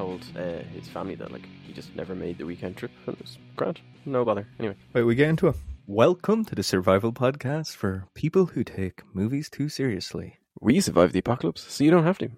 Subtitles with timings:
[0.00, 3.20] told uh, his family that like he just never made the weekend trip, and it
[3.20, 3.82] was grand.
[4.06, 4.48] No bother.
[4.58, 5.56] Anyway, Wait, we get into it.
[5.86, 10.38] Welcome to the Survival Podcast for people who take movies too seriously.
[10.58, 12.30] we survived the apocalypse, so you don't have to.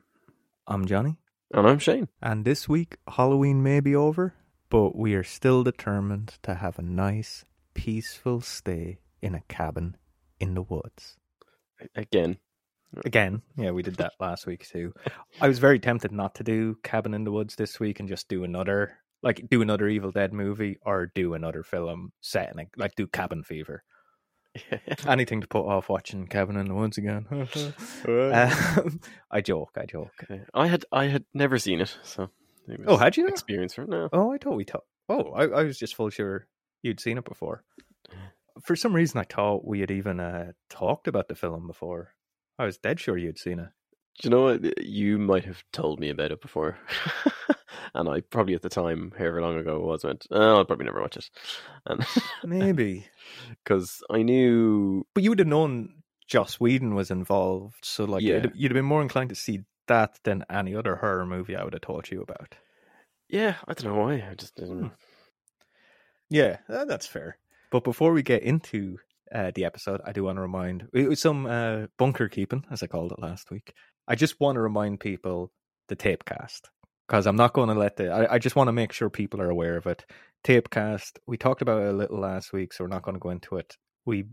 [0.67, 1.18] I'm Johnny,
[1.54, 2.09] And I'm Shane.
[2.21, 4.35] and this week Halloween may be over,
[4.68, 7.44] but we are still determined to have a nice,
[7.75, 9.96] peaceful stay in a cabin
[10.40, 11.17] in the woods.
[11.94, 12.39] Again,
[13.05, 14.93] Again, yeah, we did that last week too.
[15.41, 18.29] I was very tempted not to do Cabin in the Woods this week and just
[18.29, 22.67] do another, like do another Evil Dead movie or do another film set in a,
[22.77, 23.82] like do Cabin Fever.
[25.07, 27.27] Anything to put off watching Cabin in the Woods again.
[28.07, 30.13] um, I joke, I joke.
[30.25, 30.43] Okay.
[30.53, 32.29] I had I had never seen it, so
[32.69, 33.27] it Oh, had you?
[33.29, 34.11] experience for it now.
[34.12, 34.84] Oh, I thought we thought.
[35.09, 36.47] Oh, I, I was just full sure
[36.83, 37.65] you'd seen it before.
[38.65, 42.12] For some reason, I thought we had even uh, talked about the film before.
[42.58, 43.69] I was dead sure you'd seen it.
[44.20, 44.84] Do you know what?
[44.84, 46.77] You might have told me about it before,
[47.94, 50.84] and I probably at the time, however long ago it was, went, oh, "I'll probably
[50.84, 51.31] never watch it,"
[51.86, 52.05] and
[52.44, 53.06] Maybe,
[53.64, 58.34] because I knew, but you would have known Joss Whedon was involved, so like Yeah.
[58.34, 61.64] you'd, you'd have been more inclined to see that than any other horror movie I
[61.64, 62.55] would have told you about.
[63.28, 64.27] yeah, I don't know why.
[64.31, 64.78] I just didn't.
[64.81, 64.94] Hmm.
[66.28, 67.39] Yeah, uh, that's fair.
[67.70, 68.98] But before we get into
[69.34, 72.83] uh, the episode, I do want to remind it was some uh, bunker keeping, as
[72.83, 73.72] I called it last week.
[74.06, 75.52] I just want to remind people
[75.88, 76.62] the Tapecast
[77.06, 78.10] because I'm not going to let the.
[78.10, 80.05] I, I just want to make sure people are aware of it.
[80.44, 81.19] Tapecast.
[81.27, 83.56] We talked about it a little last week, so we're not going to go into
[83.56, 83.77] it.
[84.05, 84.25] We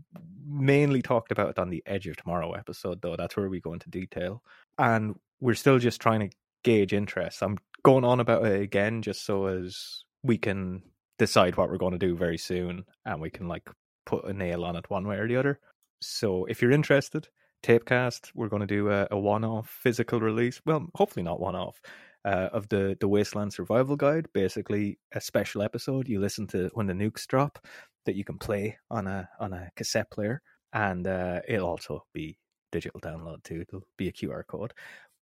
[0.46, 3.16] mainly talked about it on the Edge of Tomorrow episode, though.
[3.16, 4.42] That's where we go into detail,
[4.78, 7.42] and we're still just trying to gauge interest.
[7.42, 10.82] I'm going on about it again, just so as we can
[11.20, 13.68] decide what we're going to do very soon and we can like
[14.10, 15.60] put a nail on it one way or the other.
[16.00, 17.28] So if you're interested,
[17.62, 20.60] Tapecast, we're going to do a, a one-off physical release.
[20.66, 21.80] Well, hopefully not one-off.
[22.22, 26.86] Uh, of the the Wasteland Survival Guide, basically a special episode you listen to when
[26.86, 27.58] the nukes drop
[28.04, 30.42] that you can play on a on a cassette player,
[30.74, 32.36] and uh, it'll also be
[32.72, 33.62] digital download too.
[33.62, 34.74] It'll be a QR code,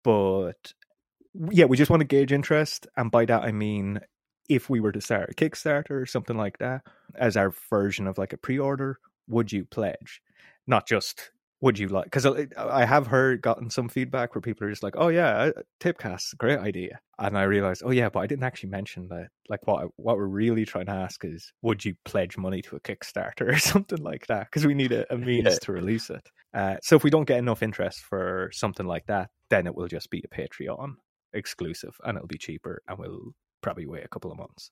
[0.02, 0.74] but
[1.52, 4.00] yeah, we just want to gauge interest, and by that I mean
[4.50, 6.82] if we were to start a Kickstarter or something like that
[7.14, 10.20] as our version of like a pre-order, would you pledge?
[10.66, 11.30] Not just
[11.62, 14.70] would you like because uh, uh, I have heard gotten some feedback where people are
[14.70, 18.26] just like, oh yeah, uh, Tipcast, great idea, and I realized, oh yeah, but I
[18.26, 19.28] didn't actually mention that.
[19.48, 22.80] Like what what we're really trying to ask is, would you pledge money to a
[22.80, 24.46] Kickstarter or something like that?
[24.46, 25.58] Because we need a, a means Yeah.
[25.62, 26.26] to release it.
[26.54, 29.86] Uh, so if we don't get enough interest for something like that, then it will
[29.88, 30.94] just be a Patreon
[31.34, 34.70] exclusive, and it'll be cheaper, and we'll probably wait a couple of months.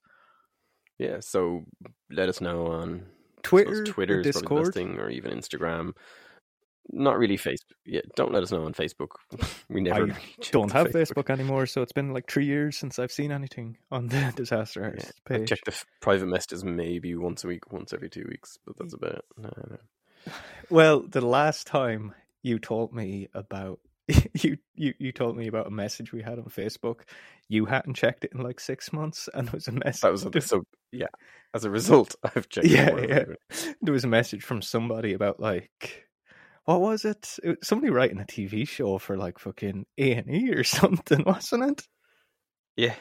[0.98, 1.64] Yeah, so
[2.10, 3.06] let us know on
[3.42, 4.74] Twitter, Twitter or is probably the best Discord.
[4.74, 5.92] thing, or even Instagram.
[6.90, 7.76] Not really Facebook.
[7.84, 9.08] Yeah, don't let us know on Facebook.
[9.68, 10.16] we never really
[10.50, 14.08] Don't have Facebook anymore, so it's been like three years since I've seen anything on
[14.08, 17.92] the disaster Yeah, artist I check the f- private messages maybe once a week, once
[17.92, 19.24] every two weeks, but that's about it.
[19.36, 19.76] No, no.
[20.70, 23.80] Well, the last time you told me about
[24.34, 27.00] you, you you told me about a message we had on Facebook,
[27.48, 30.00] you hadn't checked it in like six months, and there was a message.
[30.02, 30.64] That was a, so.
[30.90, 31.08] Yeah,
[31.54, 32.66] as a result, I've checked.
[32.66, 33.24] yeah, yeah.
[33.82, 36.08] There was a message from somebody about like
[36.64, 37.38] what was it?
[37.42, 41.24] it was somebody writing a TV show for like fucking A and E or something,
[41.24, 41.82] wasn't it?
[42.76, 42.94] Yeah,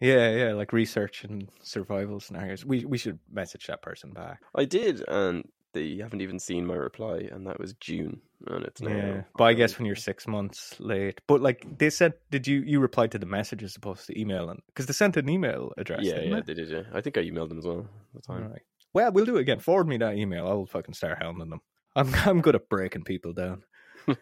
[0.00, 2.64] Yeah, yeah, like research and survival scenarios.
[2.64, 4.40] We we should message that person back.
[4.54, 8.80] I did, and they haven't even seen my reply, and that was June, and it's
[8.80, 8.90] now.
[8.90, 12.60] Yeah, but I guess when you're six months late, but like they said, did you
[12.60, 14.50] you replied to the message as opposed to email?
[14.50, 16.00] And because they sent an email address.
[16.02, 16.54] yeah, yeah, they?
[16.54, 16.68] did.
[16.68, 18.44] Yeah, I think I emailed them as well at the time.
[18.44, 18.62] All right.
[18.92, 19.60] Well, we'll do it again.
[19.60, 20.46] Forward me that email.
[20.46, 21.60] I'll fucking start hounding them.
[21.94, 23.62] I'm I'm good at breaking people down.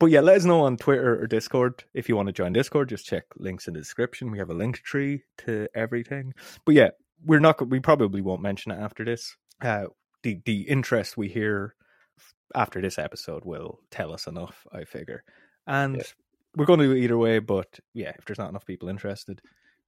[0.00, 2.88] But yeah, let us know on Twitter or Discord if you want to join Discord.
[2.88, 4.30] Just check links in the description.
[4.30, 6.34] We have a link tree to everything.
[6.66, 6.90] But yeah,
[7.24, 7.66] we're not.
[7.68, 9.36] We probably won't mention it after this.
[9.62, 9.84] Uh,
[10.24, 11.76] the the interest we hear
[12.54, 14.66] after this episode will tell us enough.
[14.72, 15.22] I figure,
[15.68, 16.02] and Yeah.
[16.56, 17.38] we're going to do it either way.
[17.38, 19.40] But yeah, if there's not enough people interested,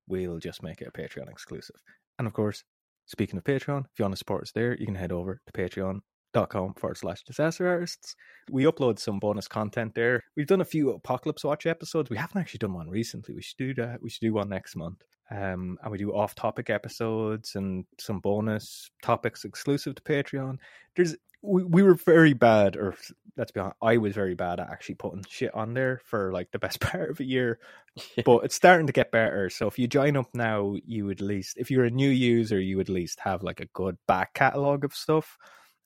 [0.06, 1.76] we'll just make it a Patreon exclusive.
[2.18, 2.62] And of course,
[3.06, 5.52] speaking of Patreon, if you want to support us there, you can head over to
[5.52, 6.00] Patreon
[6.32, 8.14] dot com forward slash disaster artists.
[8.50, 10.22] We upload some bonus content there.
[10.36, 12.10] We've done a few Apocalypse Watch episodes.
[12.10, 13.34] We haven't actually done one recently.
[13.34, 14.02] We should do that.
[14.02, 15.02] We should do one next month.
[15.30, 20.58] Um, and we do off topic episodes and some bonus topics exclusive to Patreon.
[20.94, 22.94] There's we, we were very bad, or
[23.36, 26.50] let's be honest, I was very bad at actually putting shit on there for like
[26.50, 27.58] the best part of a year.
[28.24, 29.48] But it's starting to get better.
[29.50, 32.60] So if you join up now, you would at least, if you're a new user,
[32.60, 35.38] you would at least have like a good back catalog of stuff.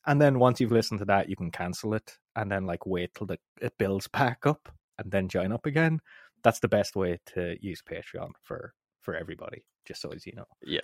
[0.06, 3.14] And then once you've listened to that, you can cancel it and then like wait
[3.14, 4.68] till the, it builds back up
[4.98, 6.00] and then join up again.
[6.42, 9.64] that's the best way to use Patreon for for everybody.
[9.86, 10.80] Just so as you know, Yeah.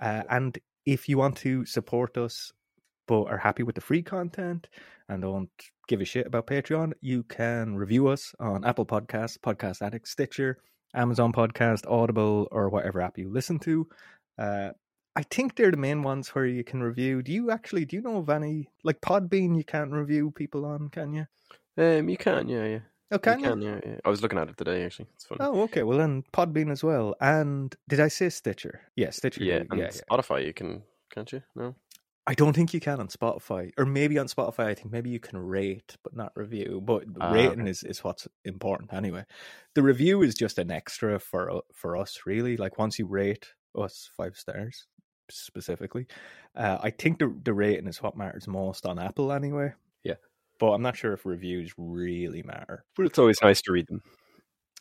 [0.00, 2.52] Uh, and if you want to support us,
[3.06, 4.68] but are happy with the free content
[5.08, 5.50] and don't
[5.88, 10.58] give a shit about Patreon, you can review us on Apple Podcasts, Podcast Addict, Stitcher,
[10.94, 13.86] Amazon Podcast, Audible, or whatever app you listen to.
[14.38, 14.70] Uh,
[15.16, 17.22] I think they're the main ones where you can review.
[17.22, 17.84] Do you actually?
[17.84, 19.56] Do you know of any like Podbean?
[19.56, 21.26] You can't review people on, can you?
[21.76, 22.78] Um, you can, yeah, yeah.
[23.10, 23.44] Oh, can you?
[23.46, 23.96] you can, yeah, yeah.
[24.04, 25.06] I was looking at it today, actually.
[25.14, 25.38] It's funny.
[25.40, 25.82] Oh, okay.
[25.82, 27.14] Well, then Podbean as well.
[27.20, 28.80] And did I say Stitcher?
[28.96, 29.44] Yeah, Stitcher.
[29.44, 30.00] yeah, and yeah, yeah.
[30.10, 30.82] Spotify, you can,
[31.12, 31.42] can't you?
[31.54, 31.74] No.
[32.26, 34.66] I don't think you can on Spotify, or maybe on Spotify.
[34.66, 36.80] I think maybe you can rate but not review.
[36.82, 39.24] But Ah, rating is, is what's important anyway.
[39.74, 42.56] The review is just an extra for for us, really.
[42.56, 44.86] Like once you rate us five stars
[45.30, 46.06] specifically,
[46.56, 49.72] uh, I think the the rating is what matters most on Apple anyway.
[50.02, 50.14] Yeah.
[50.60, 52.84] but I'm not sure if reviews really matter.
[52.96, 54.02] But it's always nice to read them.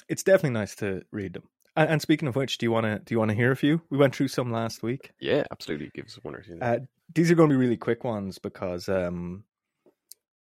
[0.09, 1.43] It's definitely nice to read them.
[1.75, 3.55] And, and speaking of which, do you want to do you want to hear a
[3.55, 3.81] few?
[3.89, 5.11] We went through some last week.
[5.19, 5.91] Yeah, absolutely.
[5.93, 6.59] Give us one or two.
[6.61, 6.79] Uh,
[7.13, 9.43] these are going to be really quick ones because um,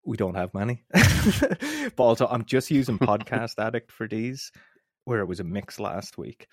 [0.04, 0.84] we don't have many.
[0.92, 4.50] but also, I'm just using Podcast Addict for these,
[5.04, 6.48] where it was a mix last week.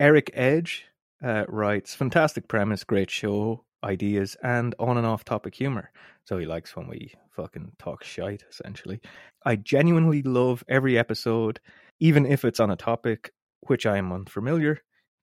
[0.00, 0.86] Eric Edge
[1.24, 5.90] uh, writes Fantastic premise, great show, ideas, and on and off topic humor.
[6.24, 9.00] So he likes when we fucking talk shite, essentially.
[9.44, 11.60] I genuinely love every episode,
[12.00, 13.32] even if it's on a topic
[13.62, 14.80] which I am unfamiliar.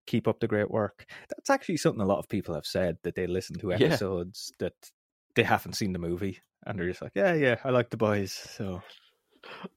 [0.08, 1.06] Keep up the great work.
[1.30, 3.86] That's actually something a lot of people have said that they listen to Yeah.
[3.88, 4.74] episodes that
[5.36, 8.32] they haven't seen the movie and they're just like, yeah, yeah, I like the boys,
[8.34, 8.82] so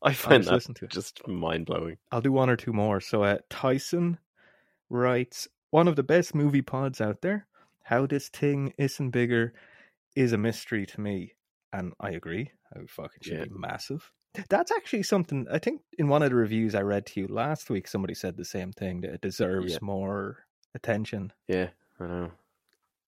[0.03, 1.97] I find just that just mind blowing.
[2.11, 3.01] I'll do one or two more.
[3.01, 4.19] So uh, Tyson
[4.91, 7.49] writes one of the best movie pods out there.
[7.83, 9.55] How this thing isn't bigger
[10.15, 11.35] is a mystery to me,
[11.73, 12.53] and I agree.
[12.73, 13.45] How fucking should Yeah.
[13.47, 14.13] be massive.
[14.49, 17.71] That's actually something I think in one of the reviews I read to you last
[17.71, 17.89] week.
[17.89, 19.79] Somebody said the same thing that it deserves Yeah.
[19.83, 21.33] more attention.
[21.49, 22.31] Yeah, I know.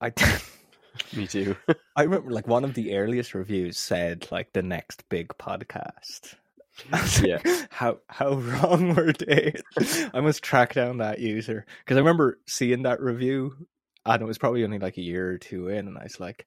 [0.00, 0.10] I
[1.16, 1.54] Me too.
[1.94, 6.34] I remember like one of the earliest reviews said like the next big podcast.
[6.92, 9.54] Like, How how wrong were they?
[10.12, 13.66] I must track down that user because I remember seeing that review,
[14.04, 16.46] and it was probably only like a year or two in, and I was like,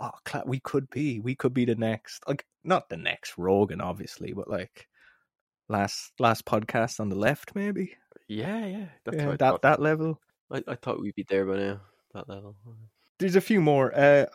[0.00, 3.80] "Oh, cla- we could be, we could be the next, like not the next Rogan,
[3.80, 4.88] obviously, but like
[5.68, 7.96] last last podcast on the left, maybe
[8.28, 8.86] yeah, yeah.
[9.12, 9.62] Yeah, that thought.
[9.62, 10.20] that level."
[10.50, 11.80] I, I thought we'd be there by now.
[12.14, 12.56] That level.
[13.18, 13.94] There's a few more.
[13.94, 14.26] Uh,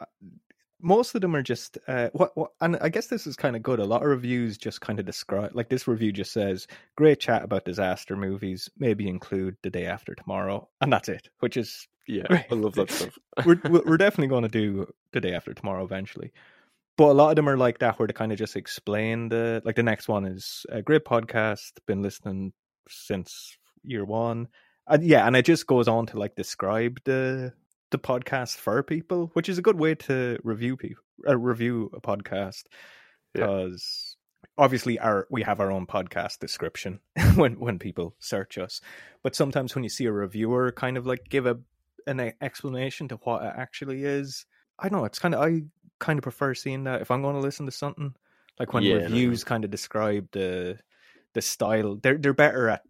[0.84, 3.64] most of them are just uh, what, what, and I guess this is kind of
[3.64, 3.80] good.
[3.80, 7.44] A lot of reviews just kind of describe, like this review just says, "Great chat
[7.44, 8.70] about disaster movies.
[8.78, 11.30] Maybe include the day after tomorrow," and that's it.
[11.40, 12.46] Which is Yeah, Right.
[12.52, 13.18] I love that stuff.
[13.46, 16.32] we're we're we're definitely going to do the day after tomorrow eventually.
[16.98, 19.62] But a lot of them are like that, where they kind of just explain the
[19.66, 19.78] like.
[19.78, 21.72] The next one is a great podcast.
[21.88, 22.54] Been listening
[22.90, 24.50] since year one,
[24.88, 27.54] and yeah, and it just goes on to like describe the
[27.94, 32.02] the podcast for people, which is a good way to review people uh, review a
[32.02, 32.64] podcast
[33.34, 33.46] Yeah.
[33.46, 34.18] because
[34.58, 37.00] obviously our we have our own podcast description
[37.36, 38.82] when when people search us,
[39.24, 41.58] but sometimes when you see a reviewer kind of like give a
[42.06, 44.46] an explanation to what it actually is,
[44.78, 45.62] I know it's kind of I
[46.00, 48.14] kind of prefer seeing that if I'm going to listen to something
[48.60, 49.06] like when Yeah, no, no.
[49.06, 50.80] reviews kind of describe the
[51.34, 52.82] the style they're they're better at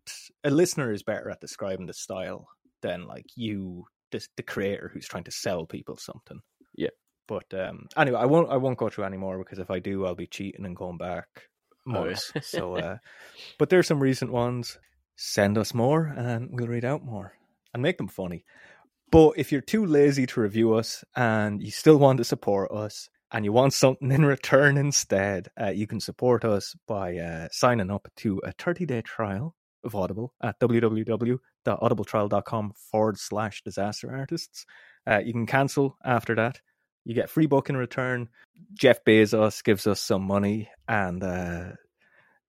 [0.44, 2.48] a listener is better at describing the style
[2.82, 6.40] than like you the, the creator who's trying to sell people something.
[6.76, 6.90] Yeah.
[7.28, 10.06] but um anyway i won't i won't go through any more because if i do
[10.06, 11.28] i'll be cheating and going back
[11.86, 12.42] Oh, yeah.
[12.42, 12.98] so uh
[13.60, 14.78] but there's some recent ones.
[15.18, 17.34] Send us more and we'll read out more
[17.74, 18.46] and make them funny.
[19.12, 23.10] But if you're too lazy to review us and you still want to support us
[23.32, 27.92] and you want something in return instead, uh, you can support us by uh, signing
[27.92, 34.66] up to a 30 day trial of Audible at www.audibletrial.com forward slash disaster artists.
[35.06, 36.62] Uh, you can cancel after that.
[37.06, 38.30] You get free book in return.
[38.74, 41.72] Jeff Bezos gives us some money, and uh,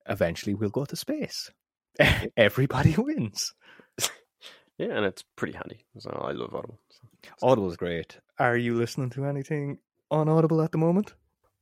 [0.09, 1.51] eventually we'll go to space.
[2.37, 3.53] Everybody wins.
[4.79, 5.85] Yeah, and it's pretty handy.
[5.99, 6.81] So I love Audible.
[6.91, 7.01] So.
[7.43, 8.19] Audible's great.
[8.39, 9.79] Are you listening to anything
[10.11, 11.15] on Audible at the moment?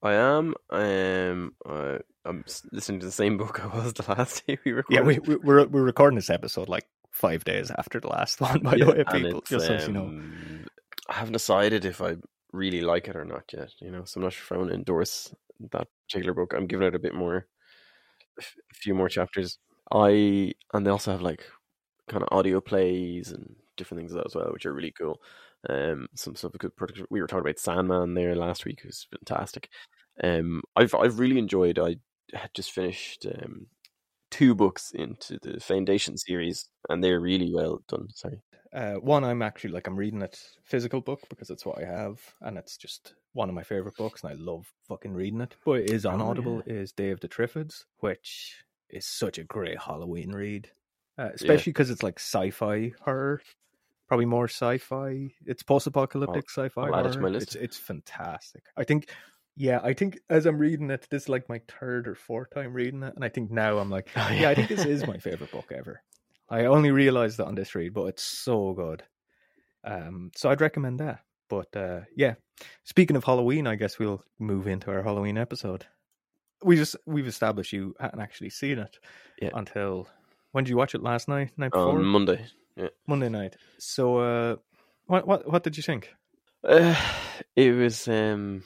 [0.02, 0.55] I am.
[0.71, 4.97] Um, I, I'm listening to the same book I was the last day we recorded.
[4.97, 8.61] Yeah, we, we, we're we're recording this episode like five days after the last one.
[8.61, 10.07] By Yeah, the way, people, just so you know.
[10.07, 10.67] um,
[11.09, 12.17] I haven't decided if I
[12.52, 13.73] really like it or not yet.
[13.81, 15.35] You know, so I'm not sure if I want to endorse
[15.73, 16.52] that particular book.
[16.55, 17.47] I'm giving it a bit more,
[18.38, 18.43] a
[18.75, 19.59] few more chapters.
[19.93, 21.45] I and they also have like
[22.09, 25.21] kind of audio plays and different things like that as well, which are really cool.
[25.69, 27.07] Um, some stuff good production.
[27.11, 29.69] We were talking about Sandman there last week, who's fantastic.
[30.23, 31.79] Um, I've I've really enjoyed.
[31.79, 31.97] I
[32.33, 33.67] had just finished um
[34.31, 38.09] two books into the Foundation series, and they're really well done.
[38.14, 38.41] Sorry.
[38.73, 42.19] Uh, one, I'm actually like I'm reading it physical book because it's what I have,
[42.41, 45.57] and it's just one of my favorite books, and I love fucking reading it.
[45.64, 46.62] But it is on Oh, Audible.
[46.67, 50.71] Is Day of the Triffids, which is such a great Halloween read,
[51.19, 53.43] uh, especially because it's like sci-fi horror.
[54.09, 55.31] Probably more sci-fi.
[55.47, 57.23] It's post-apocalyptic sci-fi I'll add it to horror.
[57.23, 57.49] my list.
[57.49, 58.64] It's it's fantastic.
[58.76, 59.11] I think.
[59.56, 62.73] Yeah, I think as I'm reading it, this is like my third or fourth time
[62.73, 65.18] reading it, and I think now I'm like, Oh, yeah, I think this is my
[65.18, 66.02] favorite book ever.
[66.49, 69.02] I only realized that on this read, but it's so good.
[69.85, 71.21] Um, so I'd recommend that.
[71.49, 72.35] But uh, yeah,
[72.85, 75.87] speaking of Halloween, I guess we'll move into our Halloween episode.
[76.62, 78.99] We just we've established you hadn't actually seen it
[79.40, 79.50] Yeah.
[79.52, 80.09] until
[80.52, 81.50] when did you watch it last night?
[81.59, 82.47] Night before On Monday.
[83.06, 83.56] Monday night.
[83.78, 84.56] So uh,
[85.06, 86.14] what what what did you think?
[86.64, 86.94] Uh,
[87.56, 88.62] it was um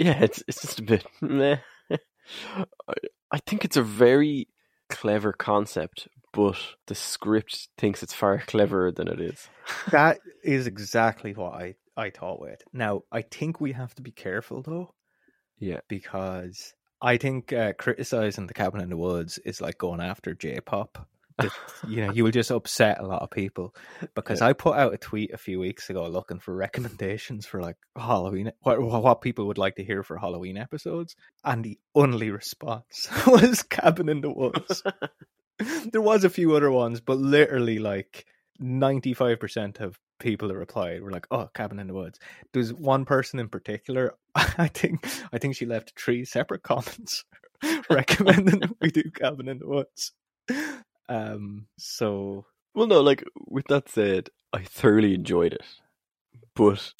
[0.00, 1.58] yeah, it's it's just a bit meh.
[1.90, 2.94] I,
[3.30, 4.48] I think it's a very
[4.88, 9.48] clever concept, but the script thinks it's far cleverer than it is.
[9.92, 12.62] That is exactly what I I thought with.
[12.72, 14.94] Now I think we have to be careful though.
[15.58, 15.80] Yeah.
[15.88, 21.06] because I think uh, criticizing the Cabin in the Woods is like going after J-pop.
[21.40, 21.52] That,
[21.88, 23.74] you know, you will just upset a lot of people.
[24.14, 27.76] Because I put out a tweet a few weeks ago looking for recommendations for like
[27.96, 33.08] Halloween, what what people would like to hear for Halloween episodes, and the only response
[33.26, 34.82] was Cabin in the Woods.
[35.92, 38.26] there was a few other ones, but literally like
[38.58, 42.18] ninety five percent of people that replied were like, "Oh, Cabin in the Woods."
[42.52, 44.14] There's one person in particular.
[44.34, 47.24] I think I think she left three separate comments
[47.90, 50.12] recommending we do Cabin in the Woods.
[51.10, 51.66] Um.
[51.76, 55.66] So Well, no, like with that said, I thoroughly enjoyed it,
[56.54, 56.92] but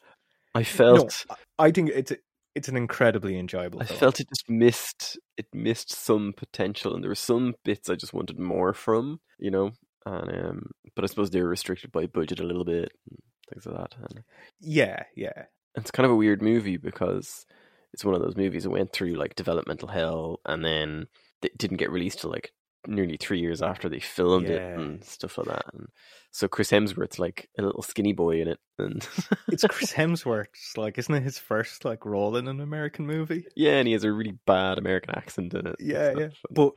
[0.55, 1.25] I felt
[1.59, 2.17] I think it's a,
[2.55, 3.81] it's an incredibly enjoyable.
[3.81, 4.01] I film.
[4.01, 8.13] felt it just missed it missed some potential, and there were some bits I just
[8.13, 9.73] wanted more from, you know.
[10.07, 13.67] And um, but I suppose they were restricted by budget a little bit, and things
[13.67, 13.95] like that.
[13.99, 14.25] And
[14.61, 15.45] yeah, yeah,
[15.77, 17.47] it's kind of a weird movie because
[17.93, 21.07] it's one of those movies that went through like developmental hell, and then
[21.43, 22.53] it didn't get released till like
[22.87, 25.65] nearly three years after they filmed it and stuff like that.
[25.73, 25.89] And
[26.31, 29.07] so Chris Hemsworth's like a little skinny boy in it, and
[29.49, 33.45] it's Chris Hemsworth's like, isn't it his first like role in an American movie?
[33.57, 35.77] yeah, and he has a really bad American accent in it.
[35.79, 36.29] Yeah, yeah.
[36.51, 36.73] But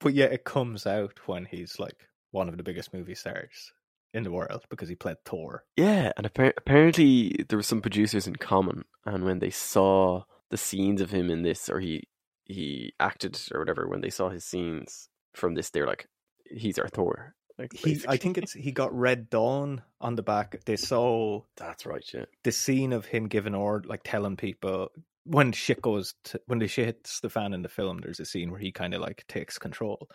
[0.00, 3.72] but yeah, it comes out when he's like one of the biggest movie stars
[4.14, 5.64] in the world because he played Thor.
[5.76, 10.56] Yeah, and appar- apparently there were some producers in common, and when they saw the
[10.56, 12.04] scenes of him in this, or he
[12.44, 15.08] he acted or whatever, when they saw his scenes
[15.38, 16.06] from this, they're like,
[16.50, 20.60] "He's our Thor." Like, He, I think it's he got Red Dawn on the back.
[20.64, 22.04] They saw that's right.
[22.14, 24.90] Yeah, the scene of him giving order, like telling people
[25.24, 27.98] when shit goes to, when the shit hits the fan in the film.
[27.98, 30.08] There's a scene where he kind of like takes control,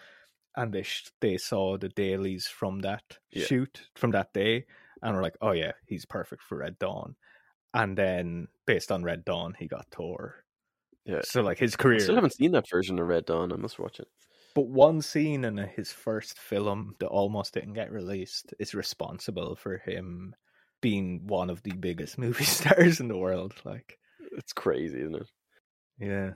[0.56, 3.46] and they sh- they saw the dailies from that Yeah.
[3.46, 4.66] shoot from that day,
[5.02, 7.16] and were like, oh yeah, he's perfect for Red Dawn.
[7.74, 10.46] And then based on Red Dawn, he got Thor.
[11.06, 11.22] yeah.
[11.24, 12.00] So like his I career.
[12.00, 13.52] still haven't seen that version of Red Dawn.
[13.52, 14.08] I must watch it.
[14.56, 19.80] But one scene in his first film that almost didn't get released is responsible for
[19.80, 20.36] him
[20.82, 23.54] being one of the biggest movie stars in the world.
[23.66, 23.98] Like,
[24.38, 25.28] It's crazy, isn't it?
[26.00, 26.32] yeah,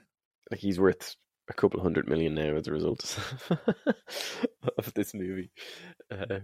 [0.49, 1.15] Like he's worth
[1.49, 3.17] a couple hundred million now as a result
[4.77, 5.51] of this movie.
[6.11, 6.39] Uh,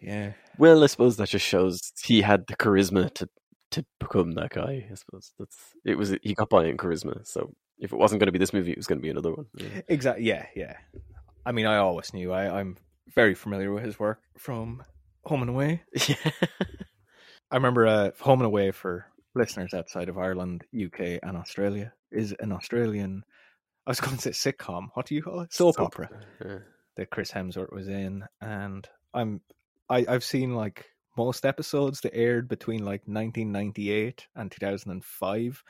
[0.00, 0.32] yeah.
[0.58, 3.28] Well, I suppose that just shows he had the charisma to
[3.70, 4.86] to become that guy.
[4.90, 5.96] I suppose that's it.
[5.98, 7.26] Was he got by in charisma?
[7.26, 9.32] So if it wasn't going to be this movie, it was going to be another
[9.32, 9.46] one.
[9.56, 9.80] Yeah.
[9.88, 10.24] Exactly.
[10.24, 10.76] Yeah, yeah.
[11.44, 12.32] I mean, I always knew.
[12.32, 12.76] I, I'm
[13.14, 14.82] very familiar with his work from
[15.24, 15.82] Home and Away.
[16.08, 16.16] Yeah.
[17.50, 22.34] I remember uh, Home and Away for listeners outside of Ireland, UK, and Australia is
[22.40, 23.24] an Australian.
[23.86, 24.88] I was going to say sitcom.
[24.94, 25.52] What do you call it?
[25.52, 26.08] Soap opera.
[26.44, 26.58] Yeah.
[26.96, 29.40] that Chris Hemsworth was in, and I'm
[29.88, 35.64] I I've seen like most episodes that aired between like 1998 and 2005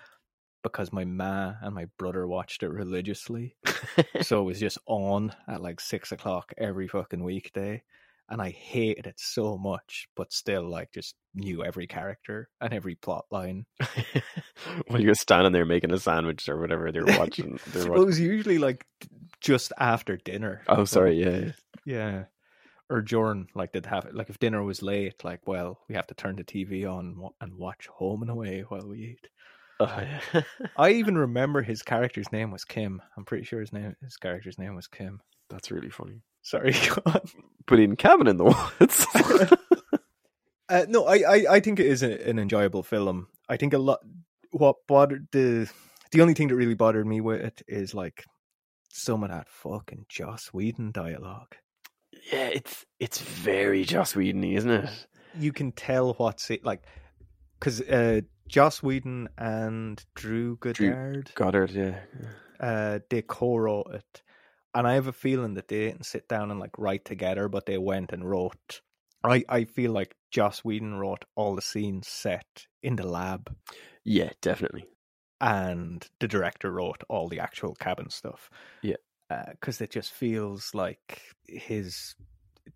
[0.64, 3.54] because my ma and my brother watched it religiously,
[4.22, 7.82] so it was just on at like six o'clock every fucking weekday.
[8.30, 12.94] And I hated it so much, but still, like, just knew every character and every
[12.94, 13.66] plot line.
[14.88, 17.58] when you're standing there making a sandwich or whatever, they're watching.
[17.68, 18.86] They're Well, it was usually like
[19.40, 20.62] just after dinner.
[20.68, 21.22] Oh, So- sorry.
[21.22, 21.30] Yeah.
[21.38, 21.52] yeah.
[21.84, 22.24] Yeah.
[22.90, 26.14] Or during like they'd have like if dinner was late, like well we have to
[26.14, 29.28] turn the TV on and watch Home and Away while we eat.
[29.80, 30.02] Oh,
[30.32, 30.42] yeah.
[30.76, 33.02] I even remember his character's name was Kim.
[33.16, 35.20] I'm pretty sure his name his character's name was Kim.
[35.50, 36.22] That's really funny.
[36.42, 36.74] Sorry.
[37.66, 39.06] But in Cabin in the Woods.
[40.66, 43.28] Uh, no, I, I I think it is a, an enjoyable film.
[43.50, 44.00] I think a lot.
[44.50, 45.70] What bothered the
[46.10, 48.24] the only thing that really bothered me with it is like
[48.90, 51.54] some of that fucking Joss Whedon dialogue.
[52.32, 55.06] Yeah, it's it's very Joss Whedon, isn't it?
[55.38, 56.82] You can tell what's it like
[57.60, 62.00] because uh, Joss Whedon and Drew Goddard, Goddard, yeah.
[62.60, 64.22] uh, they co-wrote it,
[64.74, 67.66] and I have a feeling that they didn't sit down and like write together, but
[67.66, 68.80] they went and wrote.
[69.22, 73.54] I I feel like Joss Whedon wrote all the scenes set in the lab,
[74.04, 74.84] Yeah, definitely.
[75.40, 78.50] and the director wrote all the actual cabin stuff.
[78.82, 78.96] Yeah.
[79.50, 82.14] because it just feels like his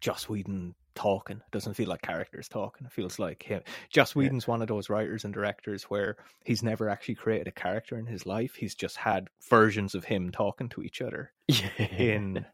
[0.01, 1.37] Joss Whedon talking.
[1.39, 2.87] It doesn't feel like characters talking.
[2.87, 3.63] It feels like him.
[3.91, 4.21] Joss Yeah.
[4.21, 8.07] Whedon's one of those writers and directors where he's never actually created a character in
[8.07, 8.55] his life.
[8.55, 11.33] He's just had versions of him talking to each other.
[11.49, 11.69] Yeah.
[11.97, 12.45] In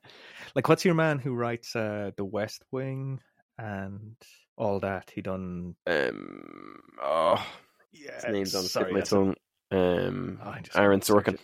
[0.55, 3.21] like, what's your man who writes uh, The West Wing
[3.59, 4.15] and
[4.57, 5.11] all that?
[5.15, 5.75] He done.
[5.87, 7.45] um oh
[7.93, 9.35] Yeah, his name's on sorry, my tongue.
[9.73, 11.39] Um Oh, Aaron Sorkin.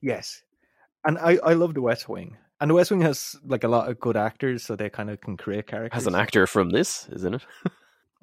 [0.00, 0.42] Yes,
[1.04, 3.90] and I I love The West Wing, and The West Wing has like a lot
[3.90, 5.94] of good actors, so they kind of can create characters.
[5.94, 7.42] Has an actor from this, isn't it?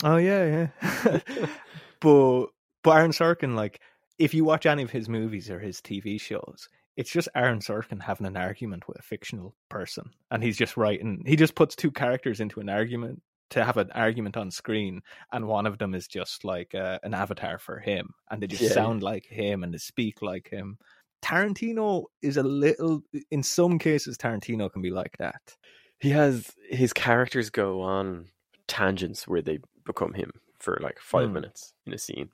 [0.01, 1.19] Oh yeah, yeah.
[1.99, 2.47] but
[2.83, 3.81] but Aaron Sorkin, like,
[4.17, 8.01] if you watch any of his movies or his TV shows, it's just Aaron Sorkin
[8.01, 11.21] having an argument with a fictional person, and he's just writing.
[11.25, 15.01] He just puts two characters into an argument to have an argument on screen,
[15.33, 18.63] and one of them is just like uh, an avatar for him, and they just
[18.63, 18.69] Yeah.
[18.69, 20.77] sound like him and they speak like him.
[21.21, 25.55] Tarantino is a little, in some cases, Tarantino can be like that.
[25.99, 28.27] He has his characters go on
[28.67, 31.33] tangents where they become him for like five Hmm.
[31.33, 32.29] minutes in a scene.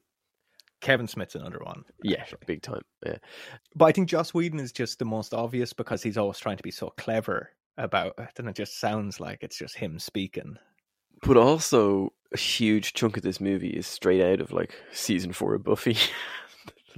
[0.81, 1.83] Kevin Smith's another one.
[2.03, 2.39] Yeah, actually.
[2.45, 2.81] big time.
[3.03, 3.17] Yeah.
[3.75, 6.63] But I think Joss Whedon is just the most obvious because he's always trying to
[6.63, 10.57] be so clever about it, and it just sounds like it's just him speaking.
[11.23, 15.55] But also a huge chunk of this movie is straight out of like season four
[15.55, 15.97] of Buffy,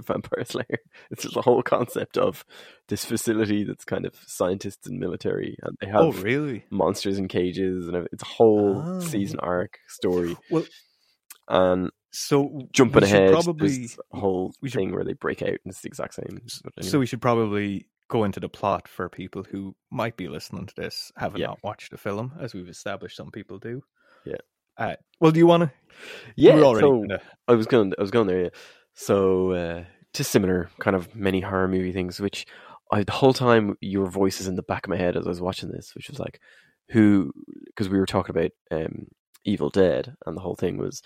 [0.06, 0.78] Vampire Slayer.
[1.10, 2.44] It's just the whole concept of
[2.88, 6.64] this facility that's kind of scientists and military, and they have oh, really?
[6.70, 9.00] monsters in cages, and it's a whole Oh.
[9.00, 10.36] season arc story.
[10.50, 10.64] Well,
[11.48, 15.88] And so jumping ahead, probably whole should- thing where they break out, and it's the
[15.88, 16.26] exact same.
[16.30, 16.70] Anyway.
[16.82, 20.74] so we should probably go into the plot for people who might be listening to
[20.74, 21.46] this have yeah.
[21.46, 23.82] not watched the film, as we've established some people do.
[24.24, 24.36] Yeah.
[24.78, 25.72] Uh, well, do you want to?
[26.36, 27.04] yeah, so
[27.48, 27.92] I was going.
[27.98, 28.44] I was going there.
[28.44, 28.48] Yeah.
[29.00, 32.44] So uh, just similar kind of many horror movie things, which
[32.90, 35.28] I the whole time your voice is in the back of my head as I
[35.28, 36.40] was watching this, which was like,
[36.88, 37.30] who?
[37.66, 39.06] Because we were talking about um,
[39.44, 41.00] Evil Dead, and the whole thing was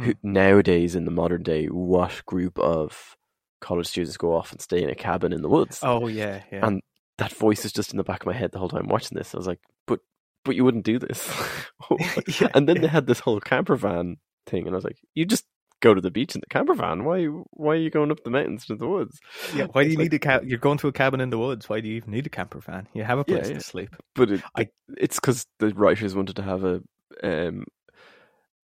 [0.00, 3.14] who, nowadays in the modern day, what group of
[3.60, 5.80] college students go off and stay in a cabin in the woods?
[5.82, 6.66] Oh yeah, yeah.
[6.66, 6.80] And
[7.18, 9.34] that voice is just in the back of my head the whole time watching this.
[9.34, 10.00] I was like, but
[10.46, 11.30] but you wouldn't do this.
[12.40, 12.82] Yeah, and then yeah.
[12.82, 15.44] they had this whole camper van thing, and I was like, you just
[15.80, 17.04] go to the beach in the camper van.
[17.04, 19.18] Why why are you going up the mountains to the woods?
[19.54, 19.66] yeah.
[19.72, 21.68] Why do you like- need a ca- You're going to a cabin in the woods.
[21.68, 22.88] Why do you even need a camper van?
[22.94, 23.54] You have a place yeah.
[23.54, 23.96] to sleep.
[24.14, 26.82] But it, I- it's because the writers wanted to have a
[27.22, 27.64] um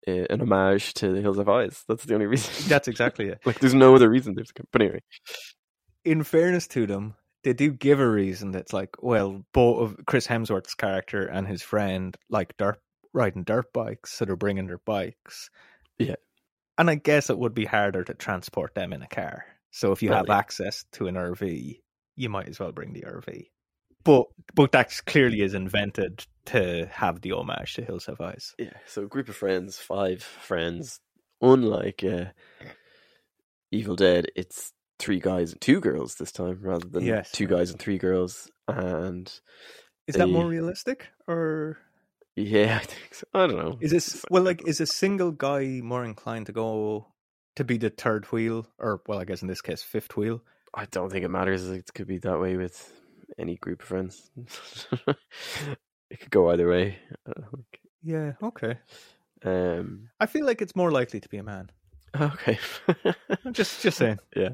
[0.08, 1.84] a- an homage to the Hills Have Eyes.
[1.88, 2.68] That's the only reason.
[2.68, 3.40] That's exactly it.
[3.46, 4.36] like there's no other reason.
[4.36, 5.02] There's but anyway,
[6.06, 10.28] in fairness to them, they do give a reason that's like, well, both of Chris
[10.28, 12.80] Hemsworth's character and his friend like dirt
[13.14, 15.50] riding dirt bikes, so they're bringing their bikes.
[15.98, 16.16] Yeah.
[16.78, 19.46] And I guess it would be harder to transport them in a car.
[19.72, 21.80] So if you have access to an RV,
[22.16, 23.46] you might as well bring the RV.
[24.04, 28.56] But but that clearly is invented to have the homage to Hills Have Eyes.
[28.58, 28.72] yeah.
[28.86, 31.00] So a group of friends, five friends.
[31.42, 32.26] Unlike uh,
[33.72, 37.32] Evil Dead, it's three guys and two girls this time, rather than Yes.
[37.32, 38.50] two guys and three girls.
[38.68, 39.28] And
[40.08, 41.78] Is that more realistic, or
[42.38, 43.28] yeah, I think so.
[43.34, 43.78] I don't know.
[43.82, 47.08] is this well like is a single guy more inclined to go
[47.56, 50.44] to be the third wheel, or well, I guess in this case, fifth wheel?
[50.74, 51.68] I don't think it matters.
[51.68, 52.94] It could be that way with
[53.40, 54.30] any group of friends.
[55.08, 57.00] it could go either way.
[57.28, 57.58] Uh,
[58.04, 58.78] Yeah, okay.
[59.44, 60.10] Um.
[60.20, 61.72] I feel like it's more likely to be a man.
[62.20, 62.58] Okay.
[63.44, 64.20] I'm just just saying.
[64.36, 64.50] yeah.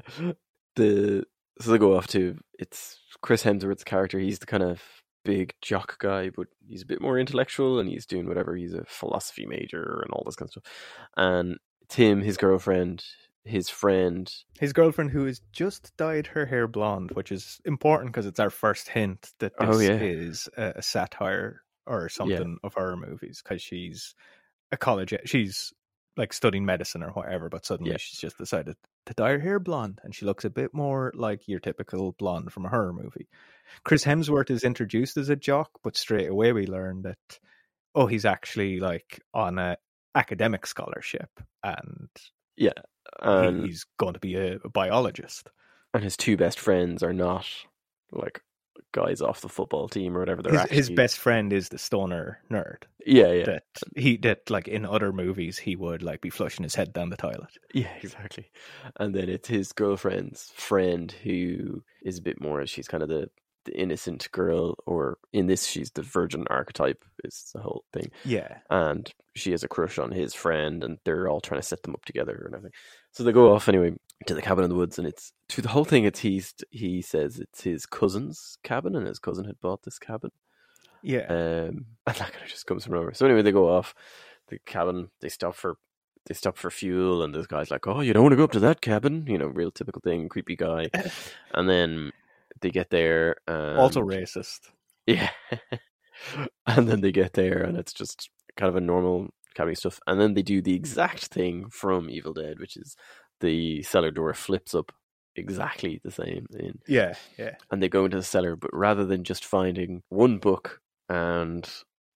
[0.76, 1.24] The
[1.60, 4.18] so they go off to it's Chris Hemsworth's character.
[4.18, 4.82] He's the kind of
[5.24, 8.54] big jock guy, but he's a bit more intellectual, and he's doing whatever.
[8.54, 10.72] He's a philosophy major and all this kind of stuff.
[11.16, 11.58] And
[11.88, 13.04] Tim, his girlfriend,
[13.44, 14.32] his friend.
[14.58, 18.50] His girlfriend, who has just dyed her hair blonde, which is important because it's our
[18.50, 19.98] first hint that oh, this Oh, yeah.
[20.00, 23.42] is a, satire or something of her movies.
[23.42, 24.14] Because she's
[24.72, 25.72] a college, she's
[26.16, 27.98] like studying medicine or whatever, but suddenly Yeah.
[27.98, 31.46] she's just decided to dye her hair blonde, and she looks a bit more like
[31.48, 33.28] your typical blonde from a horror movie.
[33.84, 37.38] Chris Hemsworth is introduced as a jock, but straight away we learn that
[37.94, 39.76] oh, he's actually like on a
[40.14, 41.30] academic scholarship,
[41.62, 42.08] and
[42.56, 42.72] yeah,
[43.20, 45.50] And he's going to be a biologist.
[45.92, 47.46] and his two best friends are not
[48.12, 48.40] like
[48.92, 50.42] guys off the football team or whatever.
[50.42, 53.64] They're his, actually his best friend is the stoner nerd Yeah, yeah, that
[53.96, 57.16] he that like in other movies he would like be flushing his head down the
[57.16, 57.58] toilet.
[57.72, 58.50] yeah, exactly.
[58.96, 62.66] And then it's his girlfriend's friend who is a bit more.
[62.66, 63.30] She's kind of the
[63.64, 67.02] the innocent girl, or in this, she's the virgin archetype.
[67.24, 68.10] Is the whole thing.
[68.24, 71.82] Yeah, and she has a crush on his friend, and they're all trying to set
[71.82, 72.74] them up together and everything.
[73.12, 73.94] So they go off anyway
[74.26, 76.04] to the cabin in the woods, and it's to the whole thing.
[76.04, 80.30] It's he's he says it's his cousin's cabin, and his cousin had bought this cabin,
[81.02, 83.14] yeah, um, and that kind of just comes from nowhere.
[83.14, 83.94] So anyway, they go off
[84.48, 85.10] the cabin.
[85.20, 85.76] They stop for
[86.26, 88.52] they stop for fuel, and this guy's like, "Oh, you don't want to go up
[88.52, 90.88] to that cabin," you know, real typical thing, creepy guy.
[91.54, 92.12] and then
[92.60, 94.70] they get there, and also racist.
[95.06, 95.30] yeah.
[96.66, 100.00] and then they get there and it's just kind of a normal cabin stuff.
[100.06, 102.96] And then they do the exact thing from Evil Dead, which is
[103.40, 104.92] the cellar door flips up
[105.36, 109.24] exactly the same in Yeah, yeah, and they go into the cellar, but rather than
[109.24, 111.68] just finding one book and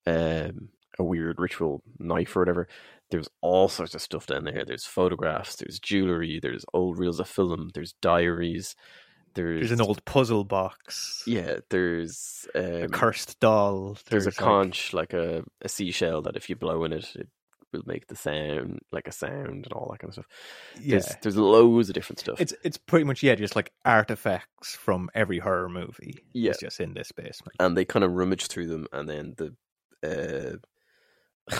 [0.06, 2.68] um, a weird ritual knife or whatever,
[3.10, 4.64] there's all sorts of stuff down there.
[4.64, 8.74] There's photographs, there's jewelry, there's old reels of film, there's diaries,
[9.34, 11.22] there's, there's an old puzzle box.
[11.26, 13.96] yeah, there's um, a cursed doll.
[14.10, 17.28] there's, a like- conch like a, a seashell that if you blow in it, it
[17.72, 20.26] will make the sound like a sound and all that kind of stuff.
[20.80, 22.40] yeah, There's there's loads of different stuff.
[22.40, 26.18] it's it's pretty much yeah, just like artifacts from every horror movie.
[26.32, 26.52] Yeah.
[26.60, 27.56] just in this basement.
[27.60, 29.54] and they kind of rummage through them, and then the
[30.02, 30.56] uh,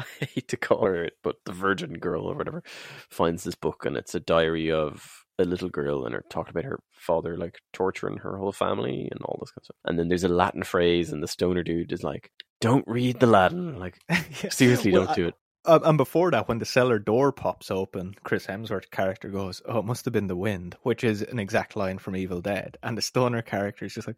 [0.00, 2.62] I hate to call her it, but the Virgin Girl or whatever
[3.10, 6.64] finds this book, and it's a diary of a little girl, and her talking about
[6.64, 9.76] her father like torturing her whole family and all this kind of stuff.
[9.84, 12.30] And then there's a Latin phrase, and the stoner dude is like,
[12.62, 14.48] "Don't read the Latin." Like Yeah.
[14.48, 15.34] seriously, Well, don't do it.
[15.66, 19.80] Um, and before that, when the cellar door pops open, Chris Hemsworth's character goes, "Oh,
[19.80, 22.78] it must have been the wind," which is an exact line from Evil Dead.
[22.82, 24.16] And the stoner character is just like,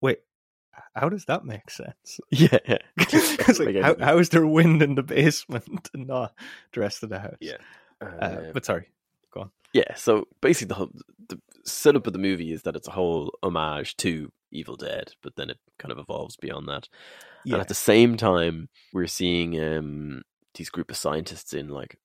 [0.00, 0.20] "Wait,
[0.94, 2.78] how does that make sense?" Yeah, yeah.
[3.58, 6.34] like, how, how is there wind in the basement and not
[6.72, 7.36] the rest of the house?
[7.40, 7.56] Yeah.
[8.00, 8.86] Uh, Uh, but sorry,
[9.32, 9.50] go on.
[9.72, 10.90] Yeah, so basically the whole
[11.28, 15.34] the setup of the movie is that it's a whole homage to Evil Dead, but
[15.36, 16.88] then it kind of evolves beyond that.
[17.44, 20.22] yeah, And at the same time, we're seeing um,
[20.54, 21.96] these group of scientists in like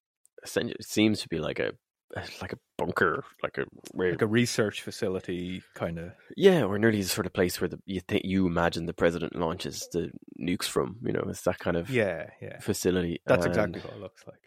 [0.44, 1.72] essentially it seems to be like a
[2.42, 6.12] like a bunker, like a where like a research facility kind of.
[6.36, 9.36] yeah, or nearly the sort of place where the you think you imagine the president
[9.36, 10.10] launches the
[10.40, 10.96] nukes from.
[11.02, 13.20] You know, it's that kind of Yeah, yeah, facility.
[13.26, 14.40] that's and- exactly what it looks like.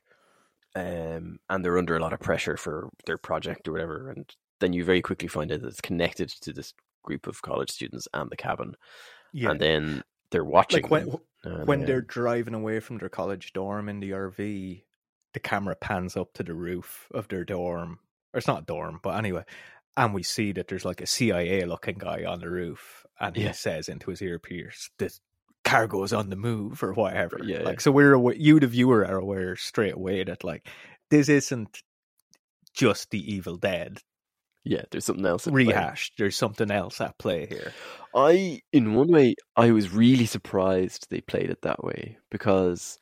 [0.76, 4.10] um, and they're under a lot of pressure for their project or whatever.
[4.10, 7.70] And then you very quickly find out that it's connected to this group of college
[7.70, 8.76] students and the cabin.
[9.34, 11.18] Yeah, And then they're watching like when
[11.66, 14.84] when uh, they're driving away from their college dorm in the RV,
[15.34, 18.00] the camera pans up to the roof of their dorm.
[18.34, 19.44] Or it's not dorm, but anyway.
[19.96, 23.50] And we see that there's like a CIA looking guy on the roof, and Yeah.
[23.50, 25.12] he says into his earpiece, "The
[26.04, 27.40] is on the move," or whatever.
[27.44, 27.80] Yeah, like yeah.
[27.80, 30.68] so, we're awa- you, the viewer, are aware straight away that like
[31.10, 31.84] this isn't
[32.74, 34.02] just the Evil Dead
[34.64, 35.66] yeah, there's something else at play.
[35.66, 36.14] rehashed.
[36.18, 37.74] There's something else at play here.
[38.16, 43.00] I, in one way, I was really surprised they played it that way because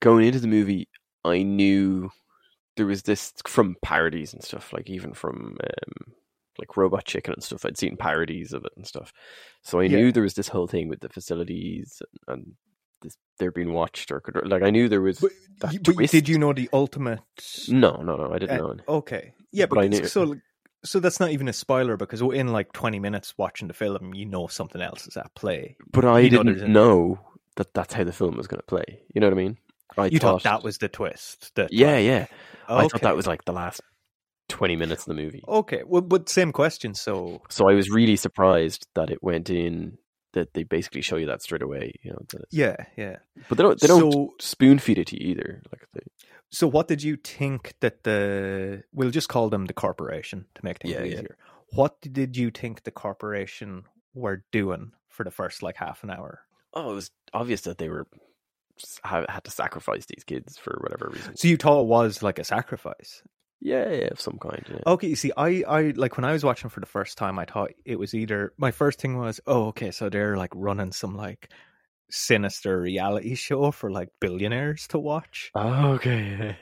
[0.00, 0.88] going into the movie,
[1.24, 2.10] I knew
[2.76, 6.12] there was this from parodies and stuff, like even from um,
[6.58, 7.64] like Robot Chicken and stuff.
[7.64, 9.12] I'd seen parodies of it and stuff,
[9.62, 9.96] so I Yeah.
[9.98, 12.52] knew there was this whole thing with the facilities and, and
[13.02, 15.18] this, they're being watched or could, like I knew there was.
[15.20, 15.32] But,
[15.82, 17.20] but did you know the ultimate
[17.68, 18.76] No, no, no, I didn't Uh, know.
[18.88, 19.34] Okay.
[19.52, 20.36] Yeah, But but, I knew- so
[20.84, 24.26] so that's not even a spoiler because in like 20 minutes watching the film, you
[24.26, 25.76] know something else is at play.
[25.90, 27.18] But I you didn't a- know
[27.56, 29.00] that that's how the film was going to play.
[29.14, 29.58] You know what I mean?
[29.96, 31.52] I you thought, that was the twist.
[31.70, 32.26] Yeah, yeah.
[32.68, 33.80] I thought that was like the last
[34.48, 35.42] 20 minutes of the movie.
[35.46, 35.82] Okay.
[35.86, 36.94] Well, but same question.
[36.94, 39.98] So So I was really surprised that it went in
[40.34, 42.18] that they basically show you that straight away, you know.
[42.50, 43.16] yeah, yeah.
[43.48, 45.62] But they don't they don't So- spoon feed it to you either.
[45.72, 46.00] Like they,
[46.50, 50.78] So what did you think that the we'll just call them the corporation to make
[50.78, 51.14] things Yeah, yeah.
[51.14, 51.36] easier.
[51.72, 56.40] What did you think the corporation were doing for the first like half an hour?
[56.76, 58.06] oh, it was obvious that they were
[59.04, 61.36] had, had to sacrifice these kids for whatever reason.
[61.36, 63.22] So you thought it was like a sacrifice.
[63.64, 64.62] Yeah, yeah, of some kind.
[64.68, 64.80] Yeah.
[64.86, 67.46] Okay, you see, I, I like when I was watching for the first time, I
[67.46, 71.16] thought it was either my first thing was, oh, okay, so they're like running some
[71.16, 71.50] like
[72.10, 76.56] sinister reality show for like billionaires to watch, Oh, okay.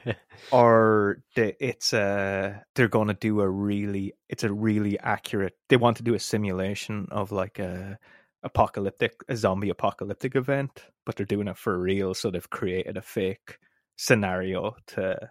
[0.51, 5.55] or they, it's a they're going to do a really it's a really accurate.
[5.69, 7.99] They want to do a simulation of like a
[8.43, 13.03] apocalyptic a zombie apocalyptic event, but they're doing it for real, so they've created a
[13.03, 13.59] fake
[13.97, 15.31] scenario to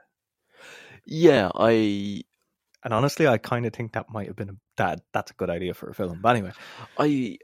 [1.06, 2.24] yeah, I
[2.84, 5.02] And honestly, I kind of think that might have been a, that.
[5.14, 6.20] That's a good idea for a film.
[6.22, 6.52] But anyway,
[6.98, 7.38] I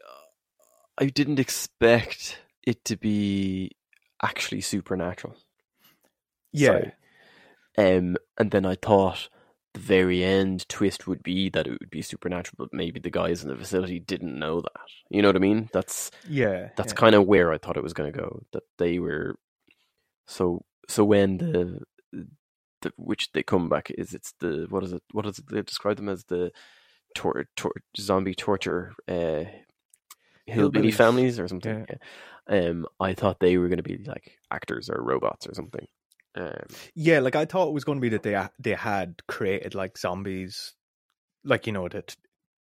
[0.98, 3.72] I didn't expect it to be
[4.22, 5.36] actually supernatural.
[6.52, 6.92] Yeah.
[7.78, 9.30] So, um, and then I thought
[9.74, 13.44] the very end twist would be that it would be supernatural, but maybe the guys
[13.44, 14.88] in the facility didn't know that.
[15.12, 15.70] You know what I mean?
[15.72, 16.70] That's Yeah.
[16.76, 16.98] that's yeah.
[16.98, 18.42] kind of where I thought it was going to go.
[18.54, 19.36] That they were
[20.26, 21.82] so so when the,
[22.82, 25.62] the which they come back is it's the what is it what is it they
[25.62, 26.52] describe them as the
[27.16, 29.44] tor- tor- zombie torture uh,
[30.46, 31.86] hillbilly families or something.
[31.90, 31.98] Yeah.
[32.70, 35.86] Um, I thought they were going to be like actors or robots or something.
[36.36, 39.76] Um, Yeah, like I thought it was going to be that they they had created
[39.76, 40.74] like zombies,
[41.44, 42.16] like you know that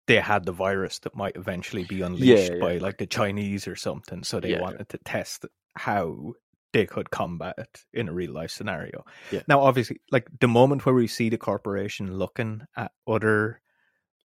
[0.07, 2.61] they had the virus that might eventually be unleashed yeah.
[2.61, 4.22] by like the Chinese or something.
[4.24, 4.61] So they Yeah.
[4.61, 6.35] wanted to test how
[6.76, 9.02] they could combat it in a real life scenario.
[9.30, 9.40] Yeah.
[9.48, 13.62] Now, obviously, like the moment where we see the corporation looking at other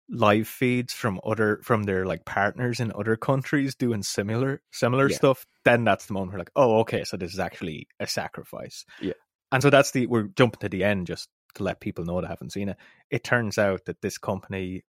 [0.09, 5.17] live feeds from other from their like partners in other countries doing similar similar Yeah.
[5.17, 8.85] stuff, then that's the moment we're like, oh, okay, so this is actually a sacrifice.
[9.01, 9.19] Yeah.
[9.51, 12.29] And so that's the we're jumping to the end just to let people know that
[12.29, 12.77] haven't seen it.
[13.11, 14.85] It turns out that this company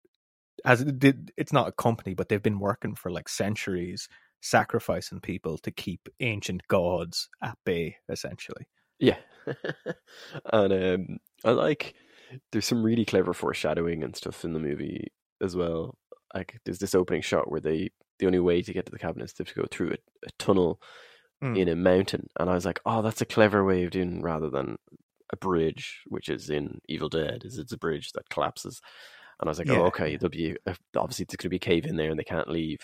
[0.65, 4.09] has did it's not a company, but they've been working for like centuries
[4.41, 8.67] sacrificing people to keep ancient gods at bay, essentially.
[8.99, 9.19] Yeah,
[10.53, 11.95] and um, I like
[12.53, 15.09] there's some really clever foreshadowing and stuff in the movie
[15.43, 15.97] as well.
[16.35, 19.23] Like there's this opening shot where they the only way to get to the cabin
[19.23, 20.81] is to go through a, a tunnel
[21.41, 21.57] Mm.
[21.57, 24.51] in a mountain, and I was like, oh, that's a clever way of doing rather
[24.51, 24.75] than
[25.33, 27.43] a bridge, which is in Evil Dead.
[27.45, 28.81] Is it's a bridge that collapses,
[29.39, 29.79] and I was like, Yeah.
[29.79, 32.19] oh, okay, there'll be a, obviously it's going to be a cave in there, and
[32.19, 32.81] they can't leave.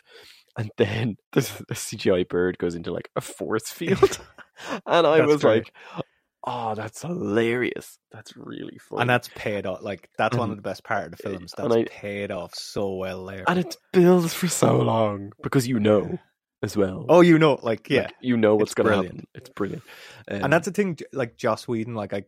[0.57, 4.19] And then there's a CGI bird goes into like a force field,
[4.87, 5.65] and I That's was great.
[5.97, 6.05] like,
[6.47, 7.99] oh, that's hilarious.
[8.13, 9.01] That's really funny.
[9.03, 9.83] And that's paid off.
[9.83, 11.55] Like that's one of the best part of the films.
[11.57, 13.45] That's I- paid off so well there.
[13.49, 16.19] and it builds for so long because you know
[16.63, 17.05] as well.
[17.09, 19.27] oh, you know, like yeah, Like, you know what's going to happen.
[19.35, 19.83] It's brilliant.
[20.31, 20.97] Um, and that's the thing.
[21.13, 22.25] Like Joss Whedon, like I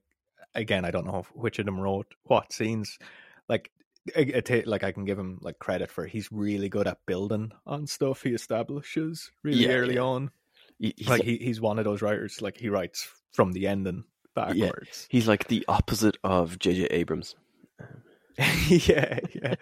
[0.55, 2.99] again, I don't know which of them wrote what scenes.
[3.49, 3.71] Like,
[4.14, 8.23] Like I can give him like credit for he's really good at building on stuff
[8.23, 10.01] he establishes really Yeah, early yeah.
[10.03, 10.31] on.
[10.79, 12.40] he- he's, like like, he, he's one of those writers.
[12.42, 15.07] Like he writes from the ending backwards.
[15.11, 16.85] he's like the opposite of J.J.
[16.87, 17.35] Abrams.
[18.69, 19.55] Yeah, yeah,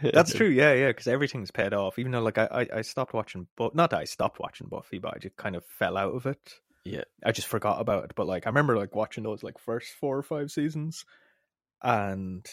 [0.00, 0.48] that's true.
[0.48, 1.98] Yeah, yeah, because everything's paid off.
[1.98, 4.98] Even though, like, I, I, I stopped watching, but not that I stopped watching Buffy,
[4.98, 6.54] but I just kind of fell out of it.
[6.84, 7.02] Yeah.
[7.22, 8.12] I just forgot about it.
[8.16, 11.04] But like, I remember like watching those like first four or five seasons,
[11.82, 12.46] and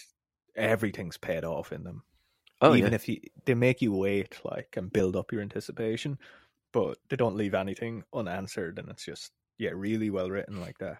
[0.57, 2.03] everything's paid off in them.
[2.59, 2.95] Oh, Even yeah.
[2.95, 6.17] if you they make you wait, like, and build up your anticipation,
[6.73, 10.97] but they don't leave anything unanswered, and it's just yeah, really well written like that.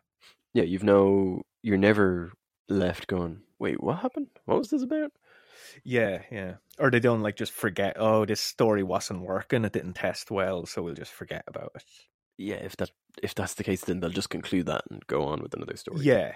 [0.54, 2.32] yeah, you've no, you're never
[2.70, 4.28] left going, wait, what happened?
[4.46, 5.12] What was this about?
[5.84, 6.56] Yeah, yeah.
[6.80, 10.66] Or they don't like just forget, oh, this story wasn't working, it didn't test well,
[10.66, 11.84] so we'll just forget about it.
[12.38, 12.92] Yeah, if that
[13.24, 16.02] if that's the case, then they'll just conclude that and go on with another story.
[16.06, 16.36] Yeah.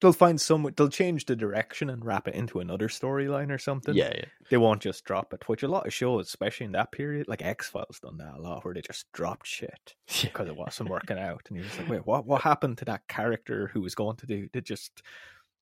[0.00, 3.94] They'll find some they'll change the direction and wrap it into another storyline or something.
[3.94, 4.24] yeah, yeah.
[4.50, 7.42] They won't just drop it, which a lot of shows, especially in that period, like
[7.42, 11.18] X Files done that a lot, where they just dropped shit because it wasn't working
[11.18, 11.42] out.
[11.48, 14.26] And you're just like, wait, what what happened to that character who was going to
[14.26, 15.02] do they just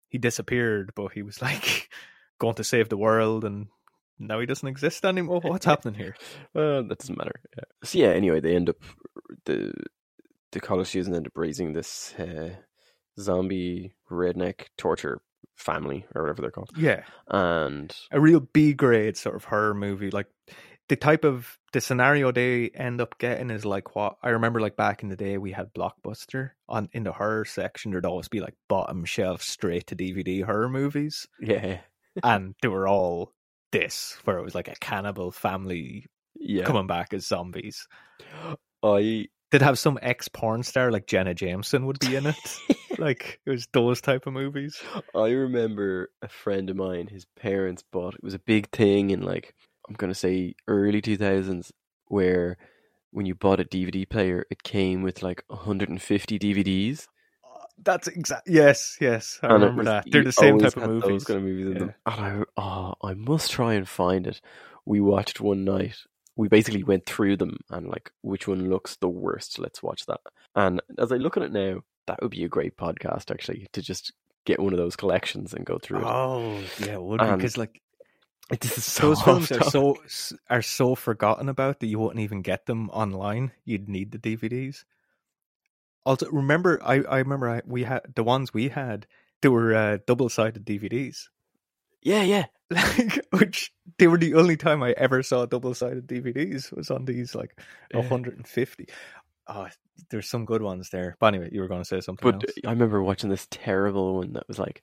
[0.09, 1.91] he disappeared, but he was like
[2.39, 3.69] going to save the world and
[4.19, 5.41] now he doesn't exist anymore.
[5.45, 6.17] What's happening here?
[6.53, 7.41] Well, that doesn't matter.
[7.57, 7.65] Yeah.
[7.85, 8.77] So yeah, anyway, they end up
[9.45, 9.73] the
[10.53, 12.51] the college students end up raising this uh,
[13.19, 15.21] zombie redneck torture
[15.57, 17.05] family or whatever they're called, Yeah.
[17.29, 20.11] and a real B grade sort of horror movie.
[20.11, 20.27] Like
[20.89, 24.61] the type of the scenario they end up getting is like what I remember.
[24.61, 27.91] Like back in the day, we had Blockbuster on in the horror section.
[27.93, 31.81] There'd always be like bottom shelf straight to DVD horror movies, yeah,
[32.23, 33.33] and they were all
[33.73, 36.65] this where it was like a cannibal family yeah.
[36.65, 37.87] coming back as zombies.
[38.83, 42.37] I They'd have some ex porn star like Jenna Jameson would be in it.
[42.99, 44.83] like it was those type of movies.
[45.15, 47.07] I remember a friend of mine.
[47.07, 49.55] His parents bought it was a big thing in like
[49.89, 51.71] I'm gonna say early 2000s,
[52.09, 52.57] where
[53.13, 57.07] when you bought a DVD player, it came with like 150 DVDs.
[57.45, 58.49] Uh, that's exact.
[58.49, 60.07] Yes, yes, I And remember was- that.
[60.11, 61.09] They're the same type of movies.
[61.09, 61.95] Those kind of movies in them.
[62.07, 64.41] And I, oh, I must try and find it.
[64.85, 65.99] We watched one night.
[66.37, 69.59] We basically went through them and like which one looks the worst.
[69.59, 70.21] Let's watch that.
[70.55, 73.83] And as I look at it now, that would be a great podcast actually to
[73.83, 74.13] just
[74.45, 76.07] get one of those collections and go through it.
[76.07, 77.81] Oh, yeah, would because like
[78.61, 79.97] This is so those films are so
[80.51, 83.53] are so forgotten about that you wouldn't even get them online.
[83.65, 84.85] You'd need the DVDs.
[86.05, 89.07] Also, remember, I I remember I, we had the ones we had.
[89.41, 91.29] They were uh, double sided DVDs.
[92.05, 92.45] Yeah, yeah.
[92.71, 97.05] like which they were the only time I ever saw double sided DVDs was on
[97.05, 97.59] these like
[97.93, 98.01] Yeah.
[98.01, 98.89] 150.
[99.47, 99.69] Oh,
[100.11, 101.17] there's some good ones there.
[101.21, 102.55] But anyway, you were going to say something But uh, else.
[102.67, 104.83] I remember watching this terrible one that was like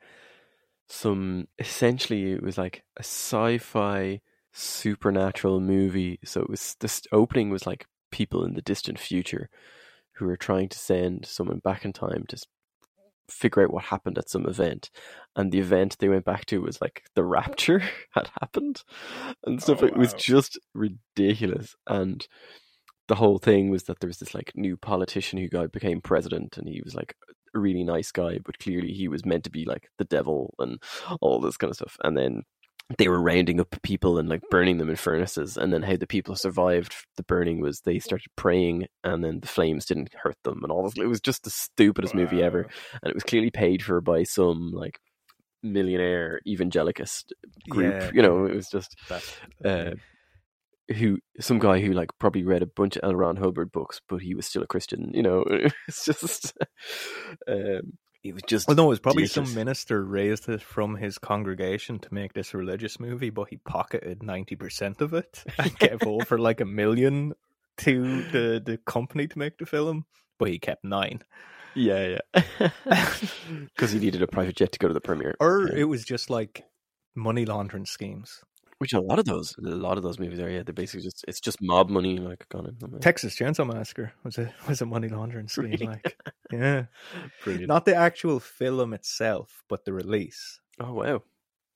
[0.87, 4.21] some essentially it was like a sci-fi
[4.53, 6.19] supernatural movie.
[6.23, 9.49] So it was this opening was like people in the distant future
[10.15, 12.37] who were trying to send someone back in time to
[13.31, 14.89] figure out what happened at some event.
[15.35, 17.31] And the event they went back to was like the mm-hmm.
[17.31, 18.83] rapture had happened
[19.45, 19.81] and stuff.
[19.81, 21.75] Oh, it was just ridiculous.
[21.87, 22.27] And
[23.07, 26.57] the whole thing was that there was this like new politician who got became president
[26.57, 27.15] and he was like
[27.53, 30.81] a really nice guy, but clearly he was meant to be like the devil and
[31.19, 31.97] all this kind of stuff.
[32.03, 32.43] And then
[32.97, 35.57] they were rounding up people and like burning them in furnaces.
[35.57, 39.47] And then how the people survived the burning was they started praying and then the
[39.47, 40.97] flames didn't hurt them and all this.
[40.97, 42.67] It was just the stupidest movie ever.
[43.01, 44.99] And it was clearly paid for by some like
[45.63, 47.31] millionaire evangelicist
[47.69, 47.93] group.
[47.93, 48.11] Yeah.
[48.13, 48.95] You know, it was just
[49.63, 49.91] uh,
[50.93, 53.15] who some guy who like probably read a bunch of L.
[53.15, 55.11] Ron Hubbard books, but he was still a Christian.
[55.13, 55.45] You know,
[55.87, 56.53] it's just
[57.47, 61.17] um, it was just Well, no, it was probably some minister raised it from his
[61.17, 66.37] congregation to make this religious movie, but he pocketed 90% of it and gave over
[66.37, 67.33] like a million
[67.77, 70.05] to the, the company to make the film,
[70.37, 71.21] but he kept nine.
[71.73, 72.69] yeah, yeah,
[73.75, 75.35] because he needed a private jet to go to the premiere.
[75.39, 75.81] Or Yeah.
[75.81, 76.63] it was just like
[77.15, 78.41] money laundering schemes.
[78.81, 80.49] Which a lot of those, a lot of those movies are.
[80.49, 82.79] Yeah, they're basically just it's just mob money like gone in.
[82.79, 82.99] them.
[82.99, 85.77] Texas Chainsaw Massacre was a was a money laundering scheme.
[85.81, 86.17] Like,
[86.51, 86.85] yeah,
[87.43, 87.67] Brilliant.
[87.67, 90.59] not the actual film itself, but the release.
[90.79, 91.21] oh wow.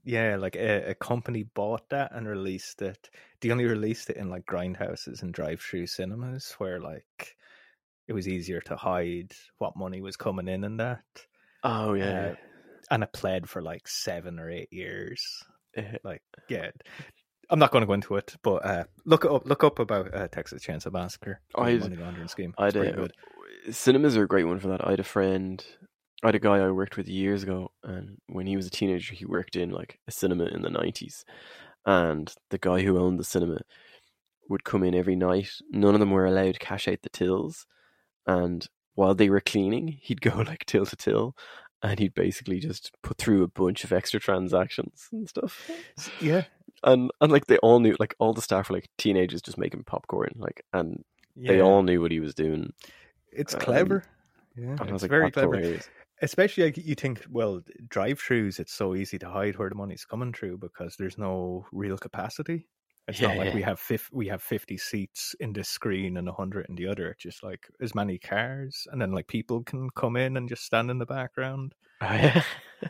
[0.03, 3.11] Yeah, like a, a company bought that and released it.
[3.39, 7.35] They only released it in like grindhouses and drive-through cinemas, where like
[8.07, 11.03] it was easier to hide what money was coming in and that.
[11.63, 12.03] Oh yeah.
[12.05, 12.35] Uh, yeah.
[12.89, 15.43] and it played for like seven or eight years.
[16.03, 16.69] Like, yeah,
[17.49, 20.27] I'm not going to go into it, but uh, look up look up about uh,
[20.27, 21.41] Texas Chainsaw Massacre.
[21.55, 22.53] I'd- money laundering scheme.
[22.57, 23.13] Pretty uh, good.
[23.71, 24.85] cinemas are a great one for that.
[24.85, 25.63] I had a friend,
[26.23, 29.13] I had a guy I worked with years ago, and when he was a teenager,
[29.13, 31.23] he worked in like a cinema in the nineties,
[31.85, 33.59] and the guy who owned the cinema
[34.49, 35.49] would come in every night.
[35.71, 37.65] None of them were allowed to cash out the tills,
[38.25, 41.35] and while they were cleaning, he'd go like till to till.
[41.85, 45.69] And he'd basically just put through a bunch of extra transactions and stuff,
[46.19, 46.45] Yeah,
[46.83, 49.83] and and like they all knew, like all the staff were like teenagers just making
[49.83, 51.03] popcorn, like, and
[51.35, 51.51] yeah.
[51.51, 52.73] they all knew what he was doing.
[53.31, 54.03] It's um, clever.
[54.57, 55.57] Yeah, it's like, very clever.
[55.57, 55.87] hilarious."
[56.23, 60.33] Especially like you think, well, drive-throughs, it's so easy to hide where the money's coming
[60.33, 62.65] through because there's no real capacity.
[63.07, 66.27] It's not Yeah, like we have fif- we have fifty seats in this screen and
[66.29, 67.09] hundred in the other.
[67.09, 70.63] It's just like as many cars, and then like people can come in and just
[70.63, 71.73] stand in the background.
[72.01, 72.41] Oh, yeah.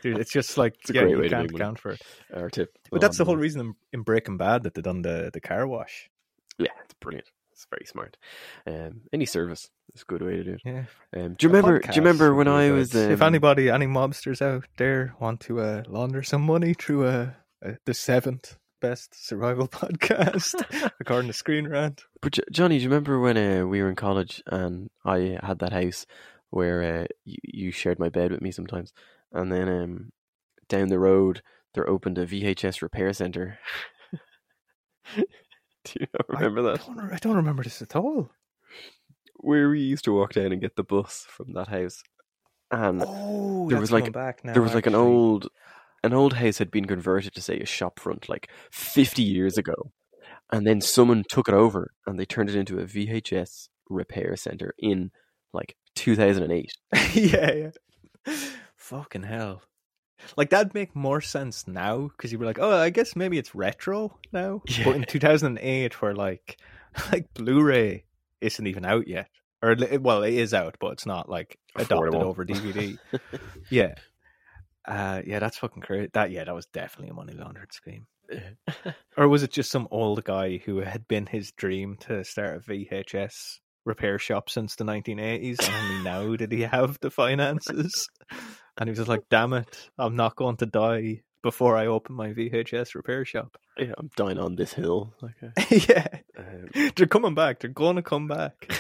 [0.02, 2.02] Dude, it's just like It's a yeah, great you way to can't account for it.
[2.34, 2.78] Our tip.
[2.92, 5.68] But that's the whole reason in, in Breaking Bad that they done the the car
[5.68, 6.10] wash.
[6.58, 7.30] Yeah, it's brilliant.
[7.52, 8.18] It's very smart.
[8.68, 10.62] Um, any service is a good way to do it.
[10.66, 10.84] Yeah.
[11.16, 11.80] Um, do you A remember?
[11.80, 12.94] Do you remember when I was?
[12.94, 17.30] if um, anybody, any mobsters out there want to uh, launder some money through uh,
[17.66, 20.56] uh, the seventh best survival podcast,
[21.00, 22.04] according to Screen Rant.
[22.22, 25.60] But Jo- Johnny, do you remember when uh, we were in college and I had
[25.60, 26.06] that house
[26.50, 28.94] where uh, you, you shared my bed with me sometimes,
[29.34, 30.12] and then um,
[30.70, 31.42] down the road
[31.74, 33.60] there opened a VHS repair center.
[35.16, 36.86] do you remember I that?
[36.86, 38.30] Don't, I don't remember this at all.
[39.38, 42.02] Where we used to walk down and get the bus from that house,
[42.72, 44.12] and Oh, there was like-
[44.44, 45.50] there was like an old
[46.06, 49.92] an old house had been converted to say a shop front like 50 years ago
[50.52, 54.74] and then someone took it over and they turned it into a VHS repair center
[54.78, 55.12] in
[55.54, 56.72] like 2008
[57.14, 58.36] yeah, yeah.
[58.78, 59.62] Fucking hell.
[60.38, 63.54] Like that'd make more sense now because you were like, oh, I guess maybe it's
[63.56, 64.62] retro now.
[64.84, 65.06] But in Yeah.
[65.08, 66.58] 2008, where like
[67.12, 68.06] like Blu-ray
[68.42, 69.28] isn't even out yet,
[69.62, 72.24] or well, it is out, but it's not like adopted Affordable.
[72.24, 72.98] over DVD.
[73.70, 73.96] yeah,
[74.88, 76.10] uh, yeah, that's fucking crazy.
[76.14, 78.08] That yeah, that was definitely a money laundered scheme.
[79.18, 82.60] Or was it just some old guy who had been his dream to start a
[82.60, 88.10] VHS repair shop since the 1980s, and only now did he have the finances?
[88.78, 92.16] And he was just like, "Damn it, I'm not going to die before I open
[92.16, 96.08] my VHS repair shop." yeah I'm dying on this hill like uh, yeah,
[96.38, 97.60] um, they're coming back.
[97.60, 98.72] They're going to come back.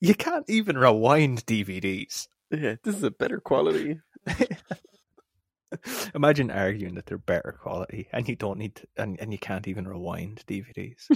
[0.00, 2.28] you can't even rewind DVDs.
[2.52, 3.98] Yeah this is a better quality
[6.14, 9.66] Imagine arguing that they're better quality, and you don't need, to, and and you can't
[9.66, 11.08] even rewind DVDs.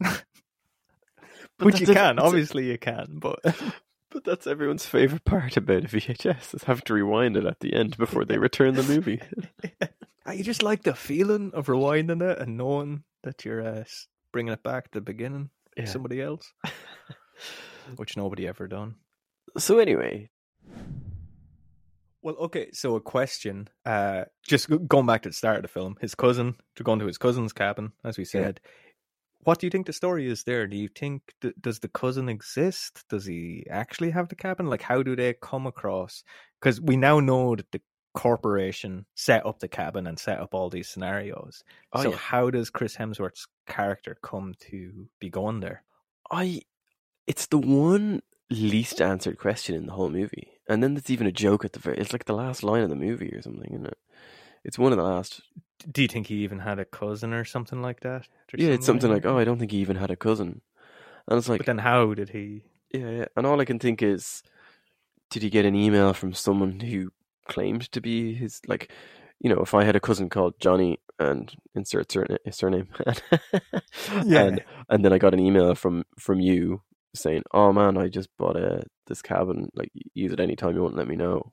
[1.58, 3.40] Which you can, obviously you can, but
[4.10, 7.74] but that's everyone's favorite part about a VHS is having to rewind it at the
[7.74, 9.20] end before they return the movie
[10.32, 13.84] You just like the feeling of rewinding it and knowing that you're uh,
[14.32, 15.50] bringing it back to the beginning.
[15.76, 15.86] Yeah.
[15.86, 16.52] Somebody else,
[17.96, 18.96] which nobody ever done.
[19.56, 20.30] So anyway,
[22.22, 22.70] Well, okay.
[22.72, 23.68] So a question.
[23.84, 26.54] Uh, just going back to the start of the film, his cousin.
[26.76, 28.28] to go going to his cousin's cabin, as we Yeah.
[28.30, 28.60] said.
[29.44, 30.66] What do you think the story is there?
[30.66, 31.22] Do you think
[31.60, 33.04] does the cousin exist?
[33.08, 34.66] Does he actually have the cabin?
[34.66, 36.24] Like, how do they come across?
[36.60, 37.80] Because we now know that the
[38.14, 41.62] corporation set up the cabin and set up all these scenarios.
[41.92, 42.16] Oh, so yeah.
[42.16, 45.84] how does Chris Hemsworth's character come to be going there?
[46.30, 46.62] I
[47.28, 50.48] it's the one least answered question in the whole movie.
[50.68, 52.90] And then there's even a joke at the very it's like the last line of
[52.90, 53.98] the movie or something, isn't it?
[54.64, 55.40] It's one of the last
[55.90, 58.28] Do you think he even had a cousin or something like that?
[58.56, 59.24] Yeah, it's something like?
[59.24, 60.60] Oh, I don't think he even had a cousin.
[61.26, 62.62] And it's like But then how did he?
[62.92, 63.24] Yeah, yeah.
[63.36, 64.42] And all I can think is
[65.30, 67.12] did he get an email from someone who
[67.46, 68.90] claimed to be his like
[69.40, 72.88] you know, if I had a cousin called Johnny and insert surname, surname
[74.24, 74.42] Yeah.
[74.42, 76.82] and and then I got an email from from you
[77.14, 79.68] saying, "Oh man, I just bought a this cabin.
[79.74, 80.96] Like, use it anytime you want.
[80.96, 81.52] Let me know."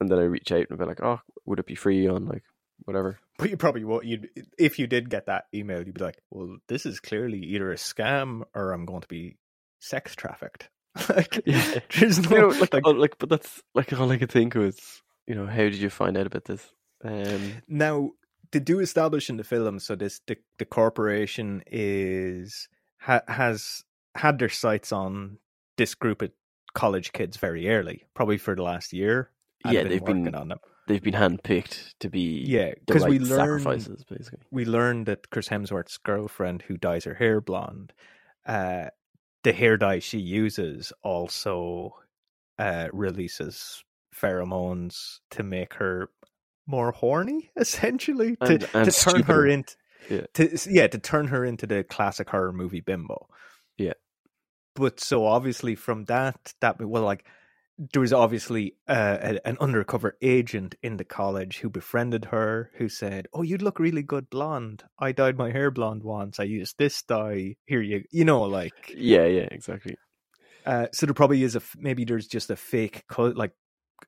[0.00, 2.42] And then I reach out and be like, "Oh, would it be free on like
[2.84, 4.04] whatever?" But you probably would.
[4.04, 4.28] You
[4.58, 7.76] if you did get that email, you'd be like, "Well, this is clearly either a
[7.76, 9.36] scam or I'm going to be
[9.80, 10.68] sex trafficked."
[11.08, 11.80] like, Yeah.
[11.98, 14.54] there's no You know, like, like, oh, like, but that's like all I could think
[14.54, 14.78] was,
[15.26, 16.70] you know, how did you find out about this?
[17.02, 18.10] Um, now
[18.52, 19.80] they do establish in the film.
[19.80, 22.68] So this the the corporation is
[22.98, 23.82] ha, has
[24.14, 25.38] had their sights on
[25.76, 26.30] this group of
[26.74, 29.30] college kids very early, probably for the last year.
[29.66, 30.58] Yeah, been they've been on them.
[30.88, 34.46] they've been handpicked to be Yeah, because right we learn sacrifices, basically.
[34.50, 37.92] we learned that Chris Hemsworth's girlfriend, who dyes her hair blonde,
[38.46, 38.86] uh,
[39.42, 41.94] the hair dye she uses also
[42.58, 43.82] uh, releases
[44.14, 46.10] pheromones to make her
[46.66, 49.76] more horny, essentially, to, And- and to turn her into
[50.10, 50.26] Yeah.
[50.34, 53.28] to yeah to turn her into the classic horror movie bimbo.
[54.74, 57.24] But so obviously from that that well like
[57.92, 63.26] there was obviously uh, an undercover agent in the college who befriended her who said
[63.32, 64.84] oh you'd look really good blonde.
[64.98, 66.38] I dyed my hair blonde once.
[66.38, 67.56] I used this dye.
[67.66, 69.96] Here you you know like Yeah, yeah, exactly.
[70.66, 73.52] uh, so there probably is a maybe there's just a fake like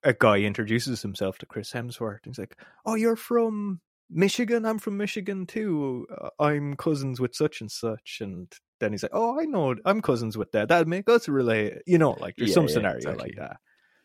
[0.05, 4.65] a guy introduces himself to chris hemsworth and he's like oh you're from michigan?
[4.65, 6.07] I'm from michigan too.
[6.17, 8.19] Uh, i'm cousins with such and such.
[8.21, 11.75] And then he's like oh i know i'm cousins with that that'd make us relate
[11.87, 13.17] you know like there's Yeah, some yeah, scenario exactly.
[13.17, 13.59] like that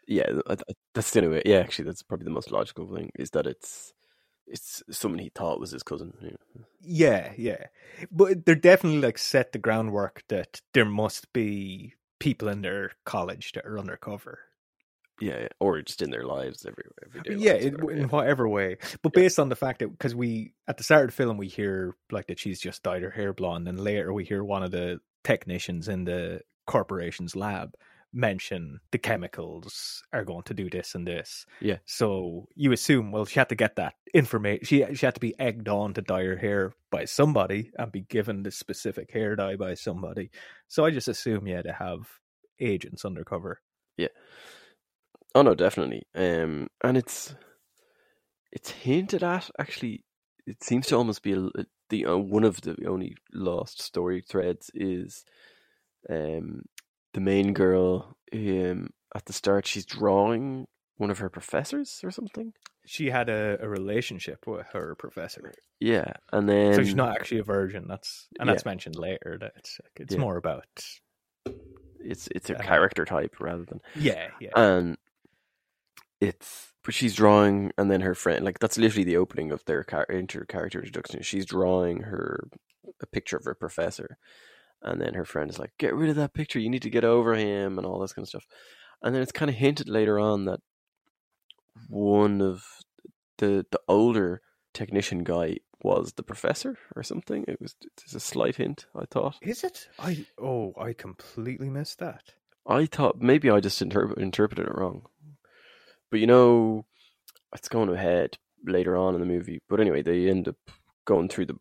[0.07, 0.27] Yeah,
[0.93, 1.43] that's the only way.
[1.45, 3.93] Yeah, actually, that's probably the most logical thing is that it's
[4.47, 6.13] it's someone he thought was his cousin.
[6.21, 6.63] Yeah.
[6.81, 7.65] yeah yeah
[8.11, 13.51] but they're definitely like set the groundwork that there must be people in their college
[13.53, 14.39] that are undercover
[15.21, 17.35] Yeah, yeah, or just in their lives every every day.
[17.35, 18.05] yeah, it, whatever, in yeah.
[18.07, 18.77] whatever way.
[19.01, 19.21] But Yeah.
[19.21, 21.95] based on the fact that because we at the start of the film we hear
[22.11, 24.99] like that she's just dyed her hair blonde, and later we hear one of the
[25.23, 27.75] technicians in the corporation's lab
[28.13, 31.45] mention the chemicals are going to do this and this.
[31.61, 31.77] Yeah.
[31.85, 34.65] So you assume, well, she had to get that information.
[34.65, 38.01] She she had to be egged on to dye her hair by somebody and be
[38.01, 40.31] given the specific hair dye by somebody.
[40.67, 42.07] So I just assume yeah to have
[42.59, 43.61] agents undercover.
[45.33, 46.03] Oh no, definitely.
[46.15, 47.35] Um, and it's
[48.51, 49.49] it's hinted at.
[49.59, 50.03] Actually,
[50.45, 51.51] it seems to almost be a, l-
[51.89, 55.23] the uh, one of the only lost story threads is,
[56.09, 56.63] um,
[57.13, 58.17] the main girl.
[58.33, 60.67] Um, at the start, she's drawing
[60.97, 62.53] one of her professors or something.
[62.85, 65.53] She had a, a relationship with her professor.
[65.79, 67.85] Yeah, and then so she's not actually a virgin.
[67.87, 68.53] That's and Yeah.
[68.53, 69.37] that's mentioned later.
[69.39, 70.19] That it's it's Yeah.
[70.19, 70.65] more about
[71.99, 74.97] It's it's a uh, character type rather than yeah yeah and
[76.21, 79.83] it's but she's drawing and then her friend like that's literally the opening of their
[79.83, 81.21] char- inter character introduction.
[81.23, 82.47] She's drawing her
[83.01, 84.17] a picture of her professor
[84.81, 86.59] and then her friend is like get rid of that picture.
[86.59, 88.45] You need to get over him and all this kind of stuff.
[89.03, 90.59] And then it's kind of hinted later on that
[91.89, 92.65] one of
[93.37, 94.41] the the older
[94.73, 97.45] technician guy was the professor or something.
[97.47, 99.37] It was there's a slight hint i thought.
[99.41, 99.87] Is it?
[99.99, 102.33] I oh I completely missed that.
[102.67, 105.07] I thought maybe I just interpret, interpreted it wrong.
[106.11, 106.85] But you know,
[107.55, 109.59] it's going ahead later on in the movie.
[109.67, 110.57] But anyway, they end up
[111.05, 111.57] going through the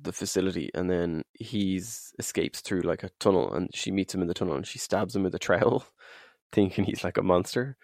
[0.00, 4.28] the facility, and then he's escapes through like a tunnel, and she meets him in
[4.28, 5.84] the tunnel, and she stabs him with a trowel,
[6.52, 7.76] thinking he's like a monster,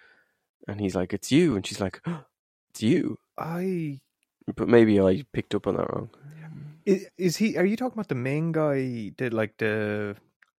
[0.69, 2.01] and he's like, "It's you," and she's like,
[2.71, 4.01] "It's you." I
[4.55, 6.11] But maybe I picked up on that wrong.
[6.85, 7.57] is, is he?
[7.57, 9.13] Are you talking about the main guy?
[9.17, 10.17] Did like the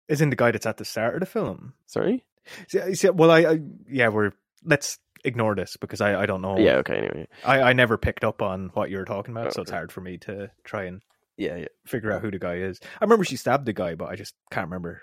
[0.09, 1.75] is in the guy that's at the start of the film?
[1.87, 2.25] Sorry.
[2.69, 4.33] See, see, well, I, I yeah, we're
[4.65, 6.59] let's ignore this because I, I don't know.
[6.59, 6.77] Yeah.
[6.77, 6.97] Okay.
[6.99, 7.29] Anyway.
[7.45, 10.01] I, I never picked up on what you were talking about, so it's hard for
[10.01, 11.01] me to try and
[11.37, 11.57] Yeah.
[11.57, 11.67] Yeah.
[11.87, 12.79] figure out who the guy is.
[13.01, 15.01] I remember she stabbed the guy, but I just can't remember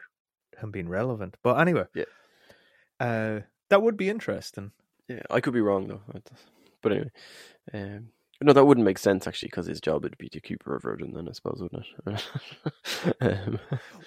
[0.60, 1.36] him being relevant.
[1.44, 2.06] But anyway, Yeah.
[3.00, 4.72] uh, that would be interesting.
[5.08, 5.24] Yeah.
[5.30, 6.02] I could be wrong though.
[6.82, 7.12] But anyway.
[7.74, 8.10] Um,
[8.44, 10.80] no, that wouldn't make sense actually, because his job would be to keep her a
[10.80, 11.14] virgin.
[11.14, 13.16] Then I suppose, wouldn't it?
[13.22, 13.60] um,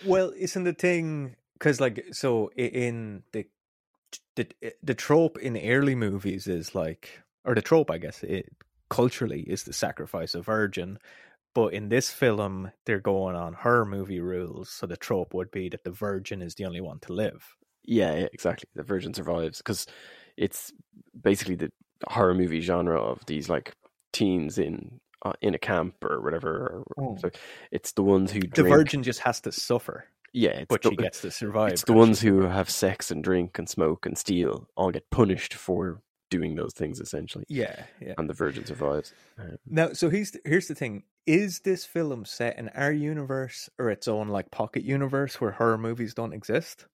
[0.04, 3.46] Well, isn't the thing because like so in the
[4.36, 4.46] the
[4.82, 8.46] the trope in early movies is like or the trope I guess it
[8.90, 10.98] culturally is the sacrifice of virgin,
[11.54, 15.68] but in this film they're going on her movie rules, so the trope would be
[15.70, 17.56] that the virgin is the only one to live.
[17.84, 18.68] Yeah, yeah, exactly.
[18.74, 19.86] The virgin survives because
[20.36, 20.72] it's
[21.20, 21.70] basically the
[22.08, 23.74] horror movie genre of these like
[24.12, 26.84] teens in uh, in a camp or whatever.
[26.96, 27.16] Or, Oh.
[27.20, 27.30] so
[27.70, 30.96] it's the ones who The virgin just has to suffer, yeah, it's but the, she
[30.96, 31.72] gets to survive.
[31.72, 35.54] it's the ones who have sex and drink and smoke and steal all get punished
[35.54, 38.14] for doing those things essentially, yeah, yeah.
[38.18, 39.14] and the virgin survives.
[39.38, 43.70] Um, Now, so here's the, here's the thing: is this film set in our universe
[43.78, 46.86] or its own like pocket universe where horror movies don't exist?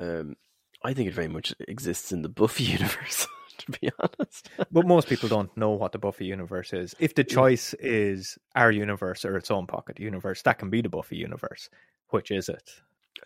[0.00, 0.36] um,
[0.84, 3.26] I think it very much exists in the Buffy universe.
[3.64, 6.94] To be honest, But most people don't know what the Buffy universe is.
[6.98, 10.88] If the choice is our universe or its own pocket universe, that can be the
[10.88, 11.70] Buffy universe.
[12.10, 12.70] Which is it?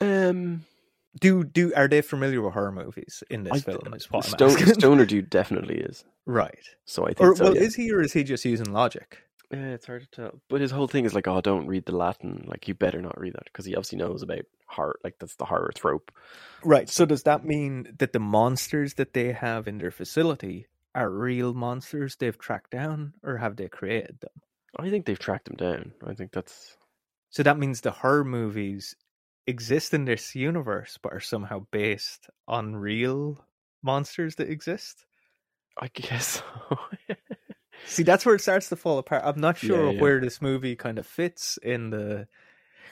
[0.01, 0.65] um,
[1.21, 3.95] Do do are they familiar with horror movies in this I- film?
[3.95, 4.57] Is what Stone.
[4.75, 6.05] Stoner dude definitely is.
[6.27, 6.65] right?
[6.85, 7.63] So I think Or so, well, yeah.
[7.63, 9.23] is he or is he just using logic?
[9.51, 10.41] Yeah, it's hard to tell.
[10.49, 12.45] But his whole thing is like, oh, don't read the Latin.
[12.47, 14.99] Like, you better not read that because he obviously knows about horror.
[15.03, 16.13] Like, that's the horror trope.
[16.63, 16.89] Right.
[16.89, 21.55] So does that mean that the monsters that they have in their facility are real
[21.55, 24.33] monsters they've tracked down, or have they created them?
[24.79, 25.93] I think they've tracked them down.
[26.07, 26.77] I think that's
[27.31, 28.97] So that means the horror movies
[29.47, 33.43] exist in this universe, but are somehow based on real
[33.83, 35.07] monsters that exist.
[35.81, 36.43] I guess.
[36.69, 36.79] So.
[37.87, 39.23] See, that's where it starts to fall apart.
[39.25, 40.01] I'm not sure Yeah, yeah.
[40.01, 42.27] where this movie kind of fits in the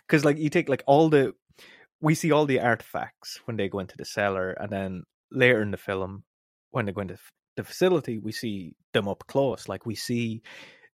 [0.07, 1.35] because, like, you take like all the
[2.01, 5.71] we see all the artifacts when they go into the cellar, and then later in
[5.71, 6.25] the film,
[6.71, 7.19] when they go into
[7.57, 9.69] the facility, we see them up close.
[9.69, 10.43] Like, we see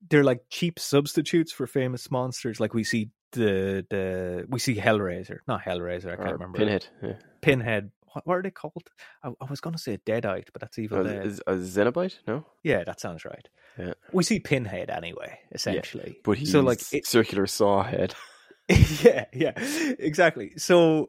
[0.09, 2.61] they're like cheap substitutes for famous monsters.
[2.61, 6.13] Like, we see the the we see Hellraiser, not Hellraiser.
[6.13, 6.87] I can't Or remember Pinhead.
[7.03, 7.13] Yeah.
[7.41, 7.91] Pinhead.
[8.13, 8.91] What, what are they called?
[9.23, 12.19] I, I was going to say Deadite, but that's even Oh, is, a Cenobite?
[12.27, 13.49] No, Yeah, that sounds right.
[13.79, 13.95] Yeah.
[14.13, 16.19] We see Pinhead anyway, essentially.
[16.25, 18.15] but he's so like it, circular saw head.
[19.03, 19.53] yeah, yeah,
[19.99, 20.53] exactly.
[20.57, 21.09] So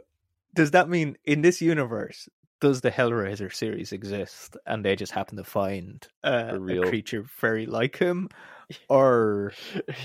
[0.55, 2.27] does that mean in this universe
[2.59, 7.25] does the Hellraiser series exist and they just happen to find uh, A a, creature
[7.39, 8.29] very like him
[8.89, 9.53] or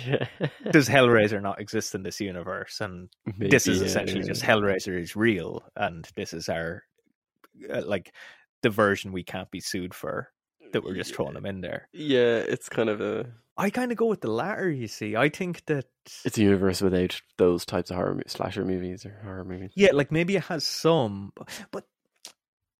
[0.06, 0.26] yeah.
[0.70, 3.08] does Hellraiser not exist in this universe and
[3.38, 4.26] this is yeah, essentially yeah.
[4.28, 6.82] just Hellraiser is real and this is our
[7.72, 8.12] uh, like
[8.62, 10.30] the version we can't be sued for
[10.72, 11.88] that we're just throwing them in there.
[11.92, 13.26] Yeah, it's kind of a.
[13.56, 14.70] I kind of go with the latter.
[14.70, 15.86] You see, I think that
[16.24, 19.72] It's a universe without those types of horror slasher movies or horror movies.
[19.74, 21.84] yeah, like maybe it has some, but, but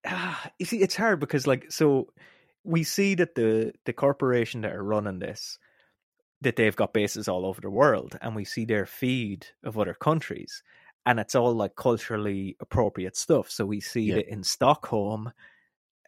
[0.06, 2.08] ah, you see, it's hard because like so
[2.64, 5.58] we see that the the corporation that are running this
[6.42, 9.94] that they've got bases all over the world, and we see their feed of other
[9.94, 10.62] countries,
[11.06, 13.50] and it's all like culturally appropriate stuff.
[13.50, 14.16] So we see Yeah.
[14.16, 15.32] that in Stockholm,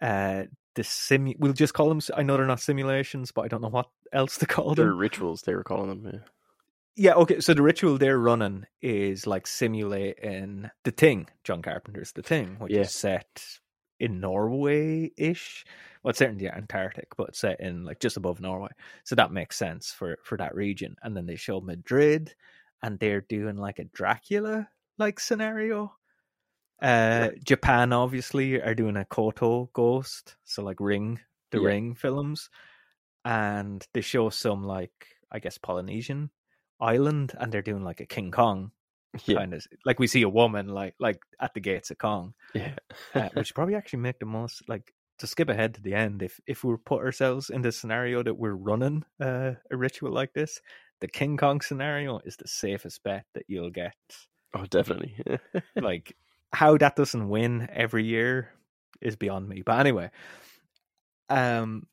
[0.03, 2.01] uh, the sim we'll just call them.
[2.17, 4.77] I know they're not simulations, but I don't know what else to call them.
[4.77, 4.99] They're them.
[4.99, 6.13] rituals, they were calling them.
[6.13, 6.21] Yeah.
[7.01, 7.41] Yeah, okay.
[7.41, 12.73] So the ritual they're running is like simulating the thing, John Carpenter's the thing, which
[12.73, 12.81] Yeah.
[12.83, 13.45] is set
[14.01, 15.65] in Norway ish.
[16.03, 18.71] Well, it's certainly Antarctic, but set in like just above Norway.
[19.05, 20.97] So that makes sense for for that region.
[21.03, 22.35] And then they show Madrid
[22.83, 24.69] and they're doing like a Dracula
[24.99, 25.95] like scenario.
[26.81, 31.19] Uh Japan obviously are doing a Koto ghost, so like Ring,
[31.51, 31.67] the Yeah.
[31.67, 32.51] Ring films.
[33.25, 34.93] And they show some like
[35.33, 36.31] I guess Polynesian
[36.81, 38.73] island and they're doing like a King Kong
[39.25, 39.39] Yeah.
[39.39, 42.75] kind of like we see a woman like like at the gates of Kong, Yeah.
[43.15, 46.23] uh, which probably actually make the most like to skip ahead to the end.
[46.23, 50.35] If if we put ourselves in the scenario that we're running uh, a ritual like
[50.35, 50.61] this,
[51.01, 53.97] the King Kong scenario is the safest bet that you'll get.
[54.55, 55.17] oh, definitely.
[55.77, 56.15] like
[56.53, 58.53] how that doesn't win every year
[59.01, 59.63] is beyond me.
[59.65, 60.11] But anyway,
[61.29, 61.87] um,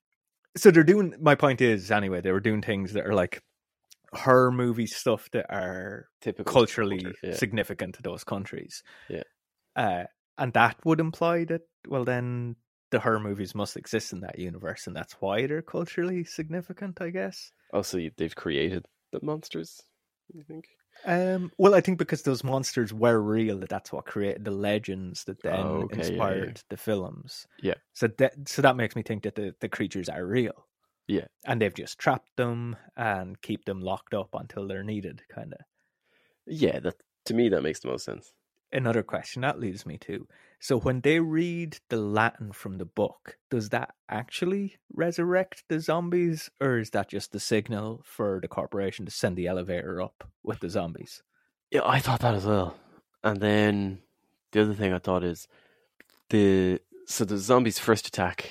[0.58, 1.14] so they're doing.
[1.20, 3.42] My point is anyway, they were doing things that are like
[4.16, 7.34] horror movie stuff that are Typical culturally culture, yeah.
[7.36, 8.82] significant to those countries.
[9.10, 9.24] Yeah.
[9.76, 10.06] Uh,
[10.38, 12.56] and that would imply that, well, then
[12.92, 17.10] the horror movies must exist in that universe, and that's why they're culturally significant, I
[17.10, 17.52] guess.
[17.74, 19.82] Also, you- they've created the monsters.
[20.34, 20.66] You think?
[21.06, 25.26] Um, well, I think because those monsters were real, that that's what created the legends
[25.26, 26.10] that then Oh, okay, yeah, yeah.
[26.10, 27.46] inspired the films.
[27.62, 27.74] Yeah.
[27.94, 30.66] So that so that makes me think that the, the creatures are real.
[31.08, 31.28] Yeah.
[31.46, 35.60] And they've just trapped them and keep them locked up until they're needed, kind of.
[36.48, 36.96] Yeah, that
[37.26, 38.34] to me that makes the most sense.
[38.72, 40.28] Another question that leads me to.
[40.60, 46.50] So when they read the Latin from the book, does that actually resurrect the zombies,
[46.60, 50.60] or is that just the signal for the corporation to send the elevator up with
[50.60, 51.22] the zombies?
[51.72, 52.76] Yeah, I thought that as well.
[53.24, 54.00] And then
[54.52, 55.48] the other thing I thought is
[56.30, 58.50] the so the zombies first attack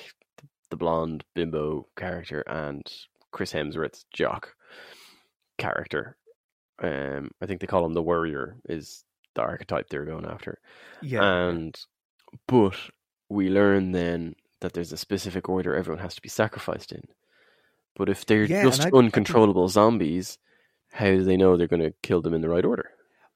[0.69, 2.83] the blonde bimbo character and
[3.31, 4.55] Chris Hemsworth's jock
[5.57, 6.17] character.
[6.81, 9.03] Um, I think they call him the warrior is
[9.35, 10.59] the archetype they're going after.
[11.01, 11.23] Yeah.
[11.23, 11.75] And
[12.47, 12.75] but
[13.29, 17.03] we learn then that there's a specific order everyone has to be sacrificed in.
[17.95, 20.37] But if they're Yeah, just I- I uncontrollable zombies,
[20.91, 22.89] how do they know they're going to kill them in the right order?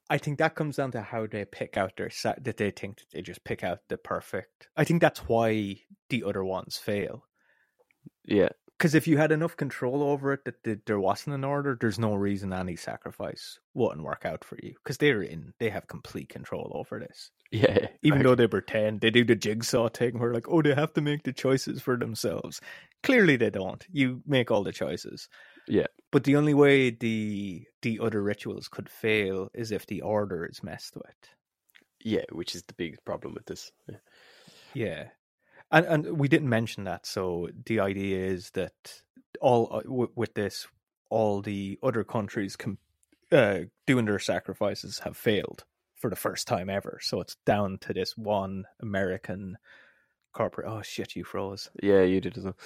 [0.10, 2.44] I think that comes down to how they pick out their set.
[2.44, 4.68] That they think that they just pick out the perfect.
[4.76, 7.26] I think that's why the other ones fail.
[8.26, 11.78] Yeah, Because if you had enough control over it that the, there wasn't an order,
[11.80, 14.74] there's no reason any sacrifice wouldn't work out for you.
[14.84, 17.32] Because they're in, they have complete control over this.
[17.52, 17.88] yeah.
[18.04, 21.02] Even though they pretend they do the jigsaw thing, where like, oh, they have to
[21.02, 22.62] make the choices for themselves.
[23.04, 23.86] Clearly, they don't.
[23.92, 25.28] You make all the choices.
[25.70, 25.88] Yeah.
[26.12, 30.64] But the only way the the other rituals could fail is if the order is
[30.64, 31.18] messed with.
[32.04, 33.72] yeah, which is the big problem with this.
[33.90, 33.98] Yeah.
[34.74, 35.10] Yeah,
[35.72, 37.06] and and we didn't mention that.
[37.08, 38.74] So the idea is that
[39.42, 40.68] all uh, w- with this,
[41.10, 42.80] all the other countries com-
[43.32, 45.66] uh, doing their sacrifices have failed
[45.98, 47.00] for the first time ever.
[47.04, 49.58] So it's down to this one American
[50.34, 50.68] corporate.
[50.70, 51.16] Oh shit!
[51.16, 51.70] You froze.
[51.84, 52.58] Yeah, you did as well.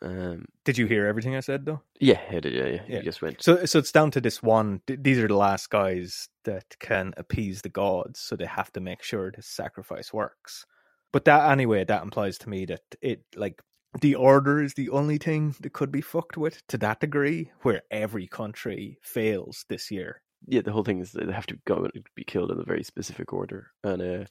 [0.00, 1.80] Um, Did you hear everything I said though?
[2.00, 2.52] yeah, I did.
[2.54, 2.82] Yeah, yeah.
[2.88, 2.96] Yeah.
[2.98, 3.42] You just went.
[3.42, 4.80] So so it's down to this one.
[4.86, 8.80] th- These are the last guys that can appease the gods, so they have to
[8.80, 10.64] make sure this sacrifice works.
[11.12, 13.60] But that anyway, that implies to me that it like
[14.00, 17.82] the order is the only thing that could be fucked with to that degree, where
[17.90, 20.20] every country fails this year.
[20.46, 22.64] Yeah, the whole thing is that they have to go and be killed in a
[22.64, 23.72] very specific order.
[23.82, 24.24] And uh,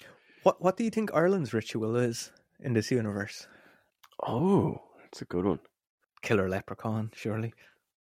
[0.44, 3.48] What what do you think Ireland's ritual is in this universe?
[4.26, 4.82] oh,
[5.18, 5.60] that's a good one.
[6.22, 7.54] Killer leprechaun, surely.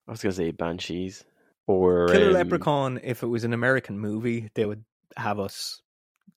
[0.07, 1.24] I was gonna say banshees
[1.65, 4.84] or Killer um, Leprechaun, if it was an American movie, they would
[5.18, 5.82] have us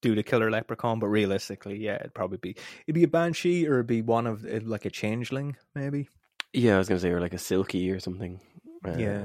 [0.02, 2.56] do the Killer Leprechaun, but realistically, yeah, it'd probably be
[2.86, 6.08] it'd be a banshee or it'd be one of like a changeling, maybe.
[6.54, 8.40] Yeah, I was gonna say or like a selkie or something.
[8.84, 9.24] Uh, Yeah.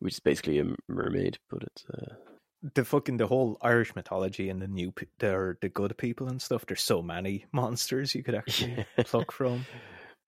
[0.00, 2.14] which is basically a mermaid, but it's uh,
[2.74, 6.40] The fucking the whole Irish mythology and the new pe- the the good people and
[6.40, 6.66] stuff.
[6.66, 9.04] There's so many monsters you could actually yeah.
[9.04, 9.64] pluck from.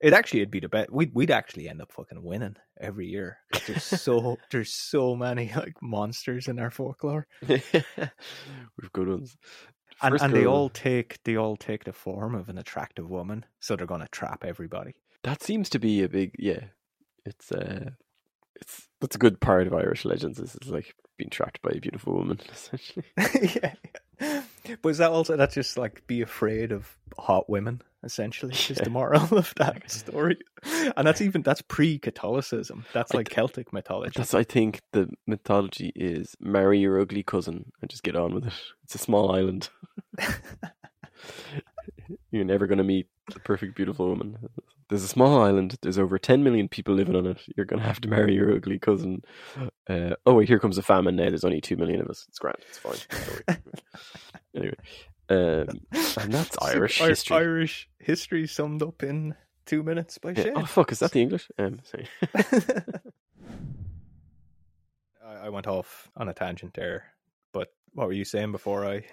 [0.01, 0.91] It actually it'd be the best.
[0.93, 3.39] We'd we'd actually end up fucking winning every year.
[3.67, 7.27] There's so there's so many like monsters in our folklore.
[7.49, 9.37] We've good ones.
[10.03, 13.47] and, First and they all take they all take the form of an attractive woman,
[13.61, 14.95] so they're going to trap everybody.
[15.23, 16.65] that seems to be a big yeah.
[17.25, 17.91] It's uh,
[18.61, 20.39] it's that's a good part of Irish legends.
[20.39, 23.07] Is it's like being trapped by a beautiful woman, essentially.
[23.17, 24.43] yeah,
[24.83, 27.83] but is that also that's just like be afraid of hot women?
[28.07, 30.39] Essentially, is the moral of that story,
[30.97, 32.87] and that's even that's pre-Catholicism.
[32.95, 34.13] That's like d- Celtic mythology.
[34.17, 38.47] That's I think the mythology is marry your ugly cousin and just get on with
[38.47, 38.53] it.
[38.85, 39.69] It's a small island.
[42.31, 44.39] You're never going to meet the perfect beautiful woman.
[44.89, 45.77] There's a small island.
[45.83, 47.39] There's over 10 million people living on it.
[47.57, 49.23] You're going to have to marry your ugly cousin.
[49.89, 51.29] Uh, oh wait, here comes a famine now.
[51.29, 52.25] There's only 2 million of us.
[52.29, 52.59] It's grand.
[52.69, 53.57] It's fine.
[54.55, 54.77] Anyway,
[55.29, 55.69] um,
[56.21, 57.37] and that's Irish Ir- history.
[57.37, 60.43] Irish history summed up in two minutes by Yeah.
[60.45, 60.53] Shane.
[60.57, 61.49] Oh fuck, is that the English?
[61.59, 62.09] Um, sorry.
[65.25, 67.13] I I went off on a tangent there,
[67.53, 69.05] but what were you saying before I?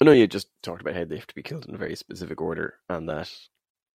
[0.00, 1.96] I know you just talked about how they have to be killed in a very
[1.96, 3.30] specific order, and that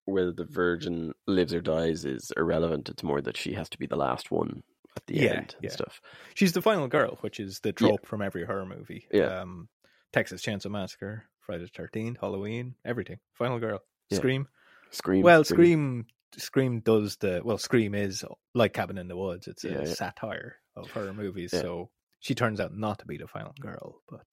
[0.05, 2.89] whether the virgin lives or dies is irrelevant.
[2.89, 4.63] It's more that she has to be the last one
[4.97, 5.69] at the Yeah, end and yeah.
[5.69, 6.01] stuff.
[6.33, 9.07] She's the final girl, which is the trope from every horror movie.
[9.11, 9.41] Yeah.
[9.41, 9.69] Um,
[10.11, 13.17] Texas Chainsaw Massacre, Friday the Thirteenth, Halloween, everything.
[13.33, 13.79] Final girl.
[14.09, 14.19] Yeah.
[14.19, 14.47] Scream.
[14.91, 15.21] Scream.
[15.21, 16.05] Well, Scream.
[16.37, 17.57] Scream does the well.
[17.57, 18.23] Scream is
[18.53, 19.49] like Cabin in the Woods.
[19.49, 19.93] It's a Yeah, yeah.
[19.93, 21.51] satire of horror movies.
[21.51, 21.59] Yeah.
[21.59, 21.89] So
[22.21, 24.25] she turns out not to be the final girl, but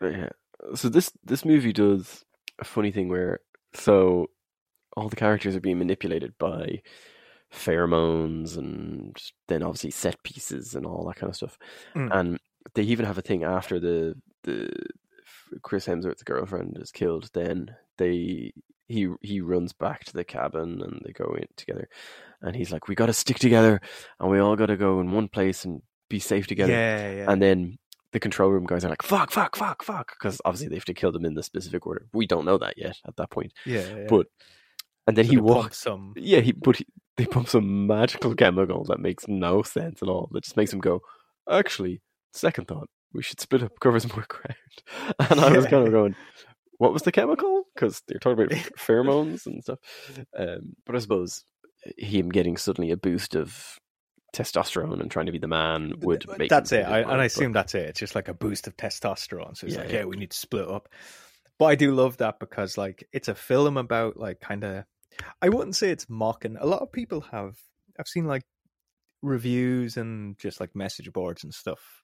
[0.00, 0.28] Yeah.
[0.76, 2.24] So this this movie does
[2.60, 3.40] a funny thing where
[3.74, 4.30] so
[4.96, 6.80] all the characters are being manipulated by
[7.52, 9.16] pheromones and
[9.48, 11.58] then obviously set pieces and all that kind of stuff.
[11.96, 12.08] Mm.
[12.16, 12.38] And
[12.74, 14.70] they even have a thing after the the
[15.62, 17.30] Chris Hemsworth's girlfriend is killed.
[17.32, 18.52] Then they
[18.88, 21.88] he he runs back to the cabin and they go in together,
[22.40, 23.80] and he's like, "We got to stick together,
[24.20, 27.30] and we all got to go in one place and be safe together." yeah, yeah.
[27.30, 27.78] And then
[28.12, 30.12] the control room guys are like, fuck, fuck, fuck, fuck.
[30.18, 32.06] Because obviously they have to kill them in the specific order.
[32.12, 33.54] We don't know that yet at that point.
[33.64, 34.06] Yeah, yeah.
[34.06, 34.26] But,
[35.06, 35.78] and then So he walks.
[35.78, 36.12] some.
[36.16, 36.86] Yeah, he, but he,
[37.16, 40.28] they pump some magical chemical that makes no sense at all.
[40.32, 41.00] That just makes him go,
[41.50, 42.02] actually,
[42.34, 44.56] second thought, we should split up, cover some more ground.
[45.30, 46.14] And I was kind of going,
[46.78, 47.64] what was the chemical?
[47.74, 49.78] Because they're talking about pheromones and stuff.
[50.36, 51.44] Um, but I suppose
[51.96, 53.78] him getting suddenly a boost of
[54.34, 56.86] testosterone and trying to be the man would make That's it.
[56.86, 57.90] I, and I assume that's it.
[57.90, 59.56] It's just like a boost of testosterone.
[59.56, 59.98] So it's Yeah, like, yeah.
[60.00, 60.88] yeah, we need to split up.
[61.58, 64.84] But I do love that because like it's a film about like kind of.
[65.42, 66.56] I wouldn't say it's mocking.
[66.58, 67.56] A lot of people have.
[67.98, 68.42] I've seen like
[69.22, 72.01] reviews and just like message boards and stuff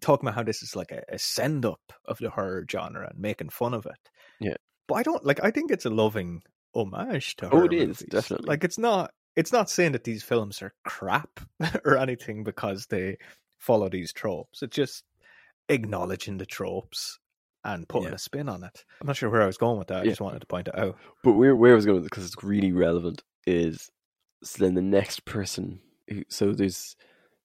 [0.00, 3.18] talking about how this is like a, a send up of the horror genre and
[3.18, 4.10] making fun of it.
[4.40, 4.54] Yeah.
[4.88, 5.42] But I don't like.
[5.44, 6.42] I think it's a loving
[6.74, 7.50] homage to.
[7.50, 8.06] Oh, it is, movies.
[8.10, 8.48] definitely.
[8.48, 9.12] Like it's not.
[9.34, 11.40] It's not saying that these films are crap
[11.84, 13.16] or anything because they
[13.58, 14.62] follow these tropes.
[14.62, 15.04] It's just
[15.68, 17.18] acknowledging the tropes
[17.64, 18.14] and putting Yeah.
[18.16, 18.84] a spin on it.
[19.00, 20.00] I'm not sure where I was going with that.
[20.00, 20.10] I Yeah.
[20.10, 20.98] just wanted to point it out.
[21.22, 23.88] But where where I was going because it's really relevant is
[24.42, 25.80] so then the next person.
[26.10, 26.96] Who, so there's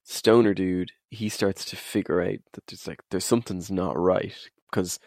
[0.03, 0.91] stoner dude.
[1.09, 4.33] He starts to figure out that there's like there's something's not right
[4.71, 4.99] because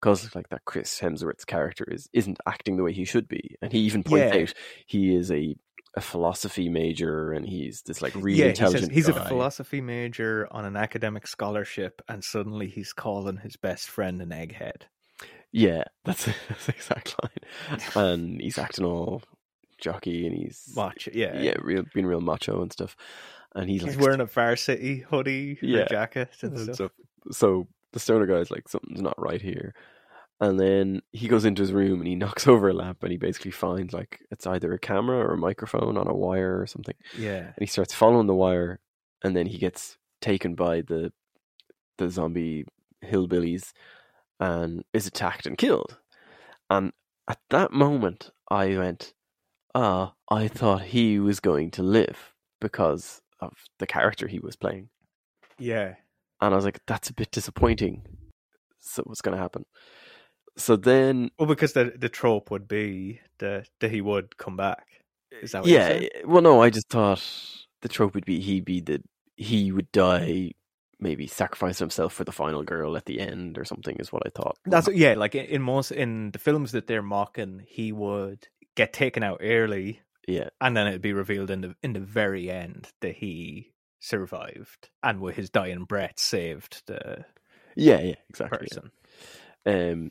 [0.00, 3.72] because like that Chris Hemsworth's character is isn't acting the way he should be, and
[3.72, 4.42] he even points Yeah.
[4.42, 4.54] out
[4.86, 5.56] he is a
[5.96, 8.92] a philosophy major and he's this like really yeah, he says intelligent.
[8.92, 9.24] he's guy.
[9.24, 14.28] a philosophy major on an academic scholarship, and suddenly he's calling his best friend an
[14.28, 14.82] egghead.
[15.52, 17.80] Yeah, that's that's the exact line.
[17.94, 19.22] And he's acting all
[19.78, 21.10] jockey, and he's macho.
[21.14, 21.40] yeah.
[21.40, 22.94] yeah, real being real macho and stuff.
[23.56, 25.86] And he's, wearing a Varsity hoodie, yeah.
[25.88, 26.74] Jacket, and and stuff.
[26.74, 26.90] stuff.
[27.32, 29.74] So the stoner guy's like, something's not right here.
[30.40, 33.16] And then he goes into his room and he knocks over a lamp and he
[33.16, 36.94] basically finds like it's either a camera or a microphone on a wire or something.
[37.18, 38.80] Yeah, And he starts following the wire
[39.24, 41.12] and then he gets taken by the
[41.98, 42.66] the zombie
[43.02, 43.72] hillbillies
[44.38, 45.98] and is attacked and killed.
[46.68, 46.92] And
[47.26, 49.14] at that moment I went,
[49.74, 54.88] Ah, I thought he was going to live because of the character he was playing.
[55.58, 55.94] yeah,
[56.40, 58.02] And I was like, that's a bit disappointing.
[58.80, 59.64] So what's going to happen?
[60.56, 64.86] So then, Well, because the the trope would be that that he would come back.
[65.42, 65.88] Is that what you're yeah.
[65.88, 67.22] Eh, well, no, I just thought
[67.82, 69.02] the trope would be he be the
[69.36, 70.52] he would die,
[70.98, 73.96] maybe sacrifice himself for the final girl at the end or something.
[73.98, 74.56] Is what I thought.
[74.64, 75.12] That's yeah.
[75.14, 80.00] Like in most in the films that they're mocking, he would get taken out early,
[80.26, 84.88] yeah, and then it'd be revealed in the in the very end that he survived
[85.02, 87.24] and with his dying breath saved the
[87.76, 88.68] yeah, yeah, exactly.
[89.66, 89.90] yeah.
[89.90, 90.10] Um,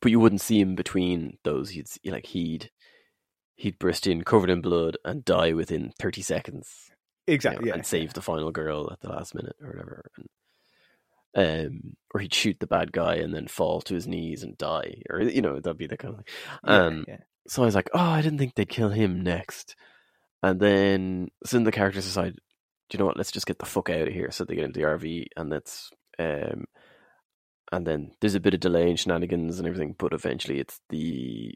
[0.00, 1.74] but you wouldn't see him between those.
[1.74, 2.70] You'd see, like he'd
[3.56, 6.90] he'd burst in covered in blood and die within thirty seconds.
[6.90, 7.68] you know, Exactly.
[7.68, 10.10] yeah, and save the final girl at the last minute or whatever.
[10.16, 10.28] And,
[11.74, 15.02] um, or he'd shoot the bad guy and then fall to his knees and die,
[15.10, 16.34] or you know that'd be the kind of thing.
[16.64, 17.18] yeah, Um, yeah.
[17.48, 19.76] So I was like, oh, I didn't think they'd kill him next.
[20.42, 23.16] And then so then the characters decide, do you know what?
[23.16, 24.30] Let's just get the fuck out of here.
[24.30, 26.66] So they get into the RV, and that's um,
[27.72, 31.54] and then there's a bit of delay and shenanigans and everything, but eventually it's the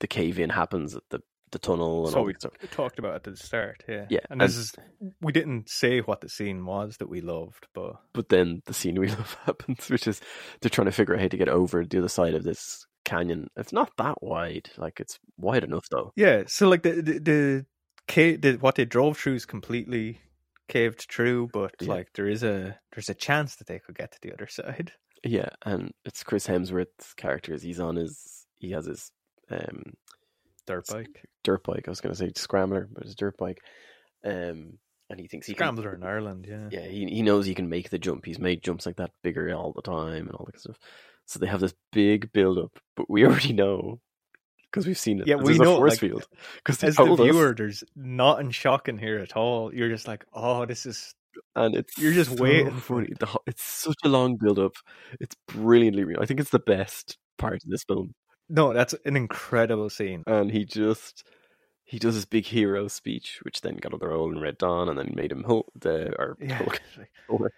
[0.00, 1.20] the cave in happens at the
[1.52, 2.52] the tunnel and So all we stuff.
[2.70, 3.84] Talked about it at the start.
[3.88, 4.72] Yeah, Yeah, And this is
[5.20, 9.00] we didn't say what the scene was that we loved, but but then the scene
[9.00, 10.20] we love happens, which is
[10.60, 13.48] they're trying to figure out how to get over the other side of this canyon.
[13.56, 16.12] It's not that wide, like it's wide enough though.
[16.16, 16.44] yeah.
[16.46, 17.66] So like the the, the
[18.06, 20.20] cave, the, what they drove through is completely
[20.68, 21.88] caved through, but Yeah.
[21.96, 24.92] like there is a there's a chance that they could get to the other side.
[25.24, 27.56] Yeah, and it's Chris Hemsworth's character.
[27.60, 29.12] He's on his, he has his
[29.50, 29.82] um,
[30.66, 31.84] Dirt bike, dirt bike.
[31.86, 33.58] I was going to say scrambler, but his dirt bike.
[34.24, 34.78] Um,
[35.10, 36.02] and he thinks he scrambler can.
[36.02, 36.46] in Ireland.
[36.48, 38.24] Yeah, Yeah, he he knows he can make the jump.
[38.24, 40.78] He's made jumps like that bigger all the time and all that stuff.
[41.26, 44.00] So they have this big build up, but we already know
[44.70, 45.26] because we've seen it.
[45.26, 47.24] Yeah, we know, force like, field because As the told us.
[47.24, 49.74] viewer, there's nothing shocking here at all.
[49.74, 51.14] You're just like, oh, this is
[51.56, 53.14] and it's You're just so waiting for funny.
[53.18, 54.72] The, it's such a long build up.
[55.20, 56.20] It's brilliantly real.
[56.20, 58.14] I think it's the best part of this film.
[58.48, 60.22] no, that's an incredible scene.
[60.26, 61.24] And he just
[61.90, 64.96] he does his big hero speech, which then got another role in Red Dawn, and
[64.96, 65.66] then made him Hulk.
[65.74, 66.62] The or Yeah,
[67.28, 67.50] Hulk.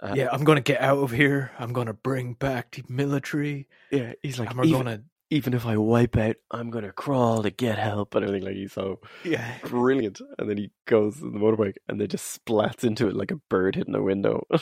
[0.00, 1.50] Uh, yeah, I'm gonna get out of here.
[1.58, 4.12] I'm gonna bring back the military, yeah.
[4.22, 8.14] He's like, even, gonna even if I wipe out, I'm gonna crawl to get help
[8.14, 8.46] and everything.
[8.46, 9.56] Like he's so yeah.
[9.64, 10.20] brilliant.
[10.38, 13.40] And then he goes on the motorbike, and then just splats into it like a
[13.48, 14.46] bird hitting a window.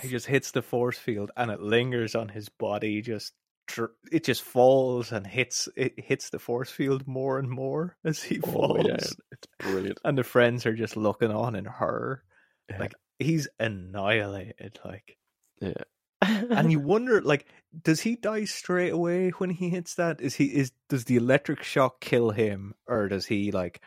[0.00, 3.02] He just hits the force field, and it lingers on his body.
[3.02, 3.34] Just
[4.10, 8.40] it just falls and hits it hits the force field more and more as he
[8.40, 8.98] all the way down.
[8.98, 9.16] falls.
[9.30, 9.98] It's brilliant.
[10.04, 12.22] And the friends are just looking on in horror.
[12.70, 12.78] Yeah.
[12.80, 14.78] Like he's annihilated.
[14.84, 15.16] Like
[15.60, 15.72] Yeah.
[16.22, 17.46] and you wonder like
[17.82, 21.62] does he die straight away when he hits that is he is does the electric
[21.62, 23.80] shock kill him or does he like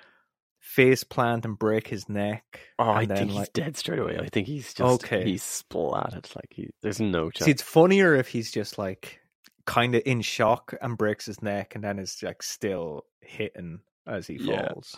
[0.59, 4.17] face plant and break his neck Oh, I then, think he's like- dead straight away.
[4.19, 5.23] I think he's just Okay.
[5.23, 6.35] he's splatted.
[6.35, 7.45] Like he, there's no chance.
[7.45, 9.19] see it's funnier if he's just like
[9.65, 14.27] kind of in shock and breaks his neck and then is like still hitting as
[14.27, 14.67] he Yeah.
[14.69, 14.95] falls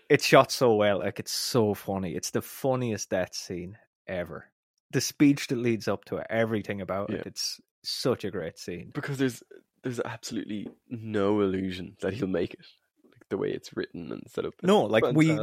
[0.09, 4.45] it's shot so well like it's so funny it's the funniest death scene ever
[4.91, 7.17] the speech that leads up to it everything about Yeah.
[7.17, 9.43] it it's such a great scene because there's
[9.81, 12.65] there's absolutely no illusion that he'll make it.
[13.11, 14.53] Like the way it's written and set up.
[14.63, 15.37] No, like, we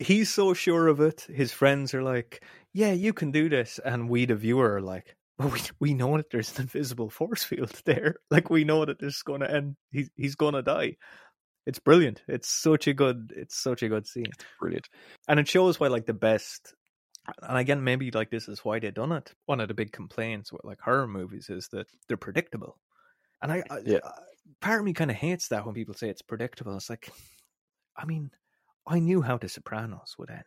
[0.00, 4.08] he's so sure of it his friends are like yeah you can do this and
[4.10, 7.72] we the viewer are like well, we, we know that there's an invisible force field
[7.86, 8.16] there.
[8.30, 9.76] Like we know that this is going to end.
[9.90, 10.96] He's, he's going to die.
[11.66, 12.22] It's brilliant.
[12.28, 14.30] It's such a good it's such a good scene.
[14.60, 14.88] Brilliant.
[15.28, 16.74] and it shows why like the best
[17.42, 19.32] and again maybe like this is why they done it.
[19.46, 22.78] One of the big complaints with like horror movies is that they're predictable.
[23.42, 23.98] And i, I Yeah.
[24.04, 24.10] I-
[24.60, 26.76] part of me kind of hates that when people say it's predictable.
[26.76, 27.08] It's like
[27.96, 28.30] i mean
[28.86, 30.42] i knew how the sopranos would end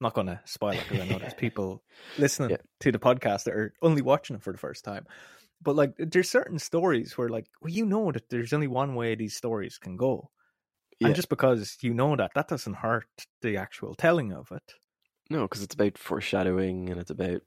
[0.00, 1.82] I'm not going to spoil it because i know there's people
[2.18, 2.56] listening Yeah.
[2.80, 5.06] to the podcast that are only watching it for the first time
[5.62, 9.14] but like there's certain stories where like well you know that there's only one way
[9.14, 10.30] these stories can go
[11.00, 11.08] Yeah.
[11.08, 13.06] and just because you know that that doesn't hurt
[13.42, 14.74] the actual telling of it
[15.30, 17.40] No, because it's about foreshadowing and it's about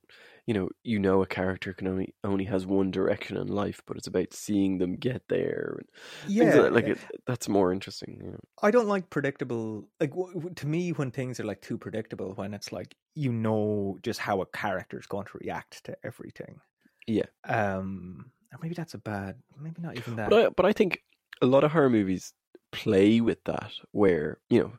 [0.48, 3.98] you know you know a character can only only has one direction in life, but
[3.98, 5.78] it's about seeing them get there.
[5.78, 6.74] And things like, that.
[6.74, 8.20] like it, that's more interesting.
[8.24, 8.40] You know?
[8.64, 9.88] I don't like predictable.
[10.00, 13.98] Like w- to me, when things are like too predictable, when it's like you know
[14.02, 16.62] just how a character is going to react to everything.
[17.08, 17.26] Yeah.
[17.44, 19.36] Um, or maybe that's a bad.
[19.60, 20.30] Maybe not even that.
[20.30, 21.04] But I, but I think
[21.42, 22.34] a lot of horror movies
[22.72, 24.72] play with that, where you know,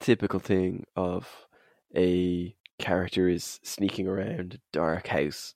[0.00, 1.46] typical thing of
[1.96, 5.54] a character is sneaking around a dark house,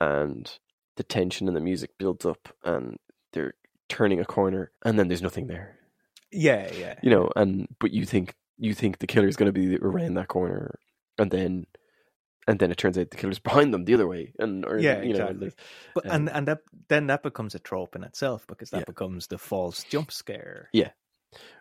[0.00, 0.50] and
[0.96, 2.96] the tension and the music builds up, and
[3.32, 3.54] they're
[3.88, 5.78] turning a corner, and then there's nothing there.
[6.32, 6.94] yeah, yeah.
[7.02, 10.28] You know, and but you think you think the killer's going to be around that
[10.28, 10.78] corner,
[11.18, 11.66] and then.
[12.48, 15.02] And then it turns out the killer's behind them the other way, and or Yeah,
[15.02, 15.50] you know, exactly.
[15.96, 18.84] But and um, and that then that becomes a trope in itself because that Yeah.
[18.86, 20.68] becomes the false jump scare.
[20.72, 20.90] Yeah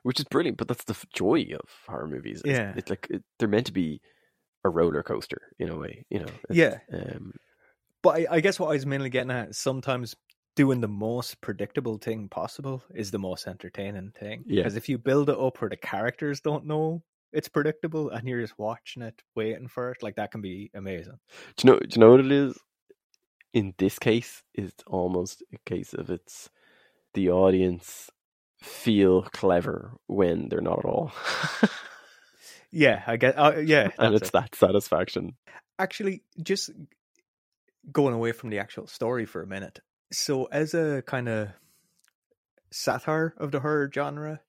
[0.03, 0.57] which is brilliant.
[0.57, 2.41] But that's the joy of horror movies.
[2.45, 2.73] It's, Yeah.
[2.77, 3.99] it's like it, they're meant to be
[4.65, 6.05] a roller coaster in a way.
[6.09, 6.31] You know.
[6.49, 6.79] Yeah.
[6.91, 7.33] Um,
[8.03, 10.15] But I, I guess what I was mainly getting at is sometimes
[10.55, 14.43] doing the most predictable thing possible is the most entertaining thing.
[14.45, 14.61] Yeah.
[14.63, 17.03] Because if you build it up where the characters don't know
[17.35, 21.19] it's predictable and you're just watching it, waiting for it, like that can be amazing.
[21.57, 21.79] do you know?
[21.79, 22.57] Do you know what it is?
[23.53, 26.49] In this case, it's almost a case of it's
[27.13, 28.09] the audience
[28.61, 31.11] feel clever when they're not at all,
[32.75, 33.35] Yeah, I guess.
[33.37, 34.33] Uh, yeah, and it's it.
[34.33, 35.37] that satisfaction.
[35.79, 36.71] actually just
[37.89, 39.79] going away from the actual story for a minute.
[40.11, 41.49] So, as a kind of
[42.71, 44.41] satire of the horror genre,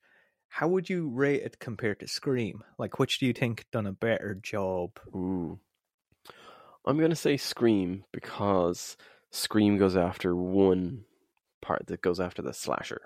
[0.49, 2.65] how would you rate it compared to Scream?
[2.79, 4.99] Like, which do you think done a better job?
[5.15, 5.61] Ooh.
[6.85, 8.97] I'm gonna say Scream because
[9.31, 11.05] Scream goes after one
[11.63, 13.03] part that goes after the slasher.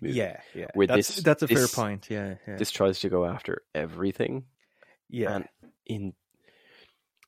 [0.00, 0.66] Yeah, yeah.
[0.74, 2.08] With that's this- that's a fair point.
[2.10, 4.44] Yeah, yeah, This tries to go after everything,
[5.08, 5.34] yeah.
[5.36, 5.48] and
[5.86, 6.12] in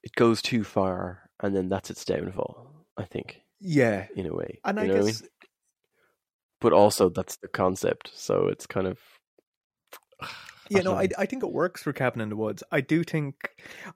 [0.03, 2.71] it goes too far, and then that's its downfall.
[2.97, 4.07] I think, yeah.
[4.17, 5.31] in a way, And I You know what guess mean?
[6.61, 8.99] but also that's the concept, so it's kind of
[10.69, 11.09] Yeah, I no, don't I, know.
[11.19, 12.63] I think it works for Cabin in the Woods.
[12.73, 13.37] I do think,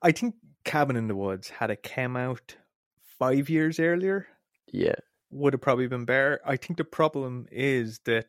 [0.02, 0.34] I think
[0.64, 2.56] Cabin in the Woods had a came out
[3.18, 4.26] five years earlier
[4.72, 4.94] yeah,
[5.30, 6.40] would have probably been better.
[6.44, 8.28] I think the problem is that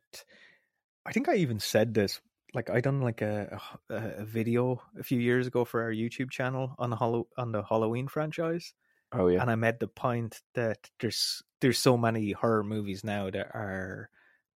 [1.05, 2.21] I think I even said this.
[2.53, 6.31] Like I done like a, a a video a few years ago for our YouTube
[6.31, 8.73] channel on the Hallow, on the Halloween franchise,
[9.13, 13.29] oh yeah, and I made the point that there's there's so many horror movies now
[13.29, 14.09] that are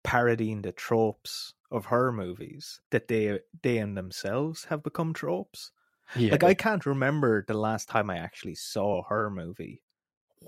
[0.04, 5.72] parodying the tropes of horror movies that they they in themselves have become tropes.
[6.16, 6.32] yeah.
[6.32, 9.82] Like I can't remember the last time I actually saw a horror movie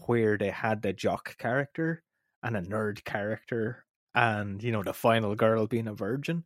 [0.05, 2.03] where they had the jock character
[2.43, 3.85] and a nerd character
[4.15, 6.43] and you know the final girl being a virgin.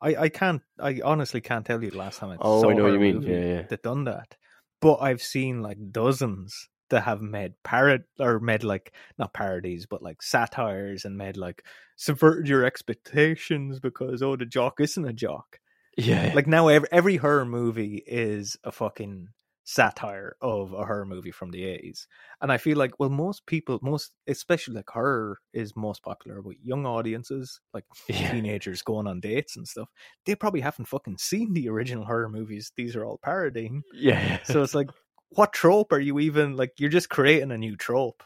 [0.00, 2.70] I, I can't I honestly can't tell you the last time oh, I Oh, saw
[2.70, 3.22] I know what you mean.
[3.22, 3.62] Yeah, yeah.
[3.62, 4.36] that done that.
[4.80, 10.02] But I've seen like dozens that have made parod or made like not parodies but
[10.02, 11.62] like satires and made like
[11.96, 15.58] subvert your expectations because oh the jock isn't a jock
[15.98, 19.28] yeah, like now every, every horror movie is a fucking
[19.68, 22.06] satire of a horror movie from the 80s
[22.40, 26.56] and i feel like well most people most especially like horror is most popular with
[26.62, 28.32] young audiences like yeah.
[28.32, 29.90] teenagers going on dates and stuff
[30.24, 34.38] they probably haven't fucking seen the original horror movies these are all parodying yeah.
[34.44, 34.88] so it's like
[35.30, 36.72] what trope are you even like?
[36.78, 38.22] You're just creating a new trope.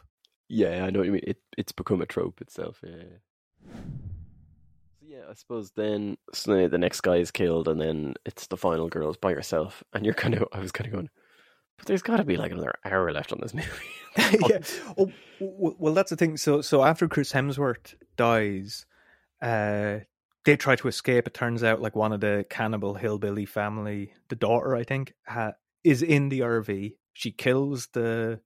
[0.49, 1.23] Yeah, I know what you mean.
[1.25, 2.79] It it's become a trope itself.
[2.83, 2.91] Yeah.
[3.65, 3.79] So
[5.01, 8.89] yeah, I suppose then so the next guy is killed, and then it's the final
[8.89, 11.09] girls by herself, and you're kind of I was kind of going,
[11.77, 13.69] but there's got to be like another hour left on this movie.
[14.49, 14.59] yeah.
[14.97, 16.37] Oh, well, that's the thing.
[16.37, 18.85] So, so after Chris Hemsworth dies,
[19.41, 19.99] uh,
[20.45, 21.27] they try to escape.
[21.27, 25.53] It turns out like one of the cannibal hillbilly family, the daughter, I think, ha-
[25.83, 26.95] is in the RV.
[27.13, 28.39] She kills the.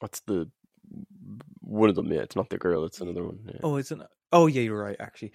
[0.00, 0.50] What's the
[1.60, 2.12] one of them?
[2.12, 2.84] Yeah, it's not the girl.
[2.84, 3.40] It's another one.
[3.46, 3.60] Yeah.
[3.62, 4.04] Oh, it's an.
[4.32, 4.96] Oh, yeah, you're right.
[4.98, 5.32] Actually,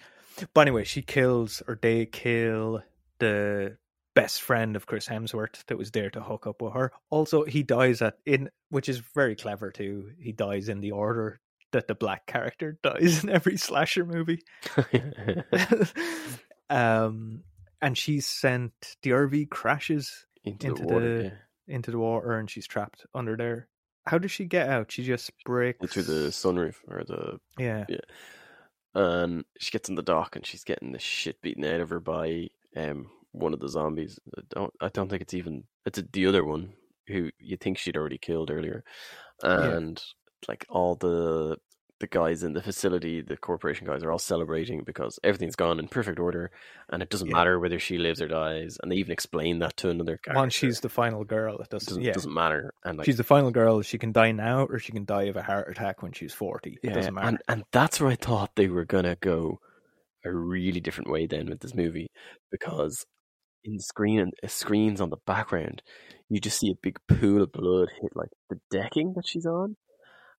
[0.52, 2.82] but anyway, she kills or they kill
[3.18, 3.76] the
[4.16, 6.90] best friend of Chris Hemsworth that was there to hook up with her.
[7.10, 10.10] Also, he dies at in which is very clever too.
[10.18, 11.38] He dies in the order
[11.72, 14.42] that the black character dies in every slasher movie.
[16.70, 17.42] um,
[17.82, 21.74] and she's sent the RV crashes into, into the water, the- yeah.
[21.76, 23.68] into the water, and she's trapped under there.
[24.06, 24.90] How does she get out?
[24.92, 27.84] She just breaks into the sunroof or the yeah.
[27.88, 27.98] yeah.
[28.94, 31.98] and she gets in the dock and she's getting the shit beaten out of her
[31.98, 34.18] by um one of the zombies.
[34.36, 36.72] I don't I don't think it's even it's the other one
[37.08, 38.82] who you think she'd already killed earlier,
[39.42, 40.02] and
[40.48, 41.56] like all the
[41.98, 45.88] the guys in the facility, the corporation guys are all celebrating because everything's gone in
[45.88, 46.50] perfect order,
[46.90, 47.36] and it doesn't Yeah.
[47.36, 48.76] matter whether she lives or dies.
[48.82, 50.38] And they even explain that to another character.
[50.38, 51.88] Once she's the final girl, it doesn't.
[51.88, 53.80] doesn't, yeah, doesn't matter, and like she's the final girl.
[53.80, 56.76] She can die now, or she can die of a heart attack when she's forty.
[56.82, 57.28] It doesn't matter.
[57.28, 59.58] And and that's where I thought they were gonna go
[60.24, 62.08] a really different way then with this movie
[62.50, 63.06] because
[63.66, 65.82] in the screen and uh, screens on the background,
[66.28, 69.76] you just see a big pool of blood hit like the decking that she's on,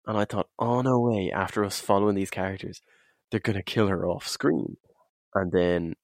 [0.06, 1.32] and I thought, oh no way!
[1.34, 2.82] After us following these characters,
[3.32, 4.78] they're gonna kill her off screen,
[5.34, 5.96] and then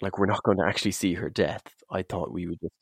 [0.00, 1.62] like we're not going to actually see her death.
[1.90, 2.74] I thought we would just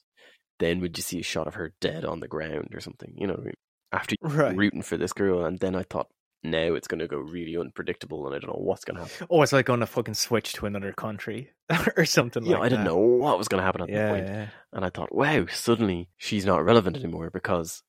[0.59, 3.26] then would you see a shot of her dead on the ground or something, you
[3.26, 3.55] know what I mean?
[3.92, 4.57] After right.
[4.57, 6.09] rooting for this girl, and then I thought
[6.43, 9.26] now it's going to go really unpredictable, and I don't know what's going to happen.
[9.30, 11.51] Oh, it's like going to fucking switch to another country
[11.97, 14.26] or something yeah, like I didn't know what was going to happen at that point,
[14.26, 14.47] yeah.
[14.72, 17.82] and I thought, wow, suddenly she's not relevant anymore because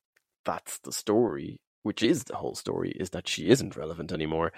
[0.46, 4.52] that's the story, which is the whole story, is that she isn't relevant anymore,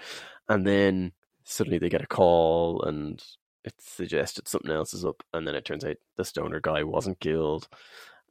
[0.48, 1.12] and then
[1.44, 3.22] suddenly they get a call and.
[3.64, 7.20] It's suggested something else is up, and then it turns out the stoner guy wasn't
[7.20, 7.68] killed,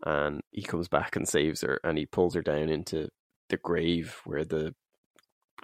[0.05, 3.07] and he comes back and saves her, and he pulls her down into
[3.47, 4.75] the grave where the,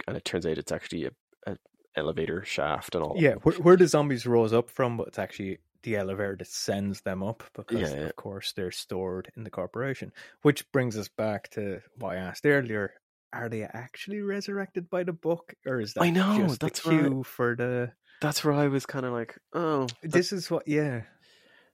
[0.07, 1.11] and it turns out it's actually a,
[1.45, 1.57] a
[1.95, 3.15] elevator shaft and all.
[3.17, 7.01] Yeah, where, where the zombies rose up from, but it's actually the elevator that sends
[7.01, 8.05] them up because, Yeah, yeah.
[8.07, 10.11] of course, they're stored in the corporation.
[10.41, 12.93] Which brings us back to what I asked earlier:
[13.33, 17.23] Are they actually resurrected by the book, or is that I know, that's the cue
[17.23, 17.91] for the?
[18.21, 21.01] that's where I was kind of like, oh, This is what, yeah.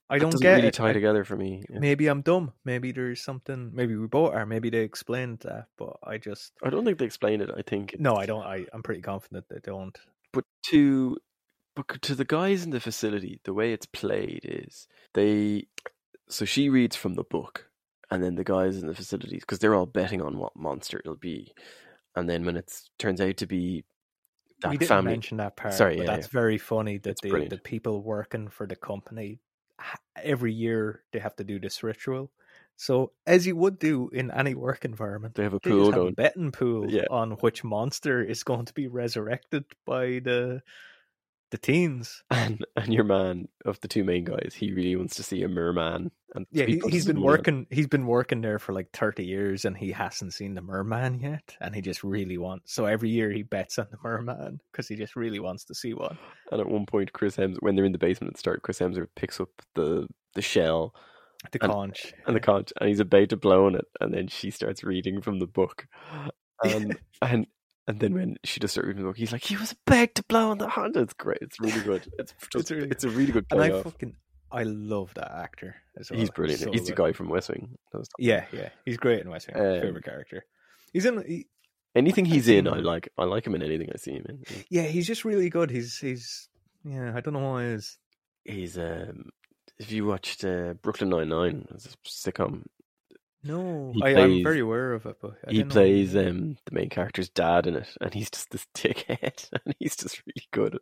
[0.10, 0.74] I don't get really it.
[0.74, 1.64] tie I- together for me.
[1.70, 1.80] Yeah.
[1.80, 2.54] Maybe I'm dumb.
[2.66, 3.72] Maybe there's something.
[3.74, 4.46] Maybe we both are.
[4.46, 7.50] Maybe they explained that, but I just I don't think they explained it.
[7.56, 8.16] I think, no.
[8.16, 8.44] I don't.
[8.44, 9.98] I I'm pretty confident they don't.
[10.32, 11.18] but to
[11.76, 15.68] but to the guys in the facility, the way it's played is they.
[16.30, 17.70] So she reads from the book,
[18.10, 21.16] and then the guys in the facilities, because they're all betting on what monster it'll
[21.16, 21.54] be,
[22.16, 23.84] and then when it turns out to be
[24.62, 25.74] that we didn't family, mention that part.
[25.74, 29.40] Sorry, but yeah, that's very funny that the the people working for the company
[30.16, 32.32] every year they have to do this ritual.
[32.76, 36.12] So as you would do in any work environment, they have a pool have a
[36.12, 37.06] betting pool Yeah.
[37.08, 40.64] on which monster is going to be resurrected by the
[41.54, 42.24] the teens.
[42.32, 45.48] And and your man of the two main guys, he really wants to see a
[45.48, 46.12] merman.
[46.36, 47.68] And Yeah, he, he's been working.
[47.70, 51.56] He's been working there for like thirty years, and he hasn't seen the merman yet.
[51.62, 52.74] And he just really wants.
[52.74, 55.94] So every year he bets on the merman because he just really wants to see
[55.94, 56.18] one.
[56.52, 59.10] And at one point, Chris Hemsworth, when they're in the basement at start, Chris Hemsworth
[59.16, 60.96] picks up the the shell
[61.52, 62.14] The And- conch.
[62.26, 65.22] and the conch, and he's about to blow on it, and then she starts reading
[65.22, 65.86] from the book,
[66.64, 67.46] and and
[67.88, 70.24] and then when she does start reading the book, he's like, "He was about to
[70.24, 71.40] blow on the hand." It's great.
[71.42, 72.08] It's really good.
[72.20, 73.84] It's just, really it's a really good And I payoff.
[73.84, 74.16] fucking
[74.52, 75.76] I love that actor.
[76.00, 76.20] As well.
[76.20, 76.62] He's brilliant.
[76.62, 77.78] So he's the guy from West Wing.
[78.18, 79.58] Yeah, yeah, he's great in West Wing.
[79.64, 80.46] Um, Favorite character.
[80.92, 81.24] He's in.
[81.26, 81.48] He,
[81.96, 83.10] Anything he's in, I like.
[83.20, 84.44] I like him in anything I see him in.
[84.70, 85.70] yeah, he's just really good.
[85.70, 86.50] He's he's
[86.84, 87.14] yeah.
[87.16, 87.98] I don't know why he's
[88.46, 89.30] He's um.
[89.80, 92.64] If you watched uh, Brooklyn Nine Nine, it's a sitcom,
[93.44, 96.16] No, He I, I'm plays- very aware of it, but I he didn't know plays
[96.16, 100.22] um the main character's dad in it, and he's just this dickhead, and he's just
[100.26, 100.78] really good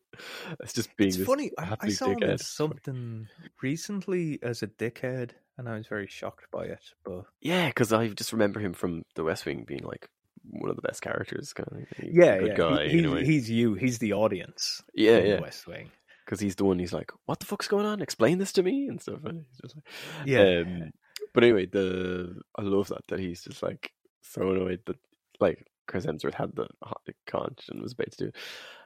[0.59, 1.51] it's just being It's funny.
[1.57, 2.33] I, I absolute saw him in dickhead.
[2.33, 3.27] It's something
[3.61, 6.83] recently as a dickhead, and I was very shocked by it.
[7.03, 10.09] But Yeah, because I just remember him from The West Wing being like
[10.43, 11.87] one of the best characters, kind of thing.
[12.09, 12.83] He's yeah, a good yeah, guy.
[12.85, 13.25] he- he's, anyway.
[13.25, 13.73] he's you.
[13.75, 14.81] He's the audience.
[14.93, 15.91] yeah, in yeah, The West Wing.
[16.25, 16.79] because he's the one.
[16.79, 18.01] He's like, "What the fuck's going on?
[18.01, 19.19] Explain this to me," and stuff.
[19.23, 19.85] And he's just like,
[20.25, 20.91] Yeah, Um,
[21.33, 24.97] but anyway, the I love that that he's just like so annoyed that
[25.39, 28.35] like Chris Hemsworth had the hot conch and was about to do it.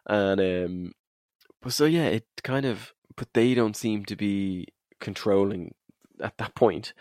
[0.07, 0.91] And um
[1.61, 4.67] but so yeah, it kind of but they don't seem to be
[4.99, 5.73] controlling
[6.21, 6.93] at that point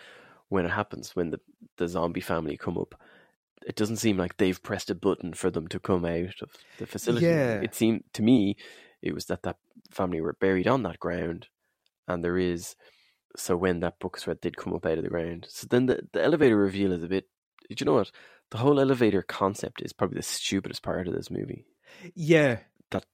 [0.49, 1.40] when it happens, when the,
[1.76, 2.95] the zombie family come up.
[3.66, 6.86] It doesn't seem like they've pressed a button for them to come out of the
[6.86, 7.26] facility.
[7.26, 7.61] Yeah.
[7.61, 8.57] It seemed to me
[9.03, 9.57] it was that that
[9.90, 11.49] family were buried on that ground
[12.07, 12.76] and there is
[13.37, 15.47] so when that book thread did come up out of the ground.
[15.49, 17.28] So then the, the elevator reveal is a bit
[17.68, 18.11] do you know what?
[18.51, 21.66] The whole elevator concept is probably the stupidest part of this movie.
[22.14, 22.59] Yeah,
[22.91, 23.05] that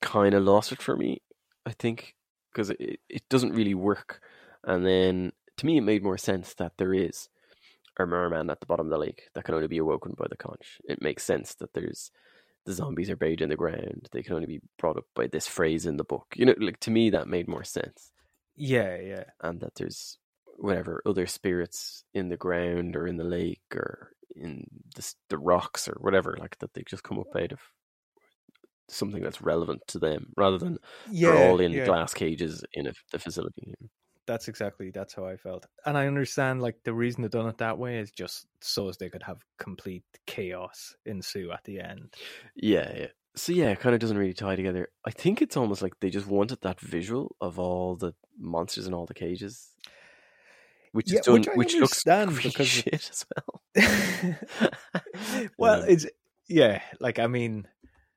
[0.00, 1.22] Kind of lost it for me,
[1.64, 2.14] I think,
[2.52, 4.20] because it, it doesn't really work.
[4.64, 7.28] And then to me, it made more sense that there is
[7.98, 10.36] a merman at the bottom of the lake that can only be awoken by the
[10.36, 10.80] conch.
[10.84, 12.10] It makes sense that there's
[12.66, 14.08] the zombies are buried in the ground.
[14.12, 16.26] They can only be brought up by this phrase in the book.
[16.36, 18.12] You know, like to me, that made more sense.
[18.60, 19.24] Yeah, yeah.
[19.40, 20.18] And that there's
[20.58, 25.88] whatever other spirits in the ground or in the lake or in the, the rocks
[25.88, 27.60] or whatever, like that they just come up out of
[28.88, 30.78] something that's relevant to them rather than
[31.10, 31.86] Yeah, they're all in yeah.
[31.86, 33.74] glass cages in a, the facility.
[34.26, 37.58] That's exactly that's how I felt, and I understand like the reason they've done it
[37.58, 42.14] that way is just so as they could have complete chaos ensue at the end.
[42.54, 43.06] Yeah, yeah.
[43.36, 44.88] So yeah, it kind of doesn't really tie together.
[45.06, 48.94] I think it's almost like they just wanted that visual of all the monsters in
[48.94, 49.68] all the cages,
[50.92, 53.62] which Yeah, is done, which which looks because- shit as well.
[55.58, 56.06] well, Um, it's
[56.48, 57.66] yeah, like I mean,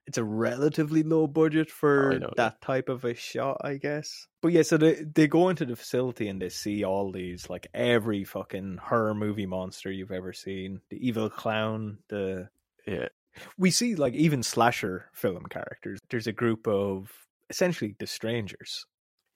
[0.07, 2.33] it's a relatively low budget for know, yeah.
[2.37, 4.27] that type of a shot, I guess.
[4.41, 7.67] But yeah, so they they go into the facility and they see all these like
[7.73, 12.49] every fucking horror movie monster you've ever seen, the evil clown, the
[12.87, 13.09] yeah,
[13.57, 15.99] we see like even slasher film characters.
[16.09, 17.11] There's a group of
[17.49, 18.85] essentially the strangers.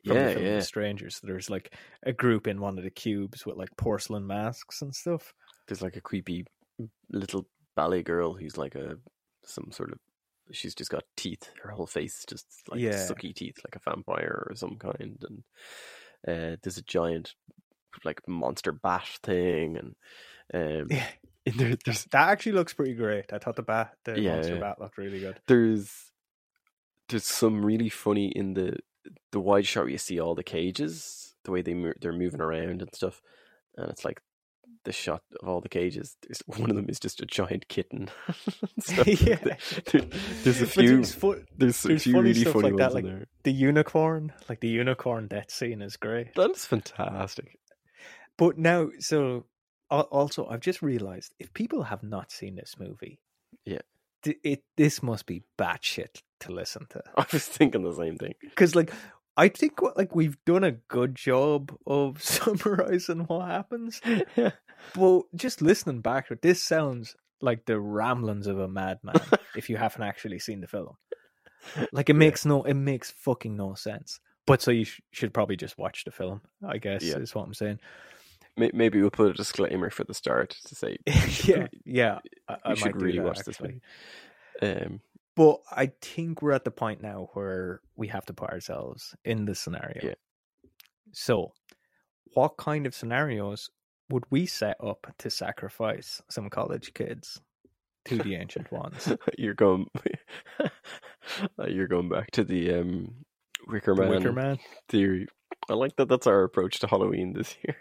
[0.05, 0.55] From the yeah, film yeah.
[0.55, 1.19] The strangers.
[1.23, 1.73] There's like
[2.03, 5.33] a group in one of the cubes with like porcelain masks and stuff.
[5.67, 6.45] There's like a creepy
[7.11, 8.97] little ballet girl who's like a
[9.43, 9.99] some sort of
[10.51, 11.49] she's just got teeth.
[11.61, 12.93] Her whole face just like Yeah.
[12.93, 15.17] sucky teeth, like a vampire or some kind.
[15.27, 15.43] And
[16.27, 17.33] uh, there's a giant
[18.05, 19.95] like monster bat thing, and
[20.81, 21.07] um, Yeah.
[21.57, 23.31] there, there's That actually looks pretty great.
[23.33, 24.59] I thought the bat, the Yeah, monster yeah.
[24.61, 25.39] bat, looked really good.
[25.47, 26.11] there's
[27.09, 28.77] there's some really funny in the
[29.31, 32.41] the wide shot where you see all the cages, the way they mo- they're moving
[32.41, 33.21] around and stuff,
[33.77, 34.21] and it's like
[34.83, 36.15] the shot of all the cages.
[36.21, 38.09] There's, one of them is just a giant kitten.
[38.81, 39.35] So Yeah.
[39.35, 39.57] there-
[40.43, 40.87] there's a few.
[40.97, 43.27] there's, fu- There's a few funny really funny like that, ones in like- there.
[43.43, 46.35] the unicorn, like the unicorn death scene is great.
[46.35, 47.57] That is fantastic.
[48.37, 49.45] But now, so
[49.89, 53.19] also, I've just realized if people have not seen this movie,
[53.65, 53.79] Yeah.
[54.23, 57.01] th- it this must be batshit to listen to.
[57.17, 58.33] I was thinking the same thing.
[58.41, 58.91] because like
[59.37, 64.01] I think what like we've done a good job of summarizing what happens,
[64.93, 69.15] but just listening back this sounds like the ramblings of a madman.
[69.55, 70.95] if you haven't actually seen the film,
[71.91, 72.19] like it Yeah.
[72.19, 74.19] makes no, it makes fucking no sense.
[74.47, 76.41] But so you sh- should probably just watch the film.
[76.65, 77.17] I guess Yeah.
[77.17, 77.79] is what I'm saying.
[78.57, 80.97] May- Maybe we'll put a disclaimer for the start to say
[81.45, 82.19] yeah, yeah.
[82.47, 83.81] I, I should might really that, watch this actually.
[84.61, 84.85] movie.
[84.85, 85.01] Um,
[85.35, 89.45] But I think we're at the point now where we have to put ourselves in
[89.45, 89.99] the scenario.
[90.03, 90.13] Yeah.
[91.11, 91.53] So,
[92.33, 93.69] what kind of scenarios
[94.09, 97.41] would we set up to sacrifice some college kids
[98.05, 99.13] to the ancient ones?
[99.37, 99.87] you're going.
[101.67, 103.25] you're going back to the um,
[103.67, 104.57] Wicker Man Wicker Man.
[104.89, 105.27] theory.
[105.69, 106.07] I like that.
[106.09, 107.75] That's our approach to Halloween this year.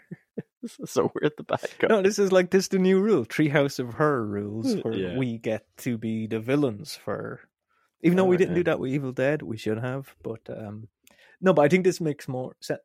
[0.85, 1.61] So we're at the back.
[1.79, 1.87] guy.
[1.89, 5.17] No, this is like this is the new rule, Treehouse of Horror rules, where Yeah.
[5.17, 7.41] we get to be the villains for.
[8.01, 8.59] Even though Oh, we didn't yeah.
[8.59, 10.13] do that with Evil Dead, we should have.
[10.23, 10.87] But um
[11.41, 12.79] no, but I think this makes more sense.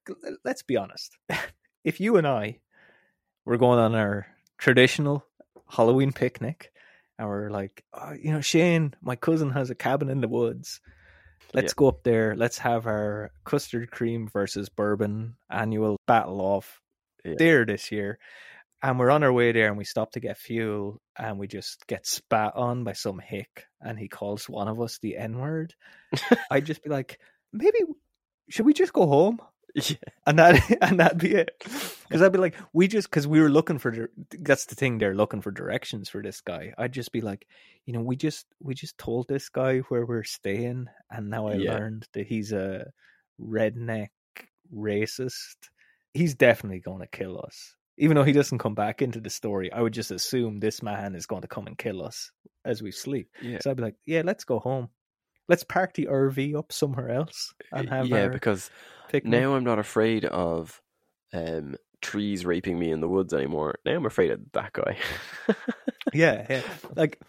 [0.45, 1.17] Let's be honest.
[1.85, 2.61] if you and I
[3.45, 4.27] were going on our
[4.59, 5.25] traditional
[5.69, 6.71] Halloween picnic,
[7.19, 10.81] and we're like, oh, you know, Shane, my cousin has a cabin in the woods.
[11.55, 12.35] Let's go up there.
[12.37, 16.81] Let's have our custard cream versus bourbon annual battle off
[17.25, 17.35] Yeah.
[17.39, 18.19] there this year.
[18.83, 21.87] And we're on our way there and we stop to get fuel and we just
[21.87, 25.75] get spat on by some hick and he calls one of us the N word.
[26.51, 27.21] I'd just be like,
[27.53, 27.79] maybe
[28.51, 29.39] should we just go home?
[29.75, 29.97] Yeah.
[30.27, 31.51] And that and that'd be it.
[31.61, 35.15] Because I'd be like, we just because we were looking for that's the thing, they're
[35.15, 36.75] looking for directions for this guy.
[36.77, 37.47] I'd just be like,
[37.87, 41.55] you know, we just we just told this guy where we're staying, and now I
[41.55, 41.75] Yeah.
[41.77, 42.91] learned that he's a
[43.41, 44.09] redneck
[44.75, 45.57] racist.
[46.15, 47.75] He's definitely going to kill us.
[47.99, 51.15] Even though he doesn't come back into the story, I would just assume this man
[51.15, 52.31] is going to come and kill us
[52.65, 53.29] as we sleep.
[53.41, 53.59] Yeah.
[53.63, 54.89] So I'd be like, yeah, let's go home.
[55.49, 58.71] Let's park the RV up somewhere else and have yeah, because
[59.25, 60.81] now I'm not afraid of
[61.35, 63.75] um trees raping me in the woods anymore.
[63.85, 64.97] Now I'm afraid of that guy.
[66.13, 66.63] yeah, yeah.
[66.97, 67.21] Like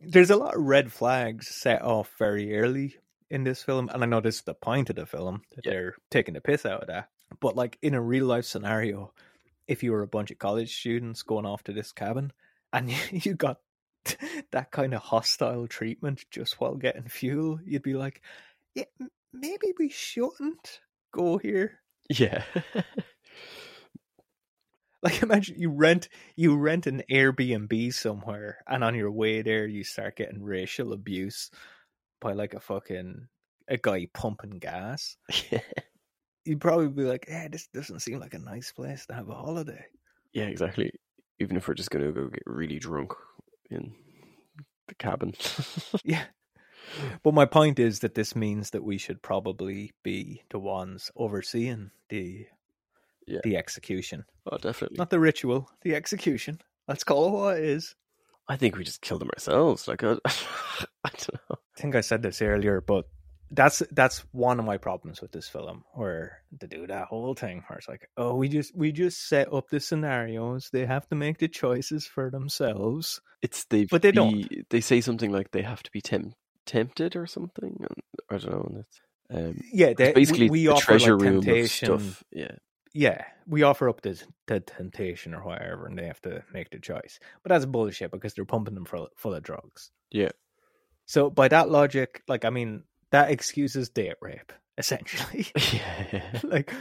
[0.00, 2.96] there's a lot of red flags set off very early
[3.30, 5.72] in this film, and I know this is the point of the film that Yeah.
[5.72, 7.08] they're taking the piss out of that.
[7.40, 9.12] But like in a real life scenario,
[9.66, 12.32] if you were a bunch of college students going off to this cabin
[12.72, 13.58] and you, got
[14.50, 18.22] that kind of hostile treatment just while getting fuel, you'd be like,
[18.74, 18.84] yeah,
[19.32, 20.80] maybe we shouldn't
[21.12, 21.78] go here.
[22.08, 22.42] yeah.
[25.02, 29.82] Like imagine you rent you rent an Airbnb somewhere and on your way there you
[29.82, 31.50] start getting racial abuse
[32.20, 33.26] by like a fucking
[33.68, 35.16] a guy pumping gas.
[36.44, 39.34] You'd probably be like, "Yeah, this doesn't seem like a nice place to have a
[39.34, 39.84] holiday."
[40.32, 40.90] yeah, exactly.
[41.38, 43.12] Even if we're just going to go get really drunk
[43.70, 43.92] in
[44.88, 45.34] the cabin.
[46.04, 46.24] Yeah.
[47.22, 51.90] But my point is that this means that we should probably be the ones overseeing
[52.08, 52.46] the
[53.26, 53.40] Yeah.
[53.44, 54.24] the execution.
[54.50, 54.98] oh, definitely.
[54.98, 56.60] Not the ritual, the execution.
[56.88, 57.94] Let's call it what it is.
[58.48, 59.86] I think we just killed them ourselves.
[59.86, 60.16] Like, I,
[61.04, 61.56] I don't know.
[61.76, 63.06] I think I said this earlier, but
[63.54, 67.62] that's that's one of my problems with this film, where they do that whole thing
[67.66, 70.70] where it's like, oh, we just we just set up the scenarios.
[70.72, 73.20] They have to make the choices for themselves.
[73.42, 74.68] It's they, But they be- don't.
[74.70, 76.34] They say something like they have to be temp-
[76.66, 77.84] tempted or something.
[78.30, 78.66] I don't know.
[78.70, 79.00] And it's,
[79.30, 81.90] um, Yeah, they, basically we, we the offer treasure like room temptation.
[81.92, 82.24] of stuff.
[82.32, 82.52] Yeah,
[82.94, 86.78] Yeah, we offer up the the temptation or whatever, and they have to make the
[86.78, 87.18] choice.
[87.42, 89.90] But that's bullshit because they're pumping them full full of drugs.
[90.10, 90.30] yeah,
[91.04, 95.46] So by that logic, like I mean, that excuses date rape essentially.
[95.72, 96.40] yeah.
[96.42, 96.72] like,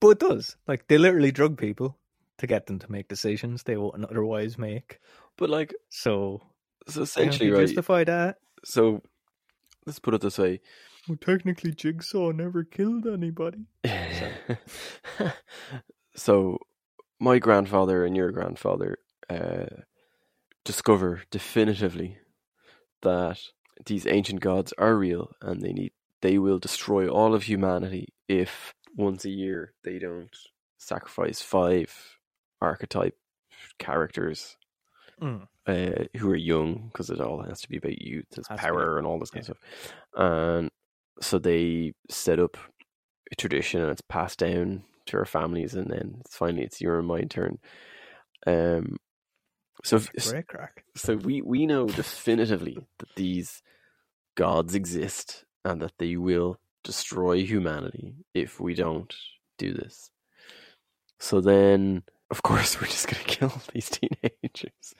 [0.00, 0.56] but it does.
[0.66, 1.96] Like they literally drug people
[2.38, 4.98] to get them to make decisions they wouldn't otherwise make.
[5.36, 6.42] But like, So
[6.88, 7.66] so essentially, right?
[7.66, 8.38] justify that.
[8.64, 9.02] So
[9.86, 10.60] let's put it this way.
[11.08, 13.66] Well, technically, Jigsaw never killed anybody.
[16.16, 16.58] so
[17.20, 18.98] my grandfather and your grandfather
[19.30, 19.66] uh,
[20.64, 22.18] discover definitively
[23.02, 23.38] that
[23.84, 25.92] these ancient gods are real and they need
[26.22, 30.34] they will destroy all of humanity if once a year they don't
[30.78, 31.92] sacrifice five
[32.60, 33.16] archetype
[33.78, 34.56] characters
[35.20, 35.48] Mm.
[35.66, 38.98] uh, who are young because it all has to be about youth, as Has power,
[38.98, 39.92] and all this kind of stuff.
[40.14, 40.70] And
[41.22, 42.58] so they set up
[43.32, 46.98] a tradition, and it's passed down to our families, and then it's finally it's your
[46.98, 47.58] and my turn.
[48.46, 48.98] Um,
[49.84, 50.84] so Great crack.
[50.96, 53.62] so we we know definitively that these
[54.36, 59.14] gods exist and that they will destroy humanity if we don't
[59.58, 60.10] do this.
[61.18, 64.94] So then, of course, we're just going to kill these teenagers.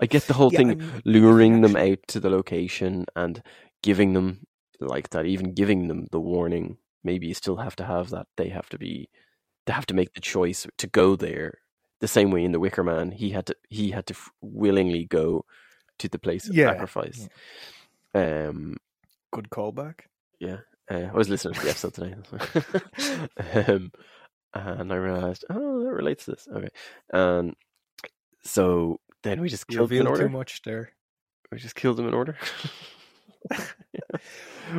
[0.00, 3.42] I get the whole Yeah, thing I mean, luring them out to the location and
[3.82, 4.44] giving them
[4.80, 6.78] like that, even giving them the warning.
[7.04, 8.26] Maybe you still have to have that.
[8.36, 9.08] They have to be,
[9.66, 11.58] they have to make the choice to go there.
[12.00, 15.04] The same way in the Wicker Man, he had to he had to f- willingly
[15.06, 15.44] go
[15.98, 17.28] to the place of Yeah, sacrifice.
[18.14, 18.76] Um,
[19.32, 20.00] Good callback.
[20.38, 20.58] yeah,
[20.90, 22.14] uh, I was listening to the episode today,
[23.74, 23.92] um,
[24.54, 26.48] and I realized, oh, that relates to this.
[26.52, 26.68] Okay,
[27.12, 27.54] and
[28.42, 30.24] so then we just killed them in order.
[30.24, 30.92] too much there.
[31.50, 32.36] We just killed them in order.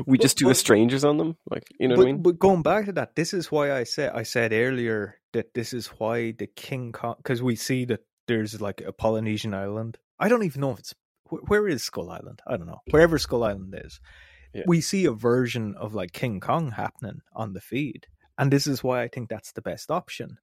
[0.06, 2.22] we But- just do but- strangers on them, like you know but, what I mean?
[2.22, 5.74] but going back to that, this is why I said I said earlier that this
[5.74, 9.98] is why the King Kong because we see that there's like a Polynesian island.
[10.20, 10.94] I don't even know if it's
[11.30, 12.42] wh- where is Skull Island.
[12.48, 14.00] I don't know wherever Skull Island is.
[14.54, 14.64] Yeah.
[14.66, 18.08] We see a version of like King Kong happening on the feed,
[18.38, 20.38] and this is why I think that's the best option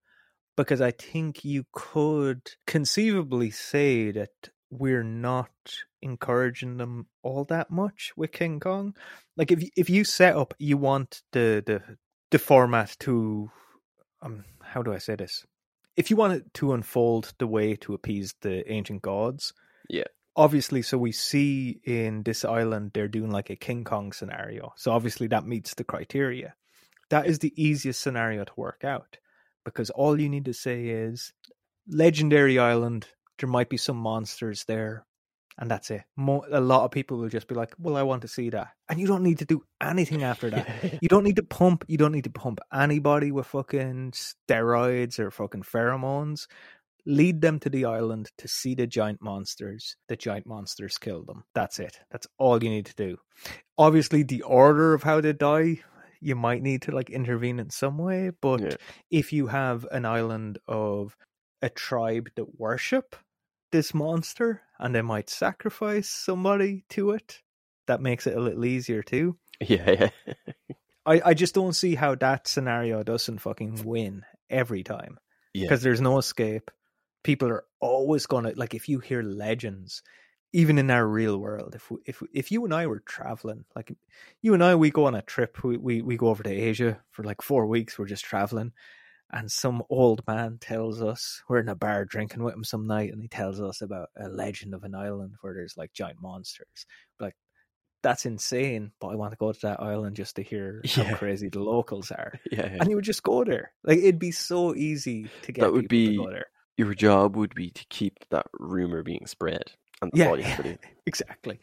[0.57, 4.31] because I think you could conceivably say that
[4.79, 5.51] we're not
[6.03, 8.95] encouraging them all that much with King Kong.
[9.37, 11.97] Like if you- if you set up, you want the the
[12.31, 13.51] the format to
[14.23, 15.47] um how do I say this?
[15.97, 19.53] If you want it to unfold the way to appease the ancient gods,
[19.89, 20.05] Yeah.
[20.37, 24.73] Obviously, so we see in this island they're doing like a King Kong scenario.
[24.77, 26.57] So obviously that meets the criteria.
[27.11, 29.19] That is the easiest scenario to work out
[29.65, 31.33] because all you need to say is
[31.87, 33.07] legendary island.
[33.39, 35.05] There might be some monsters there,
[35.59, 36.02] and that's it.
[36.16, 38.69] Mo- a lot of people will just be like, "Well, I want to see that,"
[38.89, 40.66] and you don't need to do anything after that.
[41.02, 41.85] You don't need to pump.
[41.89, 46.47] You don't need to pump anybody with fucking steroids or fucking pheromones.
[47.06, 49.94] Lead them to the island to see the giant monsters.
[50.09, 51.44] The giant monsters kill them.
[51.55, 52.01] That's it.
[52.11, 53.19] That's all you need to do.
[53.77, 55.82] Obviously, the order of how they die,
[56.20, 58.31] you might need to like intervene in some way.
[58.40, 58.77] But Yeah.
[59.11, 61.15] if you have an island of
[61.61, 63.16] a tribe that worship
[63.75, 67.41] this monster and they might sacrifice somebody to it,
[67.89, 69.37] that makes it a little easier too.
[69.61, 70.35] yeah, yeah.
[71.07, 75.19] I, I just don't see how that scenario doesn't fucking win every time.
[75.53, 75.65] Yeah.
[75.65, 76.71] because there's no escape.
[77.23, 80.03] People are always gonna like if you hear legends,
[80.53, 81.75] even in our real world.
[81.75, 83.97] If we, if if you and I were traveling, like
[84.43, 85.63] you and I, we go on a trip.
[85.65, 87.99] We we we go over to Asia for like four weeks.
[87.99, 88.73] We're just traveling,
[89.35, 93.12] and some old man tells us we're in a bar drinking with him some night,
[93.12, 96.86] and he tells us about a legend of an island where there's like giant monsters.
[97.20, 97.35] Like
[98.02, 101.05] that's insane, but I want to go to that island just to hear Yeah.
[101.05, 102.32] how crazy the locals are.
[102.52, 102.77] Yeah, yeah.
[102.81, 103.73] And you would just go there.
[103.82, 106.47] Like it'd be so easy to get That would be- to go there.
[106.77, 110.43] Your job would be to keep that rumor being spread, and that's Yeah, all you
[110.44, 110.78] have to do.
[111.06, 111.61] Exactly.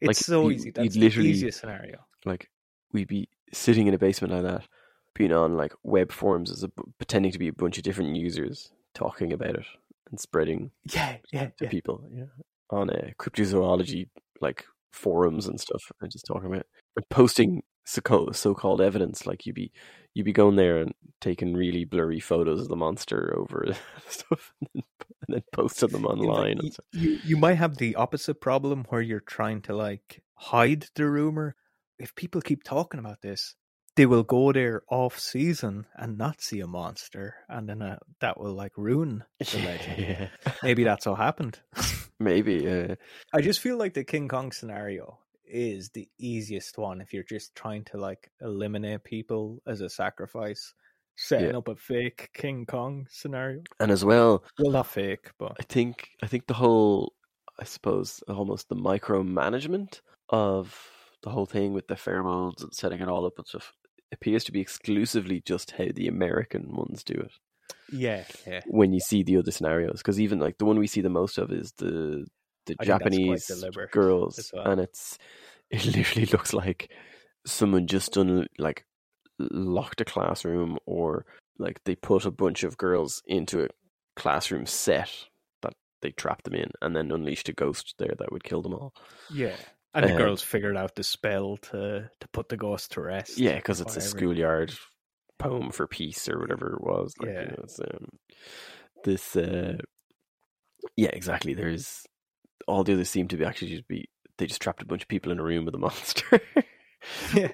[0.00, 0.70] It's Like, so you- easy.
[0.70, 1.98] That's literally- the easiest scenario.
[2.24, 2.48] Like
[2.92, 4.68] we'd be sitting in a basement like that,
[5.14, 8.70] being on like web forums as a, pretending to be a bunch of different users
[8.94, 9.66] talking about it
[10.10, 11.68] and spreading Yeah, yeah, to yeah.
[11.68, 12.04] people.
[12.12, 12.24] Yeah,
[12.70, 14.08] on a cryptozoology
[14.40, 16.66] like forums and stuff, and just talking about it.
[16.96, 18.00] and posting so
[18.54, 19.26] called evidence.
[19.26, 19.72] Like you'd be
[20.14, 23.66] you'd be going there and taking really blurry photos of the monster over
[24.08, 24.82] stuff, and then,
[25.26, 26.56] and then posting them online.
[26.56, 26.86] y- and stuff.
[26.92, 31.56] you you might have the opposite problem where you're trying to like hide the rumor.
[31.98, 33.54] If people keep talking about this,
[34.00, 38.40] they will go there off season and not see a monster, and then uh, that
[38.40, 39.98] will like ruin the legend.
[39.98, 40.28] Yeah.
[40.62, 41.60] Maybe that's what happened.
[42.18, 42.66] Maybe.
[42.66, 42.94] Uh,
[43.34, 47.54] I just feel like the King Kong scenario is the easiest one if you're just
[47.54, 50.72] trying to like eliminate people as a sacrifice.
[51.16, 51.58] Setting Yeah.
[51.58, 53.60] up a fake King Kong scenario.
[53.80, 57.12] and as well, Well, not fake, but I think I think the whole,
[57.58, 60.00] I suppose, almost the micromanagement
[60.30, 60.74] of
[61.22, 63.74] the whole thing with the pheromones and setting it all up and stuff
[64.12, 67.32] appears to be exclusively just how the American ones do it.
[67.92, 68.60] yeah, yeah.
[68.66, 71.38] When you see the other scenarios, because even like the one we see the most
[71.38, 72.26] of is the
[72.66, 74.66] the I think that's quite Japanese girls, well.
[74.66, 75.18] and it's
[75.70, 76.90] it literally looks like
[77.46, 78.84] someone just done like
[79.38, 81.24] locked a classroom or
[81.58, 83.68] like they put a bunch of girls into a
[84.16, 85.10] classroom set
[85.62, 88.74] that they trapped them in and then unleashed a ghost there that would kill them
[88.74, 88.92] all.
[89.32, 89.56] Yeah.
[89.94, 93.38] And the Uh, girls figured out the spell to to put the ghost to rest.
[93.38, 94.72] Yeah, because it's a schoolyard
[95.38, 97.14] poem for peace or whatever it was.
[97.18, 97.40] Like, Yeah.
[97.40, 98.06] you know, it's, um,
[99.04, 99.78] this, uh,
[100.96, 101.54] yeah, exactly.
[101.54, 102.06] There's
[102.68, 104.08] all the others seem to be actually just be
[104.38, 106.40] they just trapped a bunch of people in a room with a monster.
[107.34, 107.52] Yeah.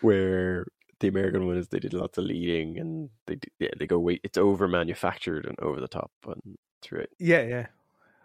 [0.00, 0.66] Where
[0.98, 4.20] the American one is they did lots of leading and they yeah they go wait
[4.22, 7.10] it's over manufactured and over the top and through it.
[7.18, 7.66] Yeah, yeah.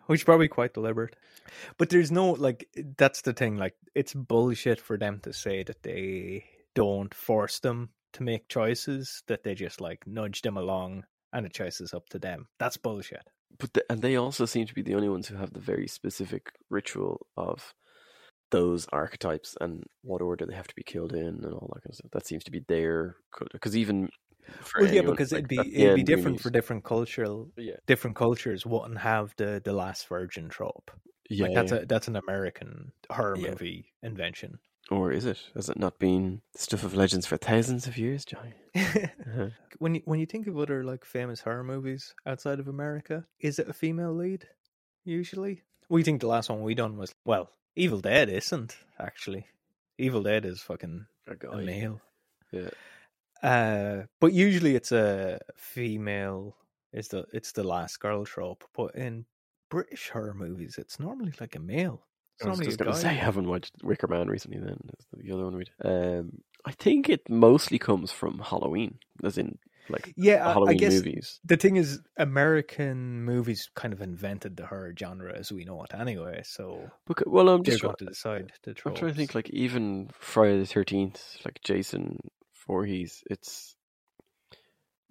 [0.08, 1.16] Which is probably quite deliberate.
[1.78, 2.68] But there's no like
[2.98, 7.90] that's the thing, like it's bullshit for them to say that they don't force them
[8.14, 11.04] to make choices, that they just like nudge them along
[11.34, 12.48] and the choice is up to them.
[12.60, 13.28] That's bullshit.
[13.60, 15.88] but the, and they also seem to be the only ones who have the very
[15.88, 17.74] specific ritual of
[18.52, 21.90] those archetypes and what order they have to be killed in and all that kind
[21.90, 22.12] of stuff.
[22.12, 23.16] That seems to be their
[23.52, 24.10] because even
[24.80, 28.66] well, yeah, because like, it'd be it'd be different for different cultural yeah different cultures
[28.66, 30.92] wouldn't have the the last virgin trope.
[31.30, 33.50] yeah, Like that's a that's an American horror Yeah.
[33.52, 34.60] movie invention.
[34.92, 38.54] or is it has it not been stuff of legends for thousands of years, Johnny?
[38.76, 39.50] Uh-huh.
[39.80, 43.58] when you when you think of other like famous horror movies outside of America, is
[43.60, 44.46] it a female lead
[45.04, 45.64] usually?
[45.90, 49.48] We think the last one we done was well, Evil Dead isn't actually.
[49.98, 52.02] Evil Dead is fucking A a male.
[52.52, 52.70] Yeah.
[53.46, 56.56] Uh, but usually it's a female.
[56.94, 59.26] Is the it's the last girl trope, but in
[59.70, 62.06] British horror movies, it's normally like a male.
[62.38, 64.60] It's I was just going to say I haven't watched Wicker Man recently.
[64.60, 69.38] Then is the other one we um I think it mostly comes from Halloween, as
[69.38, 69.58] in
[69.90, 71.40] like yeah, I- I, Halloween guess movies.
[71.46, 75.94] the thing is, American movies kind of invented the horror genre as we know it
[75.94, 76.42] anyway.
[76.44, 79.50] So Because, well, I'm just going trying, to decide the I'm trying to think like
[79.52, 82.20] even Friday the Thirteenth, like Jason
[82.68, 83.24] Voorhees.
[83.30, 83.76] It's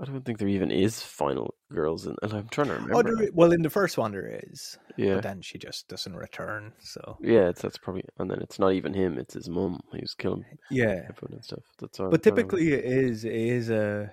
[0.00, 2.96] I don't think there even is final girls, in, and I'm trying to oh, remember.
[2.96, 6.16] Oh, there, well, in the first one there is, yeah, but then she just doesn't
[6.16, 6.72] return.
[6.80, 10.14] So yeah, it's, that's probably, and then it's not even him; it's his mum who's
[10.14, 11.62] killing yeah, everyone and stuff.
[11.78, 12.10] That's all.
[12.10, 14.12] but typically it is it is a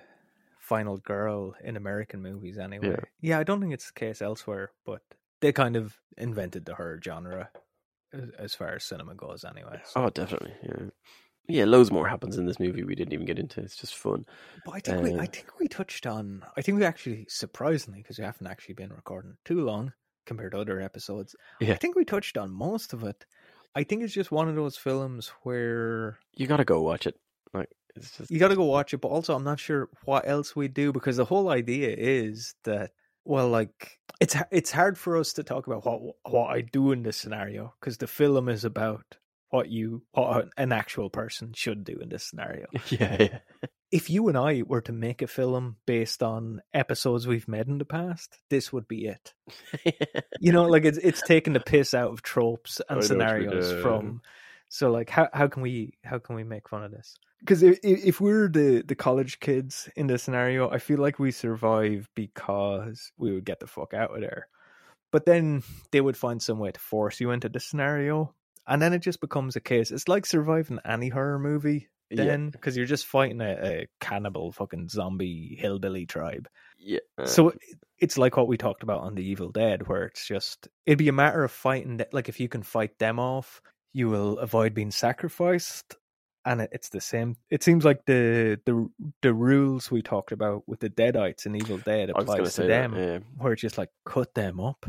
[0.60, 2.90] final girl in American movies anyway.
[2.90, 3.04] Yeah.
[3.20, 5.02] Yeah, I don't think it's the case elsewhere, but
[5.40, 7.50] they kind of invented the horror genre
[8.12, 9.80] as, as far as cinema goes anyway.
[9.80, 10.90] Oh, so- oh, definitely, yeah,
[11.48, 11.64] yeah.
[11.64, 13.60] Loads more happens in this movie we didn't even get into.
[13.60, 14.24] It's just fun.
[14.64, 16.44] But I think we, I Uh, think we touched on.
[16.56, 19.92] I think we actually surprisingly because we haven't actually been recording too long
[20.26, 21.34] compared to other episodes.
[21.60, 21.72] Yeah.
[21.72, 23.26] I think we touched on most of it.
[23.74, 27.16] I think it's just one of those films where You got to go watch it.
[27.54, 29.00] Like it's just you got to go watch it.
[29.00, 32.92] But also, I'm not sure what else we do because the whole idea is that
[33.24, 36.00] well, like it's it's hard for us to talk about what
[36.30, 39.16] what I do in this scenario because the film is about
[39.52, 42.66] what you what an actual person should do in this scenario.
[42.88, 43.38] yeah, yeah.
[43.90, 47.76] if you and I were to make a film based on episodes we've made in
[47.76, 49.34] the past, this would be it.
[50.40, 54.22] You know, like it's it's taking the piss out of tropes and scenarios from.
[54.68, 57.14] So, like, how how can we how can we make fun of this?
[57.38, 61.30] Because if if we're the the college kids in this scenario, I feel like we
[61.30, 64.48] survive because we would get the fuck out of there.
[65.12, 65.62] But then
[65.92, 68.34] they would find some way to force you into the scenario,
[68.66, 69.90] and then it just becomes a case.
[69.90, 74.88] It's like surviving any horror movie then because you're just fighting a, a cannibal fucking
[74.90, 76.46] zombie hillbilly tribe.
[76.78, 76.98] Yeah.
[77.16, 77.54] uh, So
[77.98, 81.08] it's like what we talked about on The Evil Dead, where it's just it'd be
[81.08, 81.98] a matter of fighting.
[81.98, 83.62] th- Like if you can fight them off,
[83.94, 85.96] you will avoid being sacrificed,
[86.44, 87.36] and it, it's the same.
[87.50, 88.88] It seems like the the
[89.22, 92.42] the rules we talked about with the Deadites in Evil Dead I was going to
[92.42, 93.00] applies to them, that.
[93.00, 93.18] Yeah.
[93.38, 94.84] where it's just like cut them up.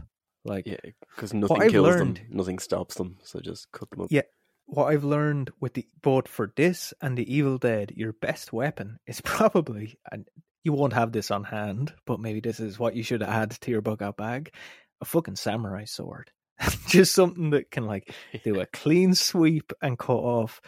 [0.45, 0.77] Like Yeah,
[1.15, 3.17] because nothing kills learned- them, nothing stops them.
[3.23, 4.07] So just cut them up.
[4.11, 4.23] Yeah.
[4.65, 8.99] what I've learned with the both for this and the Evil Dead, your best weapon
[9.07, 10.27] is probably, and
[10.63, 13.71] you won't have this on hand, but maybe this is what you should add to
[13.71, 14.53] your bug out bag:
[15.01, 16.31] a fucking samurai sword.
[16.87, 18.13] Just something that can like
[18.43, 20.61] do a clean sweep and cut off.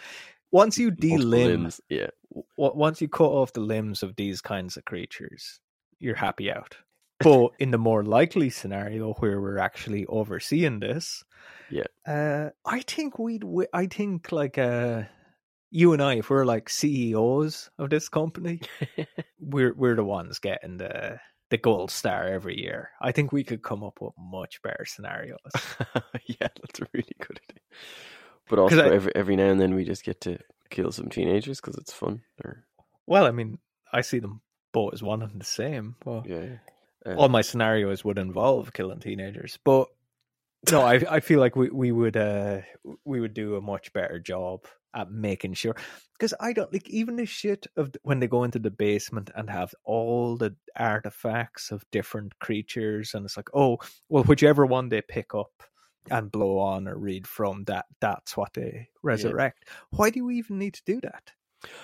[0.51, 2.07] Once you delimb, limbs, Yeah.
[2.33, 2.45] w-
[2.77, 5.59] once you cut off the limbs of these kinds of creatures,
[5.99, 6.77] you're happy out.
[7.19, 11.23] But in the more likely scenario where we're actually overseeing this,
[11.69, 11.85] Yeah.
[12.07, 13.43] uh, I think we'd.
[13.73, 15.03] I think like uh,
[15.71, 18.61] you and I, if we're like CEOs of this company,
[19.39, 21.19] we're we're the ones getting the
[21.49, 22.89] the gold star every year.
[23.01, 25.37] I think we could come up with much better scenarios.
[26.25, 27.61] yeah, that's a really good idea.
[28.49, 30.37] But also, I- every every now and then we just get to
[30.69, 32.21] kill some teenagers because it's fun.
[32.43, 32.65] Or
[33.07, 33.59] well, I mean,
[33.93, 34.41] I see them
[34.73, 35.95] both as one and the same.
[36.05, 36.57] Well, yeah,
[37.05, 39.87] All my scenarios would involve killing teenagers, but
[40.71, 42.61] no, I I feel like we we would uh
[43.03, 44.65] we would do a much better job
[44.95, 45.75] at making sure
[46.17, 49.49] because I don't like even the shit of when they go into the basement and
[49.49, 53.77] have all the artifacts of different creatures and it's like oh
[54.09, 55.51] well whichever one they pick up
[56.09, 59.67] and blow on or read from that that's what they resurrect.
[59.91, 61.31] Why do we even need to do that?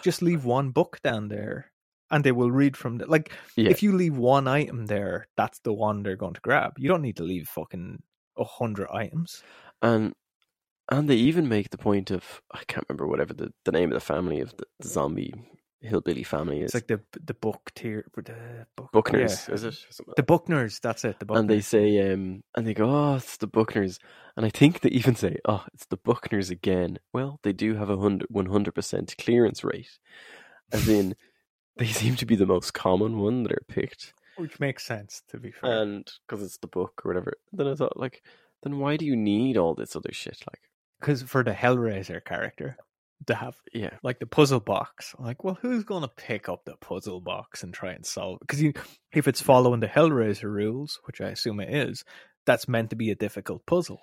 [0.04, 1.72] Just leave one book down there
[2.12, 5.60] and they will read from the like yeah, if you leave one item there, that's
[5.60, 6.74] the one they're going to grab.
[6.78, 8.04] You don't need to leave fucking
[8.38, 9.42] a hundred items.
[9.82, 10.14] and
[10.90, 13.94] and they even make the point of I can't remember whatever the, the name of
[13.94, 15.34] the family of the, the zombie
[15.82, 16.66] hillbilly family is.
[16.66, 19.56] It's like the the book tier, the book, Buckners, yeah.
[19.56, 19.74] is it?
[19.90, 20.80] Something The Buckners.
[20.80, 21.20] That's it.
[21.20, 21.40] The Buckners.
[21.40, 23.98] and they say um and they go oh it's the buckners
[24.36, 27.90] and i think they even say oh it's the buckners again well they do have
[27.90, 30.00] a hundred 100% clearance rate
[30.72, 31.16] as in
[31.78, 35.38] they seem to be the most common one that are picked which makes sense to
[35.38, 35.82] be fair.
[35.82, 38.24] and because it's the book or whatever then i thought like
[38.64, 40.62] then why do you need all this other shit like
[41.00, 42.78] Because for the Hellraiser character
[43.28, 46.66] to have yeah like the puzzle box, I'm like, well, who's going to pick up
[46.66, 48.40] the puzzle box and try and solve?
[48.40, 48.74] Because you,
[49.14, 52.04] if it's following the Hellraiser rules, which I assume it is,
[52.48, 54.00] that's meant to be a difficult puzzle.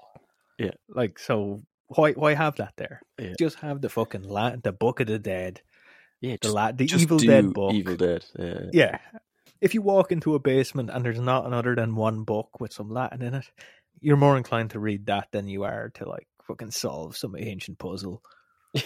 [0.59, 0.71] Yeah.
[0.89, 3.01] Like so, why why have that there?
[3.19, 3.35] Yeah.
[3.39, 5.63] Just have the fucking la- the Book of the Dead,
[6.21, 7.73] yeah the la- the just Evil Dead book.
[7.75, 8.99] evil dead yeah Yeah.
[9.61, 12.91] If you walk into a basement and there's not another than one book with some
[12.91, 13.51] Latin in it,
[14.01, 17.77] you're more inclined to read that than you are to like fucking solve some ancient
[17.79, 18.23] puzzle.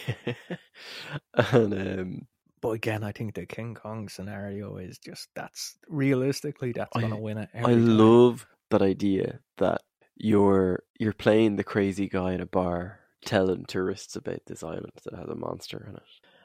[1.35, 2.27] and um
[2.61, 7.19] But again, I think the King Kong scenario is just that's realistically that's I- gonna
[7.21, 7.49] win it.
[7.55, 7.99] I time.
[7.99, 9.83] love that idea that
[10.17, 15.15] you're you're playing the crazy guy in a bar, telling tourists about this island that
[15.19, 16.03] has a monster in it,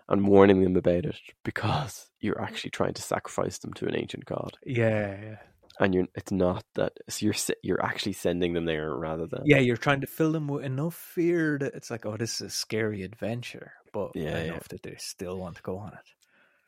[0.10, 4.26] and warning them about it because you're actually trying to sacrifice them to an ancient
[4.26, 5.38] god, Yeah, yeah.
[5.80, 9.60] and you're it's not that so you're you're actually sending them there rather than Yeah,
[9.60, 12.50] you're trying to fill them with enough fear that it's like, oh, this is a
[12.50, 14.46] scary adventure, but Yeah, yeah.
[14.46, 16.14] enough that they still want to go on it.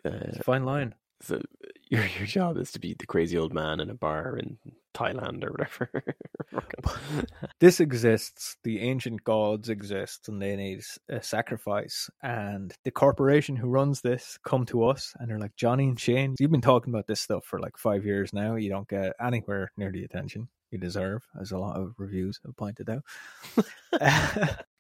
[0.06, 0.96] Uh, It's a fine line.
[1.22, 1.42] So
[1.90, 4.58] your your job is to be the crazy old man in a bar in
[4.94, 6.04] Thailand or whatever.
[7.60, 8.56] This exists.
[8.64, 12.10] The ancient gods exist, and they need a sacrifice.
[12.24, 16.36] And the corporation who runs this come to us, and they're like, Johnny and Shane,
[16.40, 18.56] you've been talking about this stuff for like five years now.
[18.56, 22.56] You don't get anywhere near the attention you deserve, as a lot of reviews have
[22.56, 23.04] pointed out.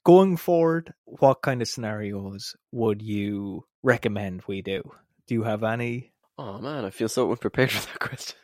[0.05, 4.81] Going forward, what kind of scenarios would you recommend we do?
[5.27, 6.11] Do you have any?
[6.39, 8.37] Oh man, I feel so unprepared for that question.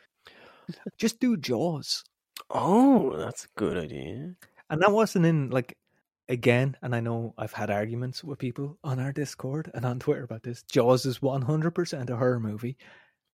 [0.98, 2.04] Just do Jaws.
[2.50, 4.34] Oh, that's a good idea.
[4.68, 5.76] And that wasn't in like
[6.28, 10.24] again, and I know I've had arguments with people on our Discord and on Twitter
[10.24, 10.62] about this.
[10.70, 12.76] Jaws is one hundred percent a horror movie.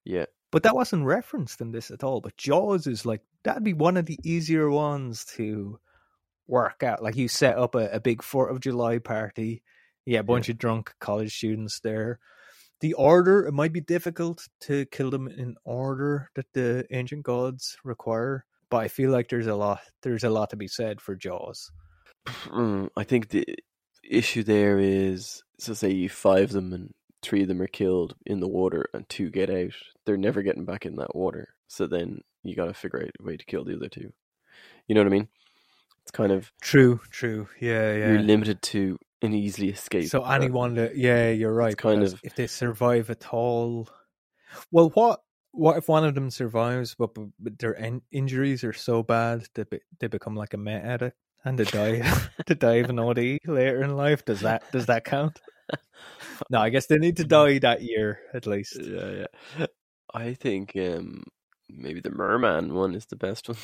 [0.04, 0.26] Yeah.
[0.50, 2.20] But that wasn't referenced in this at all.
[2.20, 5.78] But Jaws is like that'd be one of the easier ones to
[6.46, 7.02] work out.
[7.02, 9.62] Like you set up a, a big Fourth of July party,
[10.04, 12.20] yeah, a bunch of drunk college students there.
[12.82, 17.76] The order it might be difficult to kill them in order that the ancient gods
[17.84, 21.14] require, but I feel like there's a lot there's a lot to be said for
[21.14, 21.70] Jaws.
[22.26, 23.46] Mm, I think the
[24.02, 26.92] issue there is so say you five of them and
[27.22, 29.74] three of them are killed in the water and two get out.
[30.04, 31.54] They're never getting back in that water.
[31.68, 34.12] So then you got to figure out a way to kill the other two.
[34.88, 35.28] You know what I mean?
[36.02, 37.46] It's kind of True, true.
[37.60, 38.08] Yeah, yeah.
[38.08, 40.08] you're limited to an easily escape.
[40.08, 41.76] So anyone that yeah, you're right.
[41.76, 43.88] kind of- if they survive at all,
[44.70, 45.20] well, what
[45.52, 49.46] what if one of them survives, but, but, but their in- injuries are so bad
[49.54, 52.00] that be, they become like a meth addict and they die
[52.46, 54.24] to die of an OD later in life?
[54.24, 55.40] Does that does that count?
[56.50, 58.76] No, I guess they need to die that year at least.
[58.80, 59.26] Yeah,
[59.58, 59.66] yeah.
[60.12, 61.22] I think um,
[61.70, 63.58] maybe the Merman one is the best one.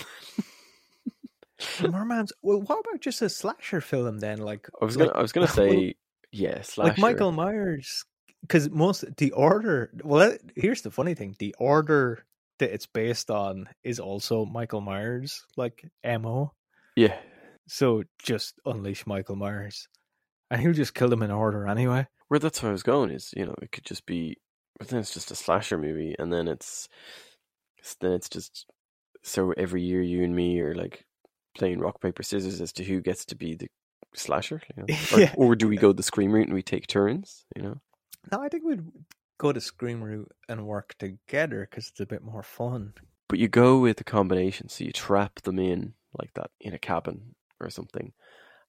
[1.80, 2.32] The Merman's.
[2.42, 4.38] Well, what about just a slasher film then?
[4.38, 5.94] Like I was like, gonna, I was gonna well, say,
[6.32, 6.90] yeah, slasher.
[6.90, 8.04] like Michael Myers,
[8.42, 9.90] because most the order.
[10.04, 12.24] Well, that- here's the funny thing: the order
[12.58, 16.52] that it's based on is also Michael Myers, like mo.
[16.96, 17.16] Yeah,
[17.68, 19.86] So just unleash Michael Myers,
[20.50, 22.06] and he'll just kill them in order anyway.
[22.26, 24.36] where that's where I was going is, you know, it could just be,
[24.78, 26.88] but then it's just a slasher movie, and then it's,
[28.00, 28.66] then it's just
[29.22, 31.04] so every year you and me are like
[31.58, 33.68] playing rock paper scissors as to who gets to be the
[34.14, 34.94] slasher, you know?
[35.14, 35.34] or, Yeah.
[35.36, 37.80] or do we go the scream route and we take turns, you know?
[38.32, 38.82] No, I think we'd
[39.38, 42.92] go to Scream route and work together because it's a bit more fun.
[43.28, 46.78] But you go with a combination, so you trap them in like that in a
[46.78, 48.12] cabin or something,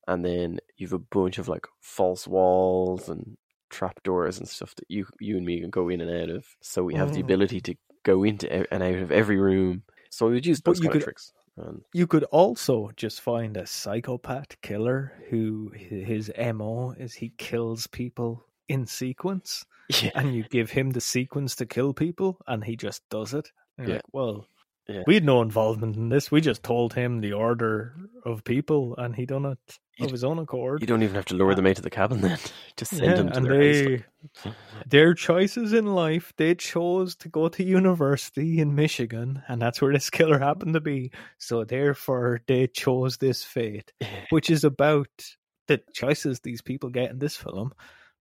[0.08, 3.36] and then you've a bunch of like false walls and
[3.70, 6.46] trapdoors and stuff that you you and me can go in and out of.
[6.62, 7.26] So we have the Oh.
[7.26, 9.84] ability to go into and out of every room.
[10.12, 11.34] So we would use But those you of could- tricks.
[11.60, 17.88] And You could also just find a psychopath killer who his mo is he kills
[17.88, 19.66] people in sequence.
[20.02, 23.52] yeah, and you give him the sequence to kill people, and he just does it.
[23.80, 23.88] Yeah.
[23.96, 24.46] like, well,
[24.90, 25.04] Yeah.
[25.06, 26.32] we had no involvement in this.
[26.32, 27.96] We just told him the order
[28.26, 30.82] of people, and he done it You of his own accord.
[30.82, 32.40] you don't even have to lower them of the cabin then.
[32.76, 34.04] Just send yeah, them to and their they,
[34.88, 39.94] their choices in life, they chose to go to university in Michigan, and that's where
[39.94, 41.12] this killer happened to be.
[41.38, 43.94] So therefore, they chose this fate,
[44.32, 45.10] which is about
[45.68, 47.74] the choices these people get in this film.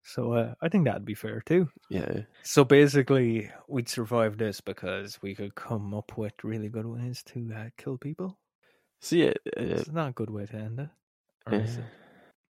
[0.02, 1.68] So uh, I think that'd be fair too.
[1.90, 7.22] yeah, So basically, we'd survive this because we could come up with really good ways
[7.24, 8.38] to uh, kill people.
[9.00, 10.88] so yeah, uh, It's not a good way to end it.
[11.50, 11.84] It?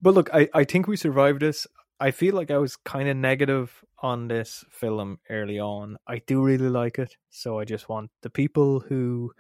[0.03, 1.67] But look, I, I think we survived this.
[2.01, 5.97] I feel like I was kind of negative on this film early on.
[6.07, 7.17] I do really like it.
[7.31, 9.33] So I just want the people who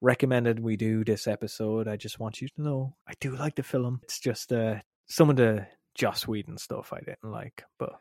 [0.00, 3.62] recommended we do this episode, I just want you to know I do like the
[3.62, 4.00] film.
[4.04, 5.66] It's just uh, some of the
[5.98, 7.64] Joss Whedon stuff I didn't like.
[7.78, 8.00] But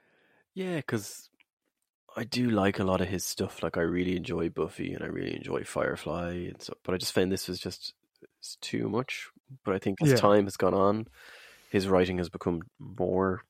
[0.53, 1.29] Yeah, because
[2.15, 3.61] I do like a lot of his stuff.
[3.63, 6.73] Like I really enjoy Buffy and I really enjoy Firefly and so.
[6.83, 7.93] But I just found this was just
[8.39, 9.29] it's too much.
[9.63, 10.15] But I think as Yeah.
[10.15, 11.07] time has gone on,
[11.71, 13.43] his writing has become more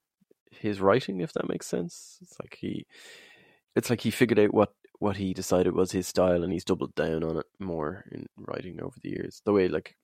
[0.52, 2.19] his writing, if that makes sense.
[2.22, 2.86] It's like he,
[3.76, 6.95] it's like he figured out what what he decided was his style, and he's doubled
[6.95, 9.41] down on it more in writing over the years.
[9.45, 9.95] The way like.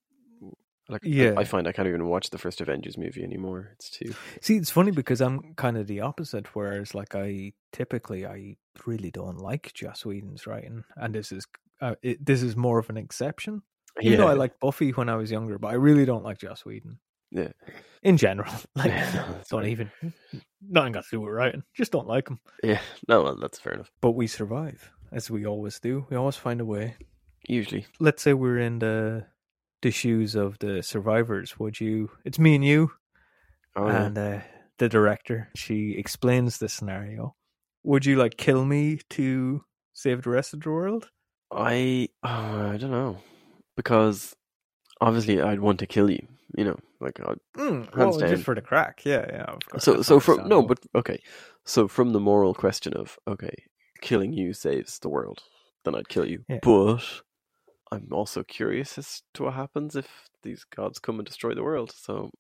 [0.90, 1.34] Like I- Yeah.
[1.38, 3.72] I find I can't even watch the first Avengers movie anymore.
[3.74, 6.48] It's too See, it's funny because I'm kind of the opposite.
[6.56, 11.46] Whereas, like, I typically I really don't like Joss Whedon's writing, and this is
[11.82, 13.62] uh, it, this is more of an exception.
[14.02, 16.66] Even though I liked Buffy when I was younger, but I really don't like Joss
[16.66, 16.98] Whedon
[17.32, 17.50] yeah.
[18.02, 18.52] in general.
[18.76, 19.92] Like, Yeah, no, don't even
[20.68, 21.64] nothing got to do with writing.
[21.76, 22.40] Just don't like him.
[22.64, 23.92] Yeah, no, well, that's fair enough.
[24.02, 26.06] But we survive as we always do.
[26.10, 26.96] We always find a way.
[27.48, 29.26] Usually, Let's say we're in the
[29.84, 31.60] the shoes of the survivors.
[31.60, 32.10] Would you?
[32.26, 32.92] It's me and you.
[33.76, 34.04] oh yeah.
[34.04, 34.40] and uh,
[34.80, 37.36] the director she explains the scenario
[37.84, 41.10] would you like kill me to save the rest of the world
[41.52, 43.18] I oh, I don't know
[43.76, 44.36] because
[45.02, 46.28] obviously I'd want to kill you.
[46.58, 50.02] You know, like I'd, mm, well, just for the crack yeah yeah of course, so
[50.02, 51.20] so from no, but okay.
[51.66, 53.54] So from the moral question of okay,
[54.02, 55.42] killing you saves the world,
[55.84, 56.44] then I'd kill you.
[56.48, 56.60] Yeah.
[56.62, 57.04] But
[57.92, 60.08] I'm also curious as to what happens if
[60.42, 61.92] these gods come and destroy the world.
[61.96, 62.32] So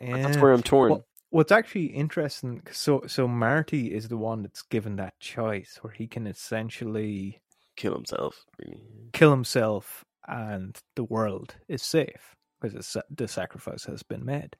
[0.00, 0.90] that's where I'm torn.
[0.90, 5.92] Well, what's actually interesting, so so marty is the one that's given that choice where
[5.92, 7.40] he can essentially
[7.76, 8.82] kill himself, really.
[9.12, 14.56] kill himself and the world is safe because the sacrifice has been made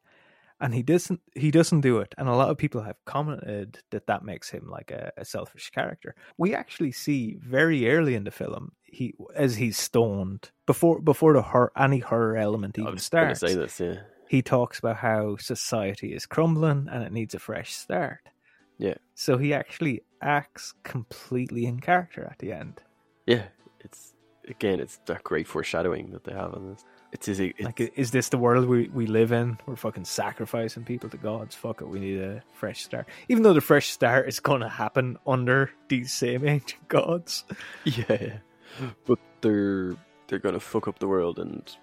[0.62, 4.06] and he doesn't he doesn't do it and a lot of people have commented that
[4.06, 8.30] that makes him like a, a selfish character we actually see very early in the
[8.30, 13.02] film he as he's stoned before before the horror, any horror element I even was
[13.02, 14.00] starts say this, yeah.
[14.28, 18.20] he talks about how society is crumbling and it needs a fresh start.
[18.78, 18.94] Yeah.
[19.14, 22.80] So he actually acts completely in character at the end.
[23.26, 23.44] Yeah,
[23.80, 24.14] it's
[24.46, 26.84] again, it's that great foreshadowing that they have on this.
[27.12, 29.58] It's, it's, it's Like, is this the world we, we live in?
[29.66, 31.54] We're fucking sacrificing people to gods.
[31.54, 33.06] Fuck it, we need a fresh start.
[33.28, 37.44] Even though the fresh start is going to happen under these same ancient gods.
[37.84, 38.38] yeah,
[39.06, 39.94] but they're
[40.32, 41.76] they're gonna fuck up the world, and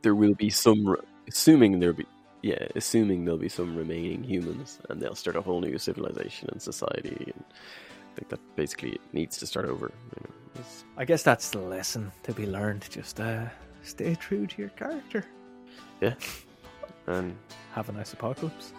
[0.00, 0.96] there will be some,
[1.28, 2.06] assuming there'll be.
[2.42, 6.60] Yeah, assuming there'll be some remaining humans, and they'll start a whole new civilization and
[6.60, 9.92] society, and I think that basically it needs to start over.
[10.16, 10.64] You know,
[10.98, 12.86] I guess that's the lesson to be learned.
[12.90, 13.46] Just uh,
[13.84, 15.24] stay true to your character.
[16.00, 16.14] Yeah.
[17.06, 17.36] And
[17.72, 18.72] Have a nice apocalypse.